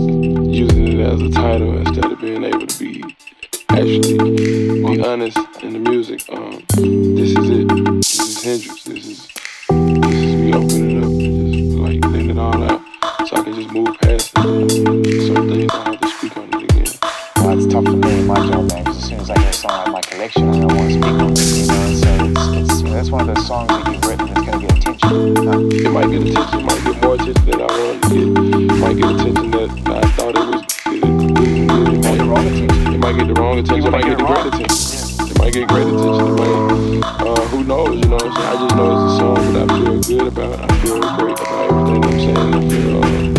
using 0.54 1.00
it 1.00 1.00
as 1.00 1.22
a 1.22 1.30
title 1.30 1.78
instead 1.78 2.12
of 2.12 2.20
being 2.20 2.44
able 2.44 2.68
to 2.68 2.78
be 2.78 3.02
actually 3.70 4.18
be 4.18 5.02
honest 5.06 5.38
in 5.62 5.72
the 5.72 5.80
music. 5.80 6.28
Um, 6.34 6.62
this 6.76 7.32
is 7.38 7.50
it. 7.50 7.70
This 7.70 8.20
is 8.20 8.44
Hendrix. 8.44 8.84
This 8.84 9.06
is 9.08 9.28
this 9.70 10.14
is 10.14 10.36
me 10.36 10.54
opening 10.54 10.92
it 10.92 11.04
up, 11.06 11.12
just 11.54 11.78
like 11.78 12.04
letting 12.12 12.32
it 12.32 12.38
all 12.38 12.64
out, 12.66 12.82
so 13.30 13.38
I 13.38 13.44
can 13.44 13.54
just 13.54 13.72
move 13.72 13.98
past 14.02 14.34
it. 14.36 15.05
Song 19.68 19.80
out 19.80 19.88
of 19.88 19.94
my 19.94 20.02
collection, 20.02 20.50
I 20.50 20.60
don't 20.60 20.76
want 20.76 20.88
to 20.88 20.94
speak 20.94 21.06
on 21.06 21.32
it, 21.32 21.40
you 21.58 21.68
know, 21.68 21.94
so 21.96 22.10
it's, 22.26 22.72
it's, 22.72 22.82
that's 22.84 23.10
one 23.10 23.30
of 23.30 23.36
those 23.36 23.48
songs 23.48 23.70
that 23.70 23.88
you've 23.92 24.06
written 24.06 24.28
that's 24.28 24.42
going 24.46 24.60
to 24.60 24.68
get 24.68 24.78
attention. 24.78 25.38
It 25.74 25.92
might 25.92 26.10
get 26.12 26.22
attention, 26.22 26.60
it 26.60 26.66
might 26.66 26.84
get 26.84 27.02
more 27.02 27.16
attention 27.16 27.46
than 27.46 27.62
I 27.62 27.66
wanted 27.66 28.02
to 28.02 28.10
get, 28.10 28.28
it 28.72 28.80
might 28.80 28.98
get 28.98 29.10
attention 29.12 29.52
that 29.52 29.70
I 29.90 30.10
thought 30.16 30.36
it 30.36 30.46
was, 30.46 30.62
it, 30.86 31.04
it, 31.04 32.04
might, 32.04 32.18
the 32.18 32.26
wrong 32.26 32.46
attention. 32.46 32.94
it 32.94 33.00
might 33.00 33.18
get 33.18 33.28
the 33.28 33.34
wrong 33.34 33.58
attention, 33.58 33.88
it 33.88 33.92
might 33.92 34.04
get, 34.04 34.18
get 34.18 34.18
the 34.18 34.34
great 34.34 34.46
attention. 34.46 34.86
Yeah. 34.96 35.32
It 35.32 35.38
might 35.40 35.54
get 35.54 35.68
great 35.68 35.88
attention, 35.88 36.26
it 36.26 36.38
might, 36.38 36.56
uh, 37.26 37.46
who 37.50 37.64
knows, 37.64 37.96
you 37.96 38.06
know 38.06 38.16
what 38.16 38.26
I'm 38.26 38.34
saying, 38.36 38.48
I 38.48 38.56
just 38.62 38.76
know 38.76 38.88
it's 38.94 39.02
a 39.02 39.18
song 39.18 39.54
that 39.54 39.66
I 39.66 39.74
feel 39.82 39.98
good 40.02 40.28
about, 40.28 40.60
I 40.62 40.82
feel 40.82 41.00
great 41.18 41.40
about 41.40 41.58
everything 41.66 42.04
I'm 42.06 42.20
saying, 42.22 42.54
I 42.54 42.70
feel, 42.70 43.32
uh, 43.32 43.35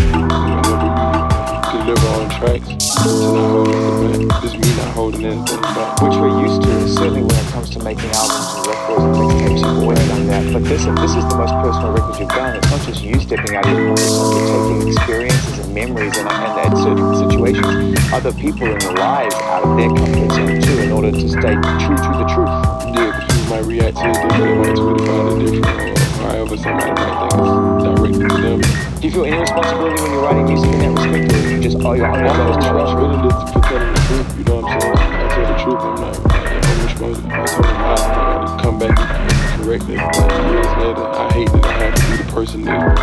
tracks 2.37 2.69
to 2.69 3.09
not 3.33 3.49
holding 3.51 4.23
it 4.23 4.29
back. 4.29 4.43
Just 4.43 4.59
me 4.59 4.69
not 4.77 4.93
holding 4.95 5.25
anything 5.25 5.61
back. 5.63 6.03
which 6.03 6.17
we're 6.17 6.41
used 6.45 6.63
to. 6.63 6.89
Certainly, 6.89 7.23
when 7.23 7.35
it 7.35 7.49
comes 7.53 7.71
to 7.71 7.79
making 7.83 8.11
albums 8.13 8.57
and 8.57 8.67
records 8.67 9.03
and 9.03 9.15
mixtapes, 9.17 9.61
you've 9.65 9.83
always 9.83 9.99
done 10.09 10.27
that. 10.27 10.53
But 10.53 10.65
this, 10.65 10.85
this 10.85 11.15
is 11.17 11.25
the 11.29 11.37
most 11.37 11.55
personal 11.65 11.93
record 11.93 12.21
you've 12.21 12.29
done. 12.29 12.57
It's 12.57 12.71
not 12.71 12.81
just 12.87 13.03
you 13.03 13.19
stepping 13.21 13.57
out 13.57 13.67
of 13.67 13.73
your 13.73 13.89
comfort 13.89 14.09
zone, 14.09 14.37
you're 14.37 14.49
taking 14.53 14.89
experiences 14.93 15.59
and 15.59 15.75
memories 15.75 16.17
and, 16.17 16.29
and 16.29 16.61
at 16.61 16.77
certain 16.77 17.11
situations, 17.17 17.99
other 18.13 18.33
people 18.33 18.67
in 18.67 18.79
their 18.79 18.93
lives 18.93 19.35
out 19.35 19.65
of 19.65 19.77
their 19.77 19.89
comfort 19.89 20.31
zone 20.37 20.61
too, 20.61 20.79
in 20.83 20.93
order 20.93 21.11
to 21.11 21.29
stay 21.29 21.57
true 21.81 21.97
to 21.97 22.11
the 22.21 22.27
truth. 22.29 22.53
Yeah, 22.93 23.17
because 23.17 23.25
people 23.33 23.57
might 23.57 23.65
react 23.65 23.97
to 23.97 24.05
it 24.05 24.13
different, 24.13 24.45
they 24.45 24.57
might 24.61 24.77
tweet 24.77 25.01
about 25.01 25.33
it 25.33 25.51
different, 25.51 25.96
or 26.27 26.31
however 26.31 26.57
somebody 26.57 26.91
might 26.91 27.15
think 27.21 27.33
it's 27.39 27.85
directed 27.87 28.29
to 28.31 28.37
them. 28.43 28.61
Do 29.01 29.07
you 29.07 29.13
feel 29.13 29.25
any 29.27 29.39
responsibility 29.39 30.03
when 30.03 30.11
you're 30.13 30.23
writing 30.23 30.47
music 30.47 30.73
in 30.73 30.79
that 30.81 30.93
respect, 30.99 31.33
or 31.33 31.51
you 31.51 31.61
just 31.63 31.77
oh, 31.81 31.93
you're 31.93 32.07
on 32.07 32.15
I'm 32.15 32.25
not 32.27 32.37
those 32.37 32.57
tracks? 32.59 32.91
responsibility 32.91 33.31
for 33.53 33.61
telling 33.63 33.93
the 33.95 34.01
truth, 34.07 34.29
you 34.39 34.45
know 34.45 34.57
what 34.57 34.65
I'm 34.67 34.81
saying? 34.81 34.97
I 34.97 35.29
tell 35.31 35.47
the 35.47 35.59
truth, 35.63 35.83
I'm 35.87 35.95
not, 36.03 36.15
I'm 36.27 36.79
responsible. 36.83 37.31
I 37.31 37.47
told 37.47 37.65
them 37.65 37.77
I 37.77 37.95
gotta 38.27 38.63
come 38.63 38.79
back 38.79 38.97
and 38.99 39.63
correct 39.63 39.87
it. 39.87 39.99
But 40.03 40.31
years 40.51 40.73
later, 40.83 41.07
I 41.07 41.33
hate 41.33 41.51
that 41.53 41.65
I 41.65 41.73
have 41.79 41.95
to 41.95 42.03
be 42.11 42.17
the 42.19 42.29
person 42.33 42.59
that 42.65 42.97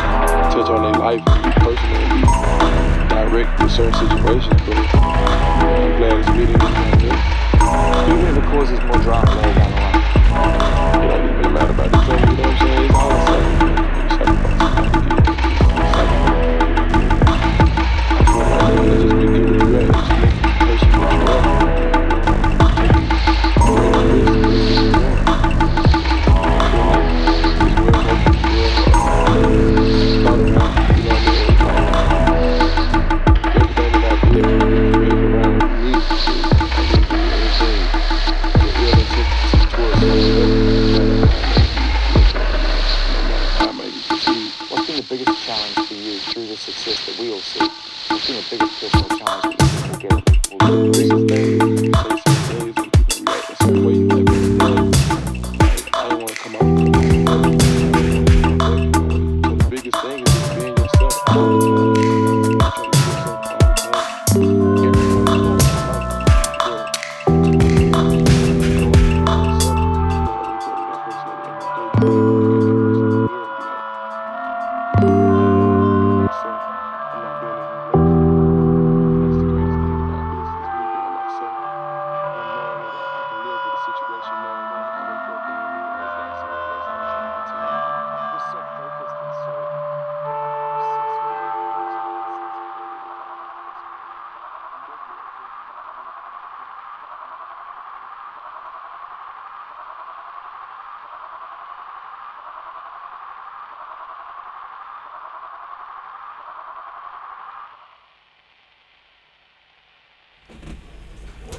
touch 0.52 0.70
on 0.70 0.82
their 0.84 1.00
life 1.00 1.24
and 1.24 1.40
be 1.44 1.52
personal 1.64 1.96
and 2.04 2.12
be 2.20 2.28
direct 3.08 3.52
in 3.62 3.70
certain 3.70 3.96
situations, 4.04 4.60
but 4.68 4.76
I'm 4.76 5.96
glad 5.98 6.20
it's 6.20 6.30
meeting 6.36 6.60
this 6.60 6.76
like 6.76 7.00
this. 7.00 7.20
Even 8.04 8.26
if 8.28 8.44
it 8.44 8.46
causes 8.52 8.80
more 8.84 9.00
drama 9.00 9.32
later 9.32 9.54
down 9.56 9.72
the 9.72 9.80
line. 9.80 10.83
الأربع 11.54 11.84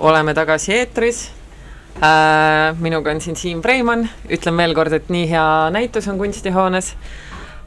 oleme 0.04 0.34
tagasi 0.36 0.74
eetris 0.76 1.24
äh,, 1.96 2.76
minuga 2.78 3.12
on 3.14 3.22
siin 3.24 3.36
Siim 3.36 3.62
Preimann, 3.64 4.08
ütlen 4.28 4.56
veel 4.60 4.76
kord, 4.76 4.92
et 4.92 5.08
nii 5.12 5.28
hea 5.30 5.48
näitus 5.74 6.08
on 6.12 6.20
kunstihoones 6.20 6.92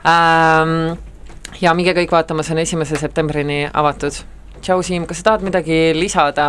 ähm,. 0.06 0.98
ja 1.62 1.74
minge 1.74 1.96
kõik 1.98 2.14
vaatama, 2.14 2.46
see 2.46 2.54
on 2.54 2.64
esimese 2.64 3.00
septembrini 3.02 3.66
avatud. 3.74 4.22
tšau, 4.62 4.84
Siim, 4.86 5.08
kas 5.10 5.24
sa 5.24 5.32
tahad 5.32 5.48
midagi 5.48 5.80
lisada 5.98 6.48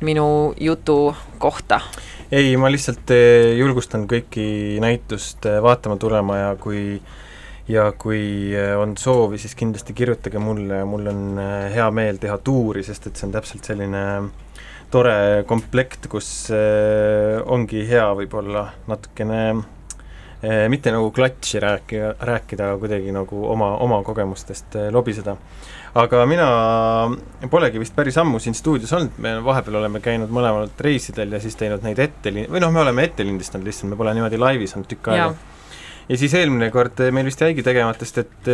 minu 0.00 0.54
jutu 0.58 1.14
kohta? 1.38 1.80
ei, 2.32 2.56
ma 2.60 2.70
lihtsalt 2.72 3.14
eh, 3.14 3.54
julgustan 3.58 4.08
kõiki 4.10 4.80
näitust 4.82 5.46
eh, 5.48 5.62
vaatama 5.62 5.96
tulema 6.00 6.42
ja 6.42 6.50
kui 6.60 6.98
ja 7.68 7.86
kui 8.00 8.50
eh, 8.56 8.74
on 8.80 8.96
soovi, 8.98 9.38
siis 9.38 9.54
kindlasti 9.54 9.94
kirjutage 9.94 10.42
mulle, 10.42 10.82
mul 10.88 11.06
on 11.12 11.40
hea 11.72 11.88
meel 11.94 12.18
teha 12.18 12.38
tuuri, 12.42 12.82
sest 12.82 13.08
et 13.08 13.16
see 13.16 13.28
on 13.28 13.38
täpselt 13.38 13.70
selline 13.70 14.04
tore 14.92 15.44
komplekt, 15.48 16.08
kus 16.10 16.28
eh, 16.54 17.38
ongi 17.52 17.84
hea 17.88 18.06
võib-olla 18.16 18.64
natukene 18.88 19.40
eh, 19.52 20.64
mitte 20.72 20.92
nagu 20.94 21.10
klatši 21.14 21.60
rääkida, 21.64 22.12
rääkida, 22.28 22.70
aga 22.70 22.80
kuidagi 22.80 23.12
nagu 23.14 23.42
oma, 23.52 23.74
oma 23.84 24.00
kogemustest 24.06 24.78
eh, 24.80 24.88
lobiseda. 24.94 25.36
aga 25.98 26.24
mina 26.30 26.48
polegi 27.50 27.80
vist 27.80 27.96
päris 27.96 28.16
ammu 28.20 28.40
siin 28.40 28.56
stuudios 28.56 28.92
olnud, 28.96 29.20
me 29.24 29.34
vahepeal 29.44 29.80
oleme 29.82 30.00
käinud 30.04 30.32
mõlemad 30.32 30.80
reisidel 30.84 31.36
ja 31.36 31.40
siis 31.42 31.56
teinud 31.56 31.84
neid 31.84 32.00
ette, 32.00 32.32
või 32.32 32.64
noh, 32.64 32.72
me 32.72 32.84
oleme 32.84 33.04
ette 33.08 33.26
lindistanud 33.26 33.68
lihtsalt, 33.68 33.92
me 33.92 34.00
pole 34.00 34.16
niimoodi 34.16 34.40
laivis 34.40 34.76
olnud 34.76 34.88
tükk 34.88 35.12
aega 35.12 35.34
ja 36.08 36.16
siis 36.16 36.32
eelmine 36.38 36.70
kord 36.72 37.00
meil 37.12 37.28
vist 37.28 37.44
jäigi 37.44 37.60
tegemata, 37.64 38.08
sest 38.08 38.22
et 38.24 38.50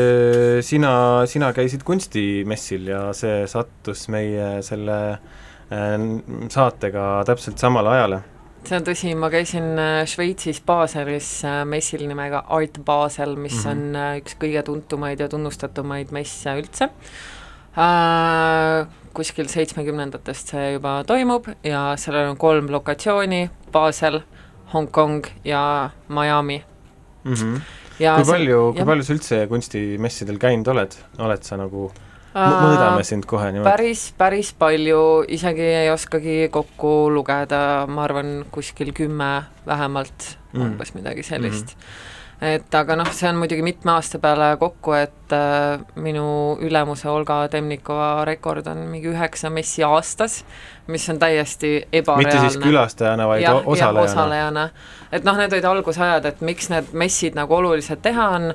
sina, 0.66 0.92
sina 1.30 1.52
käisid 1.54 1.86
kunstimessil 1.86 2.90
ja 2.90 3.06
see 3.14 3.44
sattus 3.50 4.08
meie 4.10 4.56
selle 4.66 4.98
eh, 5.14 5.42
saatega 6.50 7.24
täpselt 7.26 7.58
samale 7.58 7.88
ajale. 7.94 8.20
see 8.64 8.78
on 8.78 8.84
tõsi, 8.86 9.12
ma 9.16 9.28
käisin 9.32 9.74
äh, 9.76 10.02
Šveitsis 10.08 10.62
Baselis 10.64 11.28
äh, 11.44 11.62
messil 11.68 12.06
nimega 12.08 12.46
Art 12.48 12.78
Basel, 12.84 13.36
mis 13.36 13.58
mm 13.58 13.70
-hmm. 13.70 13.70
on 13.70 13.96
äh, 13.96 14.16
üks 14.22 14.36
kõige 14.40 14.62
tuntumaid 14.64 15.20
ja 15.20 15.28
tunnustatumaid 15.28 16.12
messe 16.12 16.54
üldse 16.60 16.88
äh,. 17.76 18.86
kuskil 19.14 19.48
seitsmekümnendatest 19.48 20.48
see 20.48 20.72
juba 20.72 21.04
toimub 21.06 21.46
ja 21.62 21.94
sellel 21.96 22.30
on 22.30 22.36
kolm 22.36 22.66
lokatsiooni, 22.70 23.50
Basel, 23.72 24.20
Hongkong 24.72 25.26
ja 25.44 25.90
Miami. 26.08 26.64
Mm 27.24 27.34
-hmm. 27.34 27.60
ja 27.98 28.16
kui 28.16 28.24
palju, 28.24 28.72
kui 28.72 28.78
jah. 28.78 28.86
palju 28.86 29.04
sa 29.04 29.12
üldse 29.12 29.46
kunstimessidel 29.46 30.38
käinud 30.38 30.68
oled, 30.68 30.96
oled 31.18 31.42
sa 31.42 31.56
nagu, 31.56 31.92
Äh, 31.92 32.13
mõõdame 32.34 33.02
sind 33.06 33.26
kohe 33.30 33.52
niimoodi. 33.52 33.70
päris, 33.70 34.06
päris 34.18 34.54
palju, 34.58 35.24
isegi 35.28 35.68
ei 35.84 35.90
oskagi 35.90 36.48
kokku 36.50 36.94
lugeda, 37.14 37.84
ma 37.86 38.08
arvan 38.08 38.40
kuskil 38.50 38.92
kümme 38.92 39.34
vähemalt 39.66 40.34
Mm. 40.54 40.62
umbes 40.62 40.94
midagi 40.94 41.22
sellist 41.22 41.74
mm. 41.74 41.80
-hmm. 41.80 42.46
et 42.54 42.74
aga 42.74 42.96
noh, 42.96 43.10
see 43.12 43.28
on 43.28 43.36
muidugi 43.36 43.62
mitme 43.62 43.92
aasta 43.92 44.18
peale 44.18 44.56
kokku, 44.60 44.92
et 44.92 45.32
äh, 45.32 45.80
minu 45.96 46.58
ülemuse 46.60 47.08
Olga 47.08 47.48
Temnikova 47.48 48.24
rekord 48.24 48.66
on 48.66 48.84
mingi 48.90 49.10
üheksa 49.10 49.50
messi 49.50 49.82
aastas, 49.82 50.44
mis 50.86 51.08
on 51.10 51.18
täiesti 51.18 51.88
ebareaalne. 51.92 52.34
mitte 52.34 52.48
siis 52.48 52.62
külastajana, 52.62 53.28
vaid 53.28 53.42
jah 53.42 53.54
o-, 53.54 53.62
osalejana. 53.66 54.04
osalejana. 54.10 54.68
et 55.12 55.24
noh, 55.24 55.36
need 55.36 55.52
olid 55.52 55.64
algusajad, 55.64 56.24
et 56.24 56.40
miks 56.40 56.70
need 56.70 56.92
messid 56.92 57.34
nagu 57.34 57.54
olulised 57.54 58.02
teha 58.02 58.28
on, 58.38 58.54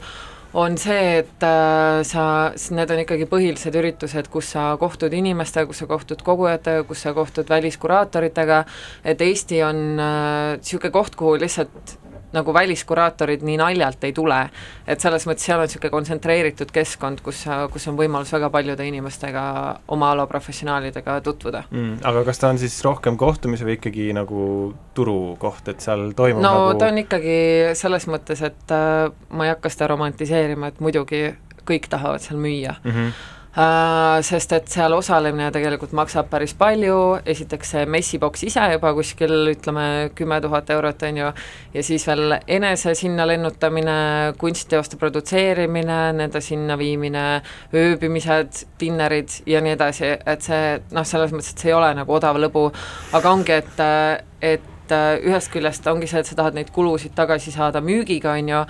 on 0.53 0.77
see, 0.81 1.19
et 1.21 1.45
äh, 1.45 2.01
sa, 2.07 2.25
need 2.73 2.91
on 2.93 3.01
ikkagi 3.03 3.27
põhilised 3.29 3.75
üritused, 3.77 4.29
kus 4.33 4.53
sa 4.55 4.71
kohtud 4.81 5.13
inimestega, 5.13 5.69
kus 5.69 5.83
sa 5.83 5.89
kohtud 5.89 6.23
kogujatega, 6.25 6.85
kus 6.89 7.05
sa 7.05 7.13
kohtud 7.17 7.49
väliskuraatoritega, 7.49 8.63
et 9.05 9.21
Eesti 9.21 9.61
on 9.65 9.83
niisugune 9.99 10.89
äh, 10.89 10.95
koht, 10.95 11.19
kuhu 11.19 11.37
lihtsalt 11.41 11.97
nagu 12.33 12.53
väliskuraatorid 12.53 13.43
nii 13.45 13.57
naljalt 13.57 14.03
ei 14.03 14.13
tule. 14.13 14.39
et 14.87 15.01
selles 15.01 15.25
mõttes 15.27 15.45
seal 15.49 15.59
on 15.59 15.67
niisugune 15.67 15.91
kontsentreeritud 15.93 16.71
keskkond, 16.73 17.23
kus, 17.25 17.43
kus 17.73 17.87
on 17.91 17.97
võimalus 17.97 18.31
väga 18.33 18.49
paljude 18.53 18.85
inimestega, 18.87 19.43
oma 19.87 20.11
ala 20.13 20.27
professionaalidega 20.27 21.19
tutvuda 21.25 21.63
mm,. 21.69 21.99
aga 22.03 22.23
kas 22.27 22.41
ta 22.41 22.53
on 22.53 22.61
siis 22.61 22.77
rohkem 22.85 23.17
kohtumise 23.17 23.67
või 23.67 23.77
ikkagi 23.79 24.11
nagu 24.17 24.45
turukoht, 24.97 25.73
et 25.73 25.81
seal 25.85 26.11
toimub 26.17 26.43
no 26.43 26.53
nagu 26.53 26.79
ta 26.79 26.91
on 26.93 27.03
ikkagi 27.03 27.39
selles 27.79 28.07
mõttes, 28.11 28.43
et 28.45 28.75
äh, 28.75 29.09
ma 29.29 29.47
ei 29.47 29.53
hakka 29.53 29.71
seda 29.73 29.89
romantiseerima, 29.93 30.73
et 30.73 30.81
muidugi 30.83 31.23
kõik 31.69 31.89
tahavad 31.91 32.23
seal 32.23 32.39
müüa 32.41 32.77
mm. 32.83 32.91
-hmm. 32.91 33.11
Uh, 33.49 34.19
sest 34.21 34.51
et 34.53 34.67
seal 34.69 34.93
osalemine 34.93 35.47
tegelikult 35.49 35.89
maksab 35.97 36.27
päris 36.29 36.51
palju, 36.53 37.17
esiteks 37.33 37.71
see 37.73 37.87
messiboks 37.89 38.43
ise 38.45 38.61
juba 38.75 38.91
kuskil 38.93 39.49
ütleme 39.49 39.85
kümme 40.13 40.37
tuhat 40.43 40.69
eurot, 40.75 41.01
on 41.09 41.17
ju, 41.17 41.31
ja 41.73 41.83
siis 41.83 42.05
veel 42.05 42.37
enese 42.45 42.93
sinna 42.93 43.25
lennutamine, 43.25 43.97
kunstiteoste 44.37 45.01
produtseerimine, 45.01 45.97
nende 46.21 46.43
sinna 46.45 46.77
viimine, 46.77 47.25
ööbimised, 47.73 48.67
dinnerid 48.79 49.41
ja 49.49 49.65
nii 49.65 49.73
edasi, 49.79 50.13
et 50.13 50.45
see 50.45 50.75
noh, 50.93 51.09
selles 51.09 51.33
mõttes, 51.33 51.55
et 51.55 51.65
see 51.65 51.73
ei 51.73 51.79
ole 51.81 51.89
nagu 51.97 52.19
odav 52.21 52.37
lõbu, 52.37 52.67
aga 53.17 53.33
ongi, 53.33 53.57
et, 53.63 53.87
et 54.45 54.75
et 54.89 54.95
äh, 54.95 55.29
ühest 55.29 55.51
küljest 55.53 55.85
ongi 55.89 56.07
see, 56.09 56.21
et 56.23 56.29
sa 56.29 56.35
tahad 56.37 56.55
neid 56.57 56.71
kulusid 56.73 57.13
tagasi 57.17 57.53
saada 57.53 57.81
müügiga, 57.83 58.33
on 58.37 58.49
ju, 58.49 58.61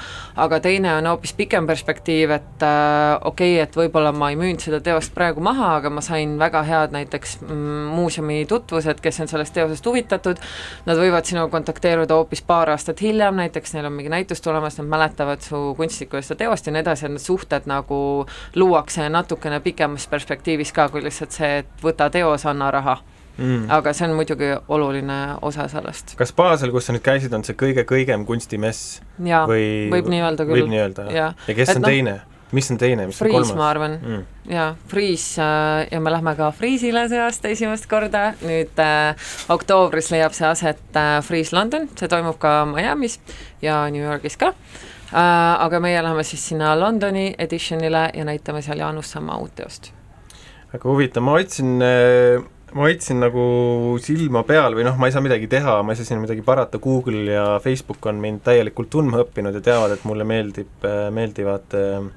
aga 0.44 0.60
teine 0.64 0.92
on 0.98 1.08
hoopis 1.14 1.34
pikem 1.38 1.68
perspektiiv, 1.70 2.34
et 2.36 2.66
äh, 2.66 3.16
okei 3.24 3.56
okay,, 3.56 3.64
et 3.64 3.78
võib-olla 3.80 4.12
ma 4.16 4.32
ei 4.34 4.40
müünud 4.40 4.64
seda 4.64 4.82
teost 4.84 5.14
praegu 5.16 5.44
maha, 5.44 5.76
aga 5.80 5.92
ma 5.94 6.04
sain 6.06 6.36
väga 6.42 6.64
head 6.68 6.96
näiteks 6.96 7.40
mm, 7.46 7.92
muuseumi 7.96 8.42
tutvused, 8.50 9.00
kes 9.04 9.22
on 9.24 9.32
sellest 9.32 9.56
teosest 9.56 9.86
huvitatud, 9.88 10.42
nad 10.90 11.00
võivad 11.00 11.28
sinuga 11.30 11.52
kontakteeruda 11.56 12.20
hoopis 12.20 12.44
paar 12.46 12.74
aastat 12.74 13.02
hiljem, 13.04 13.40
näiteks 13.40 13.76
neil 13.76 13.90
on 13.90 13.96
mingi 13.96 14.12
näitus 14.12 14.44
tulemas, 14.44 14.80
nad 14.82 14.90
mäletavad 14.92 15.46
su 15.46 15.74
kunstnikku 15.78 16.20
ja 16.20 16.26
seda 16.26 16.44
teost 16.46 16.68
ja 16.68 16.76
nii 16.76 16.84
edasi, 16.84 17.08
et 17.08 17.16
need 17.16 17.24
suhted 17.24 17.70
nagu 17.70 18.02
luuakse 18.60 19.08
natukene 19.10 19.62
pikemas 19.64 20.10
perspektiivis 20.12 20.76
ka, 20.76 20.90
kui 20.92 21.04
lihtsalt 21.06 21.36
see, 21.36 21.64
et 21.64 21.86
võta 21.86 22.10
teos, 22.14 22.46
anna 22.50 22.72
raha 22.74 23.00
mm.. 23.40 23.70
aga 23.80 23.94
see 23.96 24.08
on 24.08 24.16
muidugi 24.20 24.52
oluline 24.68 25.20
osa 25.42 25.68
sellest. 25.72 26.16
kas 26.20 26.34
Basel, 26.36 26.74
kus 26.76 26.90
sa 26.90 26.96
nüüd 26.96 27.06
käisid, 27.06 27.34
on 27.36 27.46
see 27.48 27.58
kõige 27.60 27.86
kõigem 27.90 28.26
kunstimess? 28.28 29.00
jaa, 29.26 29.46
võib 29.50 30.10
nii 30.12 30.26
öelda 30.26 30.48
küll. 30.48 30.60
võib 30.60 30.74
nii 30.74 30.84
öelda, 30.84 31.08
jah? 31.14 31.48
ja 31.48 31.56
kes 31.58 31.74
Et 31.74 31.80
on 31.80 31.88
no, 31.88 31.94
teine? 31.94 32.20
mis 32.52 32.72
on 32.72 32.80
teine, 32.82 33.06
mis 33.10 33.20
Freeze, 33.20 33.38
on 33.38 33.44
kolmas? 33.44 33.58
ma 33.58 33.70
arvan 33.70 33.96
mm., 34.00 34.54
jaa, 34.54 34.70
Freeze 34.90 35.42
äh, 35.44 35.88
ja 35.92 36.02
me 36.02 36.14
lähme 36.14 36.36
ka 36.38 36.52
Freeze'ile 36.56 37.06
see 37.12 37.22
aasta 37.22 37.52
esimest 37.54 37.90
korda, 37.92 38.32
nüüd 38.42 38.82
äh, 38.84 39.32
oktoobris 39.54 40.12
leiab 40.14 40.36
see 40.38 40.48
aset 40.50 40.98
äh, 40.98 41.20
Freeze 41.26 41.56
London, 41.56 41.90
see 42.00 42.12
toimub 42.12 42.40
ka 42.42 42.64
Miami's 42.70 43.20
ja 43.62 43.84
New 43.94 44.04
Yorgis 44.04 44.40
ka 44.42 44.54
äh,, 44.54 45.22
aga 45.22 45.82
meie 45.84 46.02
läheme 46.04 46.26
siis 46.28 46.50
sinna 46.52 46.74
Londoni 46.80 47.32
editionile 47.38 48.10
ja 48.14 48.26
näitame 48.28 48.66
seal 48.66 48.82
Jaanus 48.82 49.14
Samma 49.14 49.38
uut 49.42 49.56
teost. 49.62 49.94
väga 50.74 50.90
huvitav, 50.90 51.26
ma 51.26 51.38
otsin 51.42 51.78
äh 51.82 52.48
ma 52.76 52.86
hoidsin 52.86 53.22
nagu 53.24 53.44
silma 54.04 54.44
peal 54.48 54.78
või 54.78 54.86
noh, 54.88 54.98
ma 55.00 55.10
ei 55.10 55.16
saa 55.16 55.24
midagi 55.26 55.50
teha, 55.52 55.80
ma 55.84 55.94
ei 55.94 56.00
saa 56.00 56.10
sinna 56.12 56.24
midagi 56.24 56.44
parata, 56.46 56.82
Google 56.82 57.26
ja 57.32 57.46
Facebook 57.64 58.06
on 58.12 58.22
mind 58.22 58.44
täielikult 58.46 58.92
tundma 58.94 59.24
õppinud 59.24 59.56
ja 59.58 59.64
teavad, 59.66 59.96
et 59.96 60.06
mulle 60.10 60.28
meeldib, 60.28 60.88
meeldivad 61.16 61.78
äh, 61.80 62.10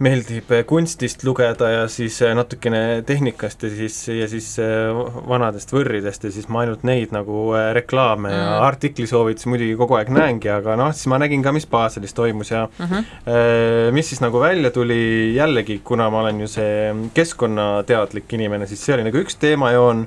meeldib 0.00 0.52
kunstist 0.68 1.24
lugeda 1.28 1.68
ja 1.70 1.82
siis 1.92 2.16
äh, 2.24 2.32
natukene 2.36 3.02
tehnikast 3.06 3.66
ja 3.66 3.70
siis, 3.74 3.98
ja 4.08 4.28
siis 4.30 4.48
äh, 4.62 4.88
vanadest 5.28 5.72
võrridest 5.74 6.24
ja 6.24 6.32
siis 6.32 6.48
ma 6.48 6.64
ainult 6.64 6.86
neid 6.88 7.12
nagu 7.14 7.50
reklaame 7.76 8.30
mm. 8.30 8.38
ja 8.38 8.54
artiklisoovitusi 8.64 9.52
muidugi 9.52 9.76
kogu 9.80 9.98
aeg 9.98 10.12
näengi, 10.14 10.50
aga 10.52 10.78
noh, 10.80 10.94
siis 10.96 11.10
ma 11.12 11.20
nägin 11.20 11.44
ka, 11.44 11.52
mis 11.56 11.68
Baselis 11.70 12.16
toimus 12.16 12.50
ja 12.50 12.66
mm 12.66 12.86
-hmm. 12.86 13.92
mis 13.92 14.08
siis 14.08 14.20
nagu 14.20 14.40
välja 14.40 14.70
tuli, 14.70 15.34
jällegi, 15.34 15.80
kuna 15.84 16.10
ma 16.10 16.20
olen 16.20 16.40
ju 16.40 16.48
see 16.48 16.94
keskkonnateadlik 17.14 18.32
inimene, 18.32 18.66
siis 18.66 18.84
see 18.84 18.94
oli 18.94 19.04
nagu 19.04 19.20
üks 19.20 19.36
teemajoon 19.40 20.06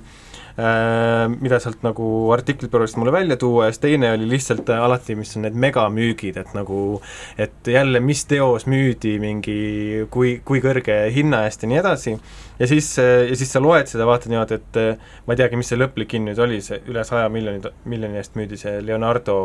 mida 0.53 1.57
sealt 1.57 1.81
nagu 1.81 2.07
artiklibürost 2.35 2.97
mulle 3.01 3.11
välja 3.11 3.37
tuua 3.41 3.65
ja 3.65 3.73
siis 3.73 3.81
teine 3.81 4.11
oli 4.13 4.27
lihtsalt 4.29 4.67
äh, 4.69 4.83
alati, 4.85 5.15
mis 5.17 5.31
on 5.37 5.47
need 5.47 5.55
megamüügid, 5.57 6.37
et 6.37 6.51
nagu 6.53 6.99
et 7.41 7.69
jälle, 7.73 7.97
mis 8.03 8.21
teos 8.29 8.67
müüdi 8.69 9.15
mingi, 9.21 9.55
kui, 10.13 10.35
kui 10.45 10.61
kõrge 10.61 10.99
hinna 11.15 11.43
eest 11.47 11.65
ja 11.65 11.71
nii 11.71 11.79
edasi, 11.81 12.13
ja 12.59 12.69
siis, 12.69 12.91
äh, 13.01 13.23
ja 13.31 13.39
siis 13.39 13.49
sa 13.55 13.63
loed 13.65 13.89
seda, 13.89 14.05
vaatad 14.05 14.29
niimoodi, 14.29 14.59
et 14.61 14.79
ma 15.25 15.33
ei 15.33 15.41
teagi, 15.41 15.57
mis 15.57 15.73
see 15.73 15.79
lõplik 15.81 16.13
hind 16.13 16.29
nüüd 16.29 16.41
oli, 16.45 16.61
see 16.61 16.83
üle 16.85 17.01
saja 17.07 17.31
miljoni, 17.33 17.73
miljoni 17.89 18.21
eest 18.21 18.37
müüdi 18.37 18.59
see 18.61 18.77
Leonardo, 18.85 19.37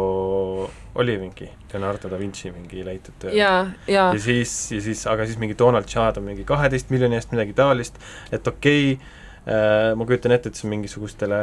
oli 1.00 1.16
mingi 1.22 1.48
Leonardo 1.72 2.10
da 2.12 2.18
Vinci 2.20 2.52
mingi 2.52 2.84
leitud 2.84 3.16
töö. 3.22 3.32
ja, 3.32 3.62
ja. 3.88 4.10
ja 4.12 4.20
siis, 4.20 4.52
ja 4.76 4.84
siis, 4.84 5.06
aga 5.08 5.24
siis 5.24 5.40
mingi 5.40 5.56
Donald 5.56 5.88
Chad 5.88 6.20
on 6.20 6.28
mingi 6.28 6.44
kaheteist 6.44 6.92
miljoni 6.92 7.16
eest 7.16 7.32
midagi 7.32 7.56
taolist, 7.56 7.96
et 8.28 8.44
okei 8.44 8.92
okay,, 8.92 9.16
Äh, 9.17 9.17
ma 9.48 10.04
kujutan 10.04 10.34
ette, 10.36 10.50
et 10.50 10.58
see 10.58 10.66
on 10.68 10.74
mingisugustele 10.74 11.38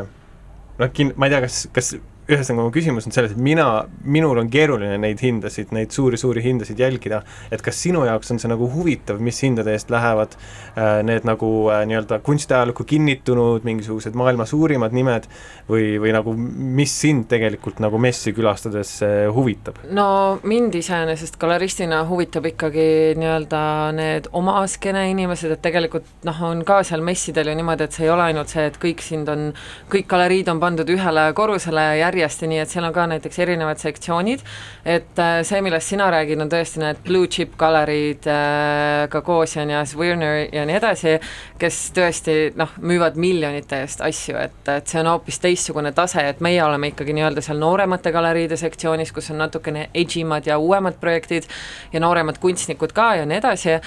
noh, 0.80 0.92
kin-, 0.94 1.14
ma 1.16 1.30
ei 1.30 1.34
tea, 1.34 1.42
kas, 1.46 1.62
kas 1.74 1.96
ühesõnaga 2.26 2.66
mu 2.66 2.74
küsimus 2.74 3.06
on 3.06 3.14
selles, 3.14 3.36
et 3.36 3.42
mina, 3.42 3.86
minul 4.02 4.40
on 4.42 4.50
keeruline 4.50 4.98
neid 5.02 5.22
hindasid, 5.22 5.70
neid 5.76 5.94
suuri-suuri 5.94 6.42
hindasid 6.42 6.80
jälgida, 6.82 7.22
et 7.54 7.62
kas 7.66 7.78
sinu 7.86 8.02
jaoks 8.08 8.34
on 8.34 8.42
see 8.42 8.50
nagu 8.50 8.70
huvitav, 8.74 9.20
mis 9.22 9.42
hindade 9.46 9.76
eest 9.76 9.92
lähevad 9.94 10.34
äh, 10.34 11.04
need 11.06 11.28
nagu 11.28 11.50
äh, 11.70 11.84
nii-öelda 11.86 12.20
kunstiajalukku 12.26 12.86
kinnitunud 12.90 13.68
mingisugused 13.68 14.18
maailma 14.18 14.48
suurimad 14.50 14.96
nimed 14.96 15.28
või, 15.70 16.00
või 16.02 16.16
nagu 16.16 16.34
mis 16.36 16.96
sind 17.04 17.28
tegelikult 17.30 17.82
nagu 17.84 18.00
messi 18.02 18.34
külastades 18.34 18.96
äh, 19.06 19.28
huvitab? 19.34 19.84
no 19.94 20.08
mind 20.44 20.80
iseenesest 20.82 21.38
galeristina 21.42 22.02
huvitab 22.10 22.50
ikkagi 22.50 22.88
nii-öelda 23.22 23.62
need 24.00 24.32
oma 24.34 24.64
skeene 24.72 25.06
inimesed, 25.12 25.54
et 25.54 25.64
tegelikult 25.66 26.10
noh, 26.26 26.42
on 26.50 26.66
ka 26.66 26.82
seal 26.88 27.06
messidel 27.06 27.54
ju 27.54 27.58
niimoodi, 27.62 27.86
et 27.86 27.94
see 28.00 28.10
ei 28.10 28.14
ole 28.16 28.32
ainult 28.32 28.50
see, 28.50 28.66
et 28.66 28.82
kõik 28.82 29.06
sind 29.06 29.30
on, 29.30 29.52
kõik 29.94 30.10
galeriid 30.10 30.50
on 30.50 30.64
pandud 30.64 30.90
ühele 30.90 31.30
korrusele 31.38 31.86
järjest, 32.02 32.15
järjest 32.16 32.42
ja 32.42 32.50
nii, 32.50 32.60
et 32.64 32.72
seal 32.72 32.86
on 32.88 32.94
ka 32.94 33.06
näiteks 33.10 33.40
erinevad 33.44 33.80
sektsioonid, 33.82 34.44
et 34.86 35.20
äh, 35.22 35.40
see, 35.48 35.62
millest 35.66 35.92
sina 35.92 36.08
räägid, 36.14 36.42
on 36.42 36.52
tõesti 36.52 36.82
need 36.82 37.02
blue 37.06 37.30
chip 37.32 37.56
galerid 37.60 38.28
äh,, 38.28 39.08
Gagosian 39.12 39.70
ja 39.70 39.84
Swirner 39.86 40.46
ja 40.54 40.66
nii 40.66 40.78
edasi, 40.80 41.18
kes 41.62 41.82
tõesti 41.96 42.38
noh, 42.58 42.72
müüvad 42.82 43.20
miljonite 43.22 43.84
eest 43.84 44.04
asju, 44.06 44.38
et, 44.42 44.62
et 44.72 44.88
see 44.88 45.02
on 45.02 45.12
hoopis 45.14 45.40
teistsugune 45.44 45.94
tase, 45.96 46.24
et 46.26 46.42
meie 46.46 46.64
oleme 46.64 46.92
ikkagi 46.94 47.16
nii-öelda 47.16 47.44
seal 47.46 47.62
nooremate 47.62 48.14
galeriide 48.16 48.58
sektsioonis, 48.60 49.14
kus 49.16 49.32
on 49.34 49.42
natukene 49.44 49.90
edge 49.94 50.20
imad 50.22 50.48
ja 50.50 50.60
uuemad 50.62 51.00
projektid 51.02 51.50
ja 51.94 52.02
nooremad 52.04 52.40
kunstnikud 52.42 52.96
ka 52.96 53.14
ja 53.22 53.30
nii 53.30 53.42
edasi, 53.42 53.80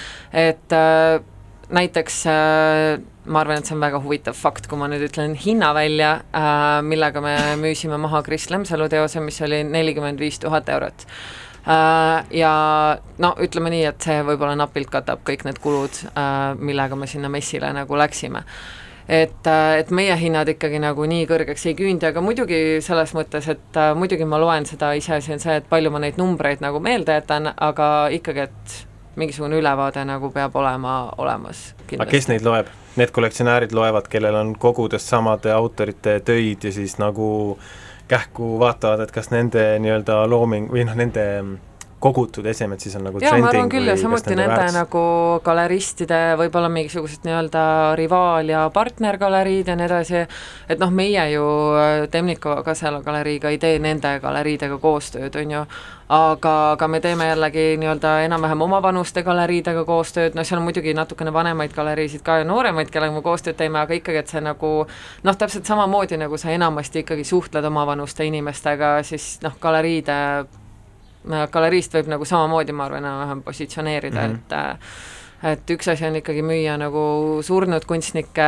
et 0.47 0.75
äh, 0.75 1.19
näiteks 1.69 2.23
äh, 2.27 2.99
ma 3.29 3.43
arvan, 3.43 3.61
et 3.61 3.69
see 3.69 3.75
on 3.77 3.83
väga 3.83 4.01
huvitav 4.03 4.37
fakt, 4.37 4.67
kui 4.69 4.79
ma 4.79 4.89
nüüd 4.91 5.05
ütlen 5.09 5.35
hinna 5.37 5.71
välja 5.77 6.15
äh,, 6.33 6.81
millega 6.85 7.21
me 7.23 7.35
müüsime 7.63 7.99
maha 8.01 8.23
Kris 8.25 8.49
Lemsalu 8.49 8.89
teose, 8.91 9.21
mis 9.23 9.39
oli 9.45 9.63
nelikümmend 9.67 10.19
viis 10.21 10.41
tuhat 10.41 10.69
eurot 10.69 11.05
äh,. 11.05 12.35
Ja 12.41 12.51
no 13.21 13.33
ütleme 13.39 13.71
nii, 13.73 13.85
et 13.91 14.09
see 14.09 14.19
võib-olla 14.25 14.57
napilt 14.59 14.91
katab 14.93 15.23
kõik 15.27 15.45
need 15.47 15.61
kulud 15.63 16.03
äh,, 16.13 16.53
millega 16.59 16.99
me 16.99 17.09
sinna 17.09 17.31
messile 17.31 17.73
nagu 17.75 17.99
läksime 17.99 18.45
et, 19.09 19.47
äh, 19.47 19.79
et 19.81 19.89
meie 19.91 20.15
hinnad 20.21 20.49
ikkagi 20.53 20.79
nagu 20.81 21.05
nii 21.09 21.25
kõrgeks 21.29 21.65
ei 21.69 21.77
küündi, 21.77 22.05
aga 22.09 22.21
muidugi 22.21 22.79
selles 22.85 23.15
mõttes, 23.17 23.47
et 23.49 23.79
äh, 23.79 23.93
muidugi 23.97 24.27
ma 24.29 24.37
loen 24.41 24.69
seda, 24.69 24.91
iseasi 24.97 25.33
on 25.33 25.41
see, 25.41 25.57
et 25.61 25.69
palju 25.69 25.91
ma 25.93 26.01
neid 26.03 26.19
numbreid 26.21 26.61
nagu 26.63 26.81
meelde 26.83 27.17
jätan, 27.17 27.49
aga 27.55 27.89
ikkagi, 28.13 28.45
et 28.45 28.77
mingisugune 29.19 29.57
ülevaade 29.59 30.05
nagu 30.05 30.29
peab 30.31 30.55
olema 30.55 30.99
olemas. 31.17 31.73
aga 31.97 32.05
kes 32.09 32.29
neid 32.29 32.45
loeb? 32.45 32.69
Need 32.99 33.13
kollektsionäärid 33.15 33.71
loevad, 33.71 34.09
kellel 34.11 34.35
on 34.35 34.49
kogudes 34.59 35.05
samade 35.07 35.53
autorite 35.55 36.17
töid 36.27 36.65
ja 36.67 36.71
siis 36.75 36.97
nagu 36.99 37.29
kähku 38.11 38.57
vaatavad, 38.59 39.05
et 39.05 39.13
kas 39.15 39.29
nende 39.31 39.63
nii-öelda 39.79 40.23
looming 40.27 40.67
või 40.73 40.83
noh, 40.83 40.97
nende 40.99 41.23
kogutud 41.99 42.45
esemed 42.45 42.79
siis 42.79 42.95
on 42.95 43.03
nagu 43.09 43.19
jaa, 43.23 43.35
ma 43.41 43.49
arvan 43.51 43.69
küll 43.71 43.89
ja 43.89 43.95
samuti 43.99 44.31
nende 44.35 44.55
väärs? 44.55 44.75
nagu 44.77 45.03
galeristide 45.43 46.19
võib-olla 46.39 46.69
mingisugused 46.71 47.25
nii-öelda 47.27 47.63
rivaal- 47.99 48.51
ja 48.53 48.63
partnergaleriid 48.73 49.67
ja 49.67 49.75
nii 49.75 49.87
edasi, 49.89 50.23
et 50.69 50.79
noh, 50.79 50.91
meie 50.95 51.25
ju 51.33 51.45
äh, 51.75 52.07
Temniko 52.11 52.61
Kasela 52.63 53.01
galeriiga 53.03 53.51
ei 53.51 53.59
tee 53.59 53.79
nende 53.83 54.13
galeriidega 54.23 54.77
koostööd, 54.79 55.35
on 55.41 55.51
ju, 55.51 55.63
aga, 56.15 56.53
aga 56.75 56.87
me 56.87 57.01
teeme 57.03 57.27
jällegi 57.27 57.65
nii-öelda 57.81 58.13
enam-vähem 58.29 58.63
omavanuste 58.69 59.23
galeriidega 59.27 59.83
koostööd, 59.85 60.37
no 60.39 60.47
seal 60.47 60.61
on 60.61 60.67
muidugi 60.69 60.95
natukene 60.95 61.33
vanemaid 61.35 61.75
galeriisid 61.75 62.23
ka 62.23 62.39
ja 62.41 62.47
nooremaid, 62.47 62.93
kellega 62.93 63.17
me 63.17 63.25
koostööd 63.25 63.59
teeme, 63.59 63.81
aga 63.83 63.99
ikkagi, 63.99 64.23
et 64.23 64.31
see 64.31 64.45
nagu 64.45 64.71
noh, 64.87 65.35
täpselt 65.35 65.67
samamoodi, 65.67 66.21
nagu 66.21 66.39
sa 66.39 66.55
enamasti 66.55 67.03
ikkagi 67.03 67.27
suhtled 67.27 67.67
omavanuste 67.73 68.25
inimestega, 68.31 68.95
siis 69.03 69.35
noh, 69.43 69.59
galeriide 69.59 70.15
galeriist 71.51 71.93
võib 71.93 72.07
nagu 72.07 72.25
samamoodi, 72.25 72.71
ma 72.71 72.85
arvan, 72.85 73.05
enam-vähem 73.05 73.41
positsioneerida 73.43 74.27
mm, 74.27 74.33
-hmm. 74.33 74.35
et 74.35 74.51
äh, 74.53 74.77
et 75.43 75.71
üks 75.71 75.87
asi 75.91 76.03
on 76.07 76.17
ikkagi 76.19 76.41
müüa 76.43 76.75
nagu 76.79 77.01
surnud 77.45 77.85
kunstnikke, 77.87 78.47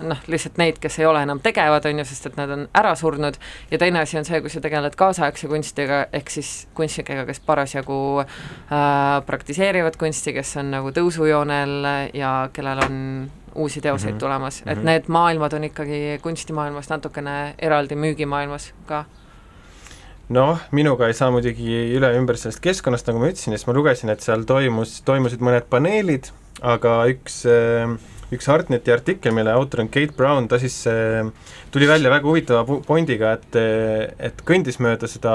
noh, 0.00 0.22
lihtsalt 0.32 0.56
neid, 0.60 0.78
kes 0.80 0.98
ei 1.02 1.06
ole 1.08 1.22
enam 1.26 1.42
tegevad, 1.44 1.84
on 1.88 2.00
ju, 2.00 2.06
sest 2.08 2.30
et 2.30 2.38
nad 2.40 2.50
on 2.54 2.64
ära 2.78 2.94
surnud, 2.96 3.36
ja 3.70 3.80
teine 3.80 4.00
asi 4.00 4.18
on 4.20 4.24
see, 4.28 4.40
kui 4.40 4.52
sa 4.52 4.62
tegeled 4.64 4.96
kaasaegse 4.98 5.50
kunstiga, 5.50 6.06
ehk 6.12 6.32
siis 6.32 6.52
kunstnikega, 6.78 7.26
kes 7.28 7.42
parasjagu 7.46 8.00
äh, 8.22 9.20
praktiseerivad 9.28 9.98
kunsti, 10.00 10.32
kes 10.38 10.56
on 10.62 10.72
nagu 10.78 10.94
tõusujoonel 10.96 11.76
ja 12.16 12.32
kellel 12.52 12.84
on 12.86 12.98
uusi 13.54 13.80
teoseid 13.80 14.14
mm 14.14 14.16
-hmm. 14.16 14.20
tulemas, 14.20 14.62
et 14.62 14.66
mm 14.66 14.72
-hmm. 14.72 14.84
need 14.84 15.04
maailmad 15.08 15.52
on 15.52 15.64
ikkagi 15.64 16.18
kunstimaailmas 16.22 16.88
natukene 16.88 17.54
eraldi 17.58 17.94
müügimaailmas 17.94 18.72
ka 18.86 19.04
noh, 20.32 20.60
minuga 20.72 21.08
ei 21.10 21.16
saa 21.16 21.30
muidugi 21.34 21.96
üle 21.96 22.12
ümber 22.18 22.38
sellest 22.40 22.62
keskkonnast, 22.64 23.08
nagu 23.08 23.20
ma 23.20 23.28
ütlesin, 23.30 23.54
siis 23.56 23.68
ma 23.68 23.76
lugesin, 23.76 24.12
et 24.12 24.24
seal 24.24 24.46
toimus, 24.48 25.00
toimusid 25.06 25.44
mõned 25.44 25.68
paneelid 25.72 26.32
aga 26.62 26.98
üks 27.10 27.42
äh, 27.50 27.94
üks 28.32 28.48
Artneti 28.48 28.92
artikkel, 28.94 29.34
mille 29.36 29.52
autor 29.52 29.82
on 29.84 29.90
Kate 29.92 30.14
Brown, 30.16 30.46
ta 30.48 30.58
siis 30.62 30.78
äh, 30.90 31.26
tuli 31.74 31.88
välja 31.90 32.12
väga 32.12 32.28
huvitava 32.28 32.78
pointiga, 32.86 33.36
et 33.38 33.58
et 34.30 34.46
kõndis 34.48 34.80
mööda 34.82 35.10
seda 35.10 35.34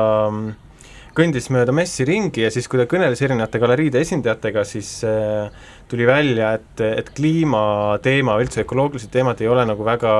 kõndis 1.17 1.47
mööda 1.49 1.73
messi 1.73 2.05
ringi 2.05 2.43
ja 2.43 2.49
siis, 2.53 2.67
kui 2.69 2.77
ta 2.77 2.85
kõneles 2.89 3.21
erinevate 3.25 3.57
galeriide 3.61 4.01
esindajatega, 4.05 4.63
siis 4.69 4.91
äh, 5.07 5.49
tuli 5.89 6.05
välja, 6.05 6.53
et, 6.59 6.83
et 6.85 7.09
kliimateema, 7.17 8.37
üldse 8.43 8.61
ökoloogilised 8.65 9.11
teemad 9.13 9.41
ei 9.41 9.49
ole 9.49 9.65
nagu 9.65 9.85
väga 9.85 10.13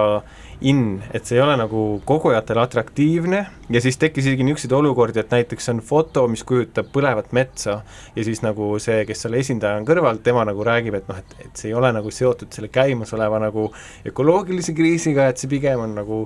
in, 0.61 1.03
et 1.13 1.25
see 1.27 1.37
ei 1.37 1.43
ole 1.43 1.53
nagu 1.59 1.83
kogujatele 2.07 2.61
atraktiivne 2.63 3.41
ja 3.69 3.81
siis 3.83 3.99
tekkis 4.01 4.25
isegi 4.25 4.45
niisuguseid 4.47 4.73
olukordi, 4.73 5.21
et 5.21 5.33
näiteks 5.35 5.69
on 5.73 5.81
foto, 5.85 6.25
mis 6.31 6.43
kujutab 6.47 6.89
põlevat 6.93 7.33
metsa 7.37 7.81
ja 8.15 8.25
siis 8.25 8.41
nagu 8.45 8.73
see, 8.81 9.03
kes 9.09 9.25
selle 9.25 9.41
esindaja 9.43 9.77
on 9.77 9.87
kõrval, 9.87 10.21
tema 10.25 10.45
nagu 10.47 10.65
räägib, 10.65 10.97
et 10.97 11.09
noh, 11.11 11.21
et, 11.21 11.37
et 11.45 11.61
see 11.61 11.71
ei 11.71 11.77
ole 11.77 11.91
nagu 11.93 12.13
seotud 12.13 12.53
selle 12.53 12.71
käimasoleva 12.73 13.41
nagu 13.43 13.69
ökoloogilise 14.09 14.73
kriisiga, 14.77 15.29
et 15.29 15.41
see 15.41 15.51
pigem 15.51 15.83
on 15.85 15.93
nagu 15.99 16.23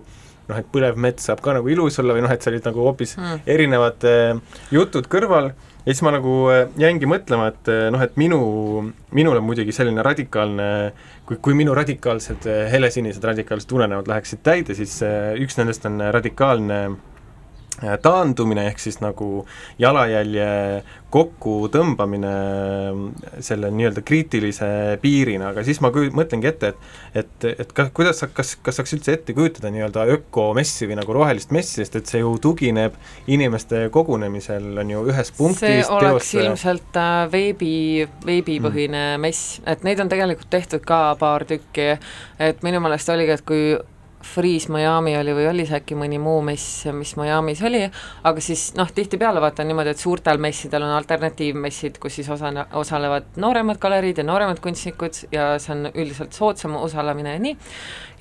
noh, 0.52 0.60
et 0.60 0.72
põlev 0.72 1.00
mets 1.00 1.28
saab 1.28 1.44
ka 1.44 1.56
nagu 1.58 1.70
ilus 1.72 2.00
olla 2.02 2.16
või 2.16 2.24
noh, 2.26 2.32
et 2.32 2.44
see 2.44 2.54
olid 2.54 2.72
nagu 2.72 2.88
hoopis 2.88 3.18
mm. 3.18 3.44
erinevad 3.52 4.08
äh, 4.08 4.40
jutud 4.72 5.12
kõrval 5.12 5.52
ja 5.86 5.94
siis 5.94 6.04
ma 6.06 6.14
nagu 6.14 6.34
äh, 6.54 6.66
jäingi 6.80 7.10
mõtlema, 7.10 7.50
et 7.52 7.70
äh, 7.72 7.88
noh, 7.94 8.02
et 8.06 8.18
minu, 8.22 8.42
minul 9.18 9.40
on 9.40 9.46
muidugi 9.48 9.74
selline 9.76 10.04
radikaalne, 10.06 10.68
kui, 11.26 11.40
kui 11.42 11.58
minu 11.58 11.76
radikaalsed 11.78 12.46
äh, 12.50 12.66
helesinised 12.74 13.24
radikaalsed 13.26 13.74
unenäod 13.78 14.12
läheksid 14.12 14.44
täide, 14.46 14.78
siis 14.78 15.00
üks 15.42 15.58
nendest 15.60 15.88
on 15.90 16.02
radikaalne 16.14 16.82
äh, 16.84 17.00
taandumine, 17.80 18.68
ehk 18.70 18.82
siis 18.84 19.00
nagu 19.02 19.46
jalajälje 19.80 20.50
kokkutõmbamine 21.12 22.32
äh, 22.32 23.00
selle 23.44 23.72
nii-öelda 23.74 24.04
kriitilise 24.06 24.68
piirina, 25.02 25.50
aga 25.52 25.64
siis 25.68 25.82
ma 25.84 25.92
kü-, 25.92 26.12
mõtlengi 26.16 26.48
ette, 26.52 26.72
et 26.72 27.22
et, 27.22 27.48
et 27.52 27.74
ka, 27.76 27.90
kuidas 27.96 28.22
sa, 28.22 28.30
kas, 28.32 28.54
kas 28.64 28.80
saaks 28.80 28.96
üldse 28.96 29.16
ette 29.18 29.36
kujutada 29.36 29.72
nii-öelda 29.74 30.06
ökomessi 30.16 30.88
või 30.88 31.00
nagu 31.02 31.16
rohelist 31.16 31.52
messi, 31.52 31.82
sest 31.82 31.98
et 32.00 32.12
see 32.12 32.22
ju 32.22 32.32
tugineb 32.42 32.96
inimeste 33.32 33.88
kogunemisel, 33.92 34.72
on 34.84 34.94
ju 34.94 35.04
ühes 35.12 35.34
punktis 35.36 35.66
see 35.66 35.84
oleks 35.98 36.30
teostaja- 36.32 36.48
ilmselt 36.48 37.00
äh, 37.02 37.16
veebi, 37.34 37.74
veebipõhine 38.28 39.06
mm. 39.16 39.26
mess, 39.26 39.58
et 39.68 39.84
neid 39.88 40.00
on 40.04 40.12
tegelikult 40.12 40.52
tehtud 40.54 40.86
ka 40.88 41.04
paar 41.20 41.48
tükki, 41.50 41.96
et 42.40 42.64
minu 42.64 42.80
meelest 42.84 43.12
oligi, 43.12 43.36
et 43.36 43.48
kui 43.48 43.66
Freeze 44.24 44.72
Miami 44.72 45.16
oli 45.18 45.34
või 45.36 45.48
oli 45.50 45.66
see 45.68 45.80
äkki 45.82 45.96
mõni 45.98 46.20
muu 46.22 46.42
mess, 46.46 46.86
mis 46.96 47.14
Miami's 47.20 47.64
oli, 47.66 47.82
aga 48.28 48.44
siis 48.44 48.72
noh, 48.78 48.90
tihtipeale 48.96 49.42
vaata 49.44 49.64
on 49.64 49.72
niimoodi, 49.72 49.94
et 49.96 50.02
suurtel 50.02 50.42
messidel 50.42 50.86
on 50.86 50.94
alternatiivmessid, 50.98 52.00
kus 52.02 52.20
siis 52.20 52.30
osane, 52.34 52.66
osalevad 52.80 53.40
nooremad 53.42 53.82
galeriid 53.82 54.22
ja 54.22 54.28
nooremad 54.28 54.62
kunstnikud 54.64 55.24
ja 55.34 55.54
see 55.62 55.76
on 55.76 55.92
üldiselt 55.92 56.38
soodsam 56.38 56.78
osalemine 56.80 57.36
ja 57.36 57.44
nii, 57.44 57.58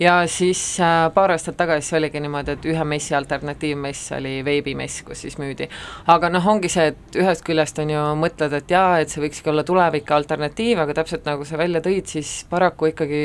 ja 0.01 0.14
siis 0.30 0.62
äh, 0.80 1.07
paar 1.14 1.34
aastat 1.34 1.59
tagasi 1.61 1.96
oligi 1.98 2.20
niimoodi, 2.22 2.57
et 2.57 2.70
ühe 2.72 2.86
messi 2.88 3.14
alternatiivmess 3.18 4.14
oli 4.18 4.38
veebimess, 4.44 5.03
kus 5.07 5.26
siis 5.26 5.36
müüdi. 5.40 5.68
aga 6.07 6.30
noh, 6.32 6.46
ongi 6.55 6.70
see, 6.72 6.92
et 6.94 7.20
ühest 7.20 7.44
küljest 7.46 7.78
on 7.82 7.92
ju, 7.92 8.07
mõtled, 8.20 8.57
et 8.57 8.70
jaa, 8.70 9.01
et 9.01 9.12
see 9.12 9.22
võikski 9.24 9.53
olla 9.53 9.64
tulevik 9.66 10.11
alternatiiv, 10.16 10.80
aga 10.84 10.96
täpselt 11.03 11.28
nagu 11.28 11.44
sa 11.44 11.61
välja 11.61 11.84
tõid, 11.84 12.09
siis 12.09 12.40
paraku 12.51 12.92
ikkagi 12.94 13.22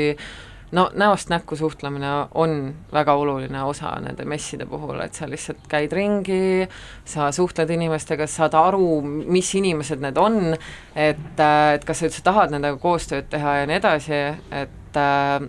no 0.72 0.90
näost 0.94 1.28
näkku 1.28 1.56
suhtlemine 1.56 2.06
on 2.34 2.74
väga 2.92 3.14
oluline 3.14 3.62
osa 3.62 3.92
nende 4.00 4.24
messide 4.24 4.66
puhul, 4.66 5.00
et 5.00 5.14
sa 5.14 5.28
lihtsalt 5.30 5.66
käid 5.68 5.92
ringi, 5.92 6.68
sa 7.04 7.30
suhtled 7.32 7.70
inimestega, 7.70 8.26
saad 8.26 8.54
aru, 8.58 9.00
mis 9.02 9.54
inimesed 9.54 10.02
need 10.02 10.18
on, 10.18 10.56
et, 10.94 11.42
et 11.74 11.84
kas 11.86 12.02
sa 12.02 12.10
üldse 12.10 12.24
tahad 12.26 12.54
nendega 12.54 12.80
koostööd 12.82 13.30
teha 13.30 13.60
ja 13.60 13.68
nii 13.70 13.78
edasi, 13.78 14.22
et, 14.62 15.00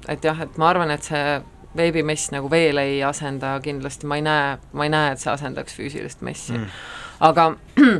et 0.07 0.30
jah, 0.30 0.43
et 0.45 0.59
ma 0.61 0.70
arvan, 0.74 0.93
et 0.93 1.09
see 1.09 1.39
veebimess 1.78 2.32
nagu 2.34 2.49
veel 2.49 2.80
ei 2.82 3.01
asenda 3.05 3.57
kindlasti, 3.63 4.09
ma 4.09 4.18
ei 4.18 4.26
näe, 4.26 4.53
ma 4.74 4.86
ei 4.86 4.93
näe, 4.93 5.13
et 5.13 5.22
see 5.22 5.34
asendaks 5.34 5.76
füüsilist 5.78 6.24
messi. 6.26 6.53
Mm.. 6.57 6.78
aga 7.26 7.51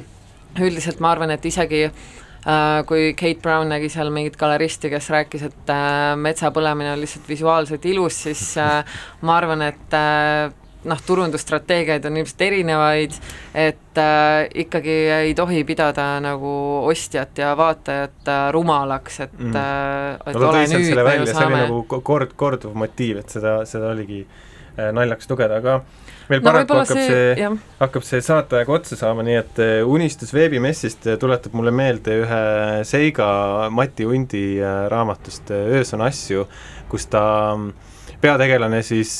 üldiselt 0.68 1.02
ma 1.02 1.12
arvan, 1.14 1.34
et 1.34 1.46
isegi 1.46 1.84
äh, 1.90 2.08
kui 2.88 3.14
Kate 3.18 3.42
Brown 3.42 3.68
nägi 3.74 3.90
seal 3.90 4.10
mingit 4.14 4.38
galeristi, 4.40 4.90
kes 4.94 5.10
rääkis, 5.10 5.44
et 5.50 5.70
äh, 5.74 6.14
metsa 6.16 6.52
põlemine 6.56 6.94
on 6.94 7.02
lihtsalt 7.02 7.28
visuaalselt 7.30 7.86
ilus, 7.86 8.22
siis 8.28 8.46
äh, 8.62 8.84
ma 9.22 9.38
arvan, 9.42 9.62
et 9.68 9.94
äh, 9.98 10.54
noh, 10.88 11.00
turundusstrateegiaid 11.04 12.06
on 12.08 12.18
ilmselt 12.22 12.42
erinevaid, 12.48 13.16
et 13.58 14.00
äh, 14.00 14.46
ikkagi 14.64 14.96
ei 15.18 15.34
tohi 15.36 15.64
pidada 15.68 16.06
nagu 16.24 16.52
ostjat 16.88 17.38
ja 17.42 17.52
vaatajat 17.60 18.30
äh, 18.32 18.44
rumalaks, 18.56 19.20
et 19.26 19.34
Mm. 19.40 19.56
äh, 19.56 20.16
et 20.32 20.36
no 20.40 20.50
ole 20.50 20.62
nüüd, 20.68 20.86
selle 20.88 21.04
me 21.04 21.04
ju 21.04 21.06
välja, 21.10 21.26
see 21.26 21.34
oli 21.34 21.42
saame 21.44 21.64
nagu 21.66 21.82
ko- 21.90 22.02
kord, 22.02 22.32
korduv 22.40 22.76
motiiv, 22.78 23.20
et 23.26 23.30
seda, 23.36 23.58
seda 23.66 23.92
oligi 23.92 24.22
äh, 24.78 24.92
naljakas 24.96 25.28
lugeda, 25.30 25.58
aga 25.60 25.82
meil 26.30 26.42
no 26.44 26.52
paraku 26.52 26.80
hakkab 26.82 27.00
see, 27.00 27.10
see, 27.10 27.50
hakkab 27.80 28.08
see 28.08 28.22
saateaeg 28.26 28.72
otsa 28.78 29.00
saama, 29.00 29.26
nii 29.28 29.38
et 29.40 29.62
äh, 29.64 29.76
unistus 29.88 30.34
veebimessist 30.36 31.08
äh, 31.08 31.20
tuletab 31.22 31.56
mulle 31.58 31.74
meelde 31.76 32.22
ühe 32.24 32.42
Seiga 32.88 33.30
Mati 33.74 34.08
Undi 34.08 34.48
äh, 34.60 34.86
raamatust 34.92 35.54
Öös 35.58 35.94
on 35.96 36.04
asju, 36.08 36.48
kus 36.92 37.08
ta 37.12 37.24
mm, 37.56 37.72
peategelane 38.22 38.82
siis 38.82 39.12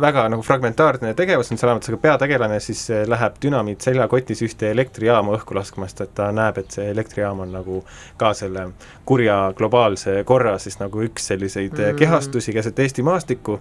väga 0.00 0.24
nagu 0.32 0.42
fragmentaarne 0.42 1.12
tegevus 1.14 1.52
on 1.52 1.60
see 1.60 1.68
raamatus, 1.68 1.92
aga 1.92 2.00
peategelane 2.02 2.60
siis 2.60 2.84
äh, 2.90 3.04
läheb 3.08 3.40
dünamiit 3.42 3.86
seljakotis 3.86 4.42
ühte 4.46 4.70
elektrijaama 4.74 5.36
õhku 5.38 5.56
laskma, 5.56 5.88
sest 5.88 6.04
et 6.04 6.14
ta 6.18 6.30
näeb, 6.34 6.58
et 6.60 6.78
see 6.78 6.88
elektrijaam 6.90 7.44
on 7.46 7.54
nagu 7.54 7.82
ka 8.20 8.32
selle 8.36 8.70
kurja 9.06 9.38
globaalse 9.56 10.18
korra 10.26 10.56
siis 10.62 10.80
nagu 10.82 11.04
üks 11.06 11.30
selliseid. 11.32 11.76
Mm. 11.76 12.00
kehastusi 12.00 12.52
keset 12.56 12.78
Eesti 12.82 13.04
maastikku 13.06 13.60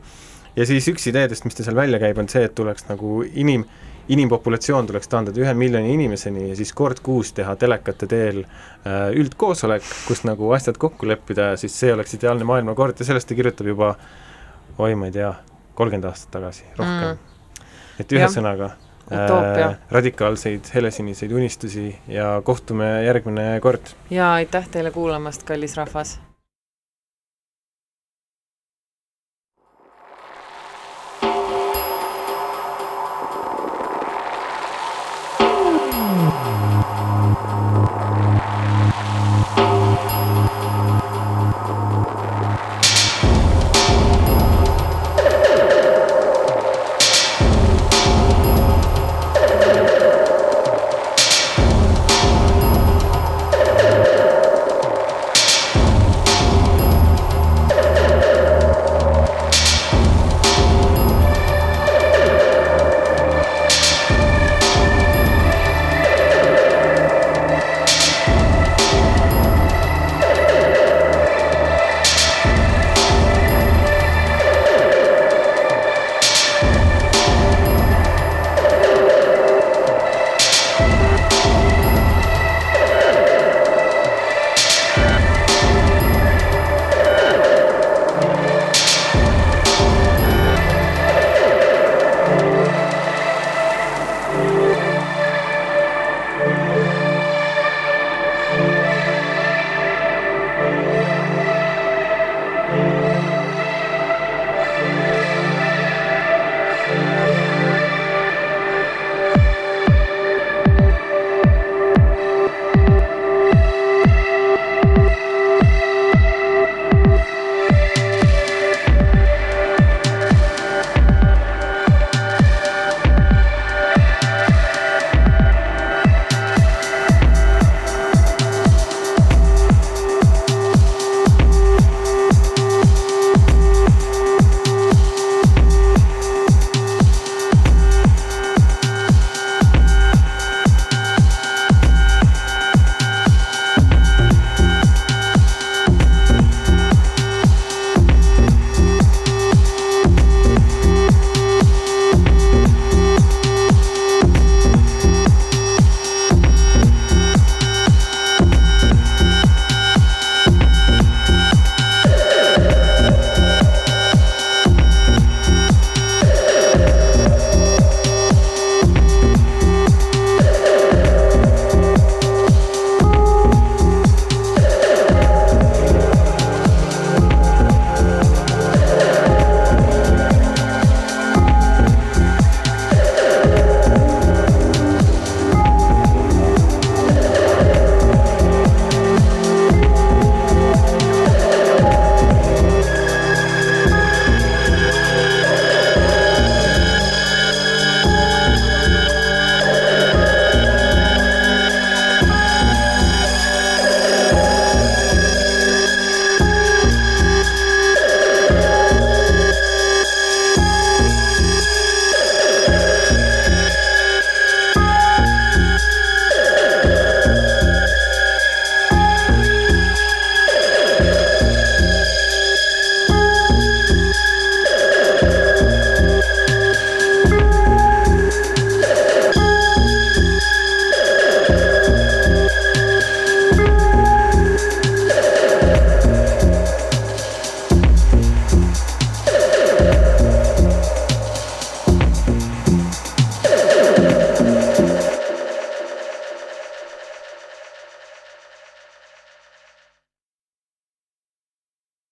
ja 0.55 0.65
siis 0.67 0.87
üks 0.91 1.07
ideedest, 1.11 1.45
mis 1.45 1.57
ta 1.57 1.65
seal 1.65 1.77
välja 1.77 1.99
käib, 2.01 2.19
on 2.21 2.29
see, 2.31 2.45
et 2.47 2.55
tuleks 2.55 2.87
nagu 2.89 3.19
inim, 3.25 3.65
inimpopulatsioon 4.11 4.87
tuleks 4.89 5.09
taandada 5.11 5.41
ühe 5.41 5.53
miljoni 5.57 5.93
inimeseni 5.95 6.49
ja 6.51 6.55
siis 6.57 6.73
kord 6.77 7.01
kuus 7.05 7.33
teha 7.37 7.55
telekate 7.59 8.07
teel 8.09 8.43
äh, 8.45 9.09
üldkoosolek, 9.17 9.85
kus 10.07 10.23
nagu 10.27 10.51
asjad 10.55 10.79
kokku 10.81 11.09
leppida 11.09 11.53
ja 11.53 11.59
siis 11.59 11.77
see 11.79 11.93
oleks 11.93 12.17
ideaalne 12.17 12.47
maailmakord 12.47 12.99
ja 12.99 13.07
sellest 13.07 13.29
ta 13.29 13.37
kirjutab 13.37 13.71
juba 13.73 13.95
oi, 14.77 14.95
ma 14.95 15.09
ei 15.09 15.15
tea, 15.15 15.31
kolmkümmend 15.75 16.09
aastat 16.11 16.35
tagasi, 16.37 16.67
rohkem 16.77 17.15
mm.. 17.15 17.63
et 18.03 18.15
ühesõnaga 18.19 18.71
äh, 19.09 19.75
radikaalseid 19.97 20.69
helesiniseid 20.75 21.33
unistusi 21.33 21.89
ja 22.11 22.35
kohtume 22.45 22.91
järgmine 23.07 23.55
kord. 23.65 23.95
ja 24.13 24.35
aitäh 24.37 24.69
teile 24.71 24.93
kuulamast, 24.95 25.47
kallis 25.47 25.77
rahvas! 25.81 26.19